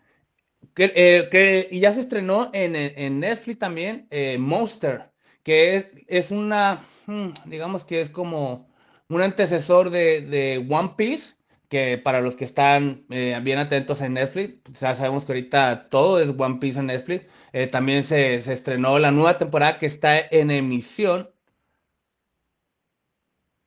eh, 0.77 1.69
y 1.73 1.81
ya 1.81 1.93
se 1.93 2.01
estrenó 2.01 2.51
en, 2.53 3.21
Netflix 3.21 3.59
también 3.59 4.07
eh, 4.11 4.39
Monster, 4.39 5.11
que 5.43 5.77
es, 5.77 5.87
es, 6.07 6.31
una, 6.31 6.85
hmm, 7.07 7.31
digamos 7.47 7.85
que 7.85 8.01
es 8.01 8.11
como 8.11 8.69
un 9.09 9.23
antecesor 9.23 9.91
de, 9.91 10.67
One 10.69 10.95
Piece 10.97 11.35
que 11.69 11.99
para 11.99 12.21
los 12.21 12.37
que 12.37 12.45
están 12.45 13.05
eh, 13.11 13.39
bien 13.43 13.59
atentos 13.59 14.01
en 14.01 14.15
Netflix, 14.15 14.55
pues, 14.63 14.81
ya 14.81 14.95
sabemos 14.95 15.25
que 15.25 15.33
ahorita 15.33 15.89
todo 15.89 16.21
es 16.21 16.31
One 16.37 16.59
Piece 16.61 16.79
en 16.79 16.87
Netflix. 16.87 17.27
Eh, 17.53 17.67
también 17.67 18.05
se, 18.05 18.41
se, 18.41 18.53
estrenó 18.53 18.99
la 18.99 19.11
nueva 19.11 19.39
temporada 19.39 19.79
que 19.79 19.87
está 19.87 20.19
en 20.19 20.51
emisión. 20.51 21.31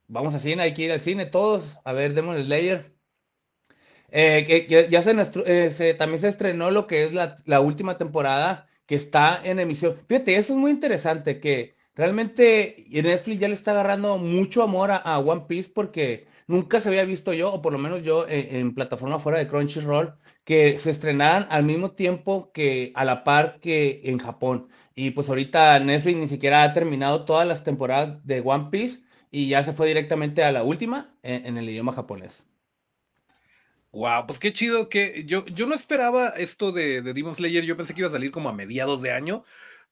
Vamos 0.07 0.33
al 0.33 0.41
cine, 0.41 0.63
hay 0.63 0.73
que 0.73 0.83
ir 0.83 0.91
al 0.91 0.99
cine 0.99 1.25
todos. 1.25 1.77
A 1.85 1.93
ver, 1.93 2.13
Demon 2.13 2.43
Slayer. 2.43 2.93
Eh, 4.11 4.45
que, 4.67 4.87
ya 4.89 5.01
se, 5.01 5.93
también 5.95 6.19
se 6.19 6.27
estrenó 6.27 6.71
lo 6.71 6.87
que 6.87 7.03
es 7.05 7.13
la, 7.13 7.37
la 7.45 7.59
última 7.61 7.97
temporada 7.97 8.67
que 8.85 8.95
está 8.95 9.39
en 9.43 9.59
emisión. 9.59 9.97
Fíjate, 10.07 10.35
eso 10.35 10.53
es 10.53 10.59
muy 10.59 10.71
interesante, 10.71 11.39
que 11.39 11.75
realmente 11.99 12.85
Netflix 12.89 13.39
ya 13.41 13.49
le 13.49 13.53
está 13.55 13.71
agarrando 13.71 14.17
mucho 14.17 14.63
amor 14.63 14.89
a, 14.91 15.19
One 15.19 15.43
Piece 15.49 15.69
porque 15.73 16.27
nunca 16.47 16.79
se 16.79 16.87
había 16.87 17.03
visto 17.03 17.33
yo, 17.33 17.51
o 17.51 17.61
por 17.61 17.73
lo 17.73 17.77
menos 17.77 18.03
yo 18.03 18.25
en, 18.27 18.73
plataforma 18.73 19.19
fuera 19.19 19.37
de 19.37 19.49
Crunchyroll, 19.49 20.15
que 20.45 20.79
se 20.79 20.91
estrenaran 20.91 21.45
al 21.49 21.63
mismo 21.65 21.91
tiempo 21.91 22.51
que 22.53 22.93
a 22.95 23.03
la 23.03 23.25
par 23.25 23.59
que 23.59 24.01
en 24.05 24.17
Japón. 24.17 24.69
Y 24.95 25.11
pues 25.11 25.27
ahorita 25.27 25.77
Netflix 25.79 26.17
ni 26.17 26.27
siquiera 26.29 26.63
ha 26.63 26.71
terminado 26.71 27.25
todas 27.25 27.45
las 27.45 27.65
temporadas 27.65 28.25
de 28.25 28.41
One 28.45 28.69
Piece 28.71 29.01
y 29.29 29.49
ya 29.49 29.61
se 29.63 29.73
fue 29.73 29.87
directamente 29.87 30.43
a 30.43 30.53
la 30.53 30.63
última 30.63 31.13
en 31.21 31.57
el 31.57 31.69
idioma 31.69 31.91
japonés. 31.91 32.45
Wow, 33.91 34.27
pues 34.27 34.37
qué 34.37 34.53
chido 34.53 34.87
que 34.87 35.23
yo, 35.25 35.45
yo 35.47 35.65
no 35.65 35.73
esperaba 35.73 36.29
esto 36.29 36.71
de, 36.71 37.01
de, 37.01 37.13
Demon 37.13 37.33
Slayer, 37.33 37.65
yo 37.65 37.75
pensé 37.75 37.95
que 37.95 38.01
iba 38.01 38.07
a 38.07 38.11
salir 38.11 38.29
como 38.31 38.47
a 38.47 38.53
mediados 38.53 39.01
de 39.01 39.11
año, 39.11 39.43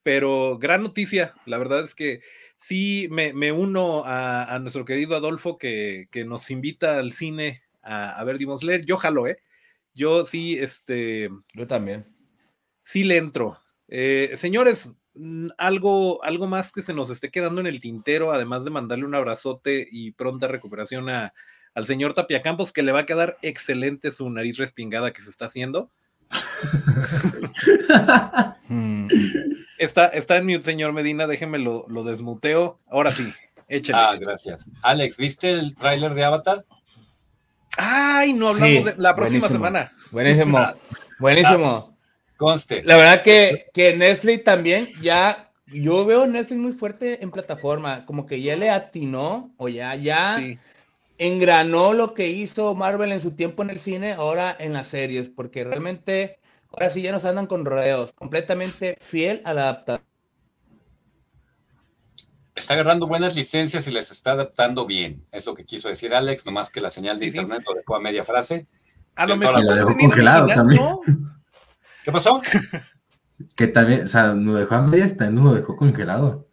pero 0.03 0.57
gran 0.57 0.83
noticia, 0.83 1.33
la 1.45 1.57
verdad 1.57 1.83
es 1.83 1.95
que 1.95 2.21
sí 2.55 3.07
me, 3.11 3.33
me 3.33 3.51
uno 3.51 4.03
a, 4.05 4.53
a, 4.53 4.59
nuestro 4.59 4.85
querido 4.85 5.15
Adolfo 5.15 5.57
que, 5.57 6.07
que 6.11 6.25
nos 6.25 6.49
invita 6.49 6.97
al 6.97 7.13
cine 7.13 7.63
a, 7.81 8.19
a, 8.19 8.23
ver 8.23 8.37
Demon 8.37 8.59
Slayer, 8.59 8.85
yo 8.85 8.97
jalo, 8.97 9.27
¿eh? 9.27 9.39
Yo 9.93 10.25
sí, 10.25 10.57
este... 10.57 11.29
Yo 11.53 11.67
también. 11.67 12.05
Sí 12.83 13.03
le 13.03 13.17
entro. 13.17 13.59
Eh, 13.87 14.33
señores, 14.35 14.91
algo, 15.57 16.23
algo 16.23 16.47
más 16.47 16.71
que 16.71 16.81
se 16.81 16.93
nos 16.93 17.09
esté 17.09 17.31
quedando 17.31 17.61
en 17.61 17.67
el 17.67 17.81
tintero, 17.81 18.31
además 18.31 18.63
de 18.63 18.69
mandarle 18.69 19.05
un 19.05 19.15
abrazote 19.15 19.87
y 19.89 20.11
pronta 20.11 20.47
recuperación 20.47 21.09
a 21.09 21.33
al 21.77 21.85
señor 21.85 22.15
Tapia 22.15 22.41
Campos, 22.41 22.73
que 22.73 22.81
le 22.81 22.91
va 22.91 23.01
a 23.01 23.05
quedar 23.05 23.37
excelente 23.43 24.11
su 24.11 24.27
nariz 24.31 24.57
respingada 24.57 25.13
que 25.13 25.21
se 25.21 25.29
está 25.29 25.45
haciendo. 25.45 25.91
Hmm. 28.69 29.07
está, 29.77 30.07
está 30.07 30.37
en 30.37 30.45
mute, 30.45 30.63
señor 30.63 30.91
Medina, 30.91 31.25
déjeme 31.25 31.57
lo, 31.57 31.85
desmuteo. 32.03 32.79
Ahora 32.89 33.11
sí, 33.11 33.33
échale. 33.69 33.97
Ah, 33.97 34.15
gracias. 34.19 34.69
Alex, 34.81 35.17
¿viste 35.17 35.51
el 35.51 35.73
tráiler 35.73 36.13
de 36.13 36.23
Avatar? 36.23 36.65
Ay, 37.77 38.33
no 38.33 38.49
hablamos 38.49 38.85
de 38.85 38.95
la 38.97 39.15
próxima 39.15 39.47
semana. 39.49 39.93
Buenísimo, 40.11 40.57
ah. 40.57 40.75
buenísimo. 41.19 41.97
conste. 42.35 42.83
La 42.83 42.97
verdad 42.97 43.23
que, 43.23 43.67
que 43.73 43.95
Netflix 43.95 44.43
también 44.43 44.89
ya, 45.01 45.51
yo 45.67 46.05
veo 46.05 46.27
Netflix 46.27 46.59
muy 46.59 46.73
fuerte 46.73 47.23
en 47.23 47.31
plataforma, 47.31 48.05
como 48.05 48.25
que 48.25 48.41
ya 48.41 48.55
le 48.55 48.69
atinó, 48.69 49.53
o 49.57 49.69
ya, 49.69 49.95
ya, 49.95 50.41
engranó 51.17 51.93
lo 51.93 52.13
que 52.13 52.27
hizo 52.27 52.75
Marvel 52.75 53.11
en 53.11 53.21
su 53.21 53.31
tiempo 53.31 53.63
en 53.63 53.69
el 53.69 53.79
cine, 53.79 54.13
ahora 54.13 54.55
en 54.59 54.73
las 54.73 54.87
series, 54.87 55.29
porque 55.29 55.63
realmente 55.63 56.39
ahora 56.71 56.89
sí 56.89 57.01
ya 57.01 57.11
nos 57.11 57.25
andan 57.25 57.47
con 57.47 57.65
rodeos, 57.65 58.13
completamente 58.13 58.95
fiel 58.99 59.41
a 59.45 59.53
la 59.53 59.63
adaptación. 59.63 60.07
Está 62.55 62.73
agarrando 62.73 63.05
buenas 63.07 63.35
licencias 63.35 63.87
y 63.87 63.91
les 63.91 64.09
está 64.09 64.31
adaptando 64.31 64.85
bien, 64.85 65.25
es 65.31 65.45
lo 65.45 65.53
que 65.53 65.65
quiso 65.65 65.89
decir 65.89 66.15
Alex, 66.15 66.45
nomás 66.45 66.69
que 66.69 66.81
la 66.81 66.89
señal 66.89 67.19
de 67.19 67.27
internet 67.27 67.63
lo 67.67 67.75
dejó 67.75 67.95
a 67.95 67.99
media 67.99 68.25
frase. 68.25 68.67
A 69.15 69.27
lo 69.27 69.37
mejor 69.37 69.63
lo 69.63 69.73
dejó 69.73 69.95
congelado 69.95 70.47
también. 70.47 70.81
¿Qué 72.03 72.11
pasó? 72.11 72.41
que 73.55 73.67
también, 73.67 74.05
o 74.05 74.07
sea, 74.07 74.33
no 74.33 74.55
dejó 74.55 74.75
a 74.75 74.81
medias, 74.81 75.15
también 75.15 75.45
lo 75.45 75.53
dejó 75.53 75.75
congelado 75.75 76.47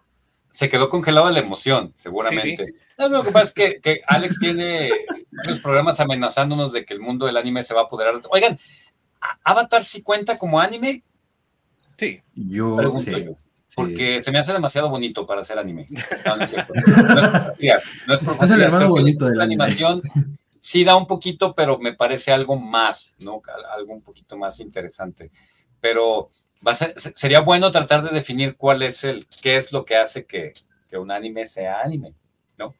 se 0.54 0.68
quedó 0.68 0.88
congelada 0.88 1.32
la 1.32 1.40
emoción, 1.40 1.92
seguramente. 1.96 2.74
No, 2.96 3.08
lo 3.08 3.24
que 3.24 3.32
pasa 3.32 3.52
es 3.56 3.80
que, 3.82 4.00
Alex 4.06 4.38
tiene 4.38 4.88
los 5.42 5.58
programas 5.58 5.98
amenazándonos 5.98 6.72
de 6.72 6.84
que 6.84 6.94
el 6.94 7.00
mundo 7.00 7.26
del 7.26 7.36
anime 7.36 7.64
se 7.64 7.74
va 7.74 7.80
a 7.80 7.84
apoderar. 7.84 8.14
Oigan, 8.30 8.60
¿Avatar 9.44 9.84
sí 9.84 10.02
cuenta 10.02 10.38
como 10.38 10.60
anime? 10.60 11.02
Sí. 11.98 12.20
Yo, 12.34 12.76
Porque 13.76 14.22
se 14.22 14.30
me 14.30 14.38
hace 14.38 14.52
demasiado 14.52 14.88
bonito 14.88 15.26
para 15.26 15.42
hacer 15.42 15.58
anime. 15.58 15.86
No, 16.26 16.36
no 16.36 16.44
es 16.44 16.50
cierto. 16.50 16.72
No 18.06 18.80
es, 18.80 18.88
bonito 18.88 19.26
de 19.26 19.36
la 19.36 19.44
animación. 19.44 20.02
Sí 20.58 20.84
da 20.84 20.96
un 20.96 21.06
poquito, 21.06 21.54
pero 21.54 21.78
me 21.78 21.92
parece 21.92 22.32
algo 22.32 22.56
más, 22.56 23.14
¿no? 23.18 23.42
Algo 23.76 23.92
un 23.92 24.02
poquito 24.02 24.36
más 24.36 24.60
interesante. 24.60 25.30
Pero 25.80 26.28
sería 27.14 27.40
bueno 27.40 27.70
tratar 27.70 28.02
de 28.02 28.10
definir 28.10 28.56
cuál 28.56 28.82
es 28.82 29.04
el, 29.04 29.26
qué 29.42 29.56
es 29.56 29.72
lo 29.72 29.84
que 29.84 29.96
hace 29.96 30.24
que, 30.24 30.54
que 30.88 30.96
un 30.96 31.10
anime 31.10 31.46
sea 31.46 31.80
anime, 31.82 32.14
¿no? 32.56 32.74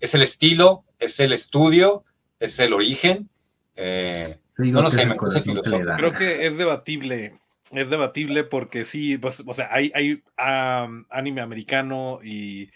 Es 0.00 0.14
el 0.14 0.22
estilo, 0.22 0.84
es 0.98 1.20
el 1.20 1.32
estudio, 1.32 2.04
es 2.40 2.58
el 2.58 2.72
origen. 2.72 3.28
Eh, 3.76 4.38
no 4.58 4.82
lo 4.82 4.90
sé, 4.90 5.06
me 5.06 5.16
Creo 5.16 6.12
que 6.12 6.46
es 6.46 6.56
debatible, 6.56 7.38
es 7.70 7.90
debatible 7.90 8.44
porque 8.44 8.84
sí, 8.84 9.18
pues, 9.18 9.42
o 9.44 9.54
sea, 9.54 9.68
hay, 9.70 9.92
hay 9.94 10.22
anime 10.36 11.40
americano 11.40 12.20
y 12.22 12.70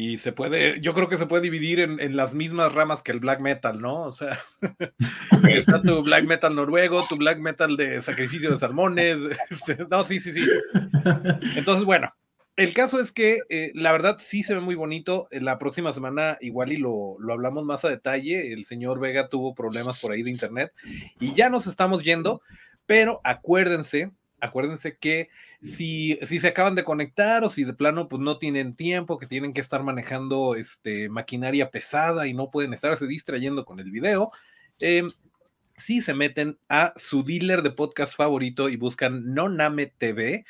y 0.00 0.18
se 0.18 0.30
puede, 0.30 0.80
yo 0.80 0.94
creo 0.94 1.08
que 1.08 1.16
se 1.16 1.26
puede 1.26 1.42
dividir 1.42 1.80
en, 1.80 2.16
las 2.16 2.32
mismas 2.32 2.72
ramas 2.72 3.02
que 3.02 3.10
el 3.10 3.18
black 3.18 3.40
metal, 3.40 3.80
¿no? 3.80 4.02
O 4.02 4.12
sea, 4.12 4.38
está 5.48 5.82
tu 5.82 6.04
black 6.04 6.22
metal 6.22 6.54
noruego, 6.54 7.02
tu 7.08 7.16
black 7.16 7.40
metal 7.40 7.76
de 7.76 8.00
sacrificio 8.00 8.52
de 8.52 8.58
salmones, 8.58 9.16
este, 9.50 9.76
no, 9.90 10.04
sí, 10.04 10.20
sí, 10.20 10.30
sí. 10.30 10.48
Entonces, 11.56 11.84
bueno, 11.84 12.14
el 12.58 12.74
caso 12.74 13.00
es 13.00 13.12
que 13.12 13.38
eh, 13.50 13.70
la 13.74 13.92
verdad 13.92 14.16
sí 14.18 14.42
se 14.42 14.52
ve 14.52 14.60
muy 14.60 14.74
bonito. 14.74 15.28
La 15.30 15.60
próxima 15.60 15.94
semana 15.94 16.36
igual 16.40 16.72
y 16.72 16.76
lo, 16.76 17.16
lo, 17.20 17.32
hablamos 17.32 17.64
más 17.64 17.84
a 17.84 17.88
detalle. 17.88 18.52
El 18.52 18.66
señor 18.66 18.98
Vega 18.98 19.28
tuvo 19.28 19.54
problemas 19.54 20.00
por 20.00 20.10
ahí 20.10 20.24
de 20.24 20.30
internet 20.30 20.72
y 21.20 21.34
ya 21.34 21.50
nos 21.50 21.68
estamos 21.68 22.02
yendo, 22.02 22.42
pero 22.84 23.20
acuérdense, 23.22 24.10
acuérdense 24.40 24.96
que 24.96 25.28
si, 25.62 26.18
si 26.26 26.40
se 26.40 26.48
acaban 26.48 26.74
de 26.74 26.82
conectar 26.82 27.44
o 27.44 27.50
si 27.50 27.62
de 27.62 27.74
plano 27.74 28.08
pues 28.08 28.20
no 28.20 28.38
tienen 28.38 28.74
tiempo, 28.74 29.18
que 29.18 29.28
tienen 29.28 29.52
que 29.52 29.60
estar 29.60 29.84
manejando 29.84 30.56
este, 30.56 31.08
maquinaria 31.08 31.70
pesada 31.70 32.26
y 32.26 32.34
no 32.34 32.50
pueden 32.50 32.74
estarse 32.74 33.06
distrayendo 33.06 33.64
con 33.64 33.78
el 33.78 33.92
video, 33.92 34.32
eh, 34.80 35.04
si 35.76 36.02
se 36.02 36.12
meten 36.12 36.58
a 36.68 36.92
su 36.96 37.22
dealer 37.22 37.62
de 37.62 37.70
podcast 37.70 38.16
favorito 38.16 38.68
y 38.68 38.76
buscan 38.76 39.32
Noname 39.32 39.86
TV, 39.86 40.44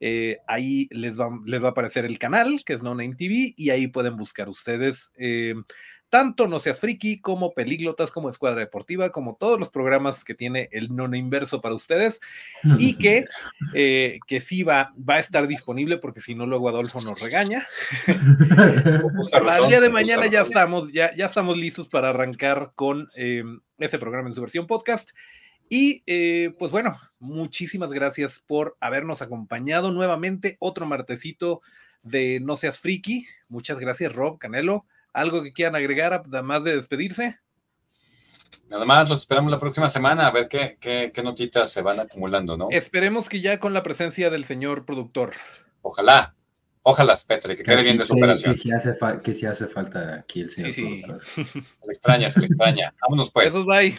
eh, 0.00 0.38
ahí 0.46 0.88
les 0.90 1.18
va, 1.18 1.30
les 1.44 1.62
va 1.62 1.68
a 1.68 1.70
aparecer 1.70 2.04
el 2.04 2.18
canal, 2.18 2.62
que 2.64 2.72
es 2.72 2.82
No 2.82 2.94
Name 2.94 3.14
TV, 3.16 3.54
y 3.56 3.70
ahí 3.70 3.86
pueden 3.86 4.16
buscar 4.16 4.48
ustedes 4.48 5.12
eh, 5.16 5.54
tanto 6.10 6.48
No 6.48 6.58
Seas 6.60 6.80
Friki 6.80 7.20
como 7.20 7.54
Pelíglotas, 7.54 8.10
como 8.10 8.28
Escuadra 8.28 8.60
Deportiva, 8.60 9.10
como 9.10 9.36
todos 9.36 9.58
los 9.58 9.70
programas 9.70 10.24
que 10.24 10.34
tiene 10.34 10.68
el 10.72 10.94
Nono 10.94 11.16
Inverso 11.16 11.60
para 11.60 11.76
ustedes 11.76 12.20
y 12.78 12.94
que, 12.94 13.24
eh, 13.74 14.18
que 14.26 14.40
sí 14.40 14.64
va, 14.64 14.92
va 15.08 15.14
a 15.14 15.20
estar 15.20 15.46
disponible 15.46 15.98
porque 15.98 16.20
si 16.20 16.34
no 16.34 16.46
luego 16.46 16.68
Adolfo 16.68 17.00
nos 17.00 17.20
regaña. 17.20 17.66
Al 19.32 19.68
día 19.68 19.80
de 19.80 19.88
mañana 19.88 20.26
ya 20.26 20.42
estamos, 20.42 20.92
ya, 20.92 21.14
ya 21.14 21.26
estamos 21.26 21.56
listos 21.56 21.86
para 21.86 22.10
arrancar 22.10 22.72
con 22.74 23.08
eh, 23.16 23.44
ese 23.78 23.98
programa 23.98 24.28
en 24.28 24.34
su 24.34 24.40
versión 24.40 24.66
podcast. 24.66 25.10
Y 25.72 26.02
eh, 26.06 26.52
pues 26.58 26.72
bueno, 26.72 26.98
muchísimas 27.20 27.92
gracias 27.92 28.42
por 28.44 28.76
habernos 28.80 29.22
acompañado 29.22 29.92
nuevamente 29.92 30.56
otro 30.58 30.84
martesito 30.84 31.62
de 32.02 32.40
No 32.40 32.56
Seas 32.56 32.78
Friki. 32.78 33.26
Muchas 33.48 33.78
gracias, 33.78 34.12
Rob 34.12 34.38
Canelo. 34.38 34.84
¿Algo 35.12 35.44
que 35.44 35.52
quieran 35.52 35.76
agregar, 35.76 36.24
además 36.26 36.64
de 36.64 36.74
despedirse? 36.74 37.38
Nada 38.68 38.84
más, 38.84 39.08
los 39.08 39.20
esperamos 39.20 39.52
la 39.52 39.60
próxima 39.60 39.88
semana 39.88 40.26
a 40.26 40.32
ver 40.32 40.48
qué, 40.48 40.76
qué, 40.80 41.12
qué, 41.14 41.22
notitas 41.22 41.72
se 41.72 41.82
van 41.82 42.00
acumulando, 42.00 42.56
¿no? 42.56 42.68
Esperemos 42.70 43.28
que 43.28 43.40
ya 43.40 43.60
con 43.60 43.72
la 43.72 43.84
presencia 43.84 44.28
del 44.28 44.44
señor 44.44 44.84
productor. 44.84 45.34
Ojalá, 45.82 46.34
ojalá, 46.82 47.16
Petre, 47.28 47.56
que 47.56 47.62
quede 47.62 47.82
bien 47.84 47.96
de 47.96 48.04
su 48.04 48.14
operación. 48.14 48.54
Que 48.54 48.60
si 48.60 48.72
hace, 48.72 48.96
que 49.22 49.34
si 49.34 49.46
hace 49.46 49.68
falta 49.68 50.16
aquí 50.16 50.40
el 50.40 50.50
señor 50.50 50.74
productor. 50.74 51.22
Se 51.34 51.86
le 51.86 51.92
extraña, 51.92 52.30
se 52.30 52.40
le 52.40 52.46
extraña. 52.46 52.94
Vámonos 53.02 53.30
pues. 53.30 53.46
Eso, 53.48 53.64
bye. 53.64 53.98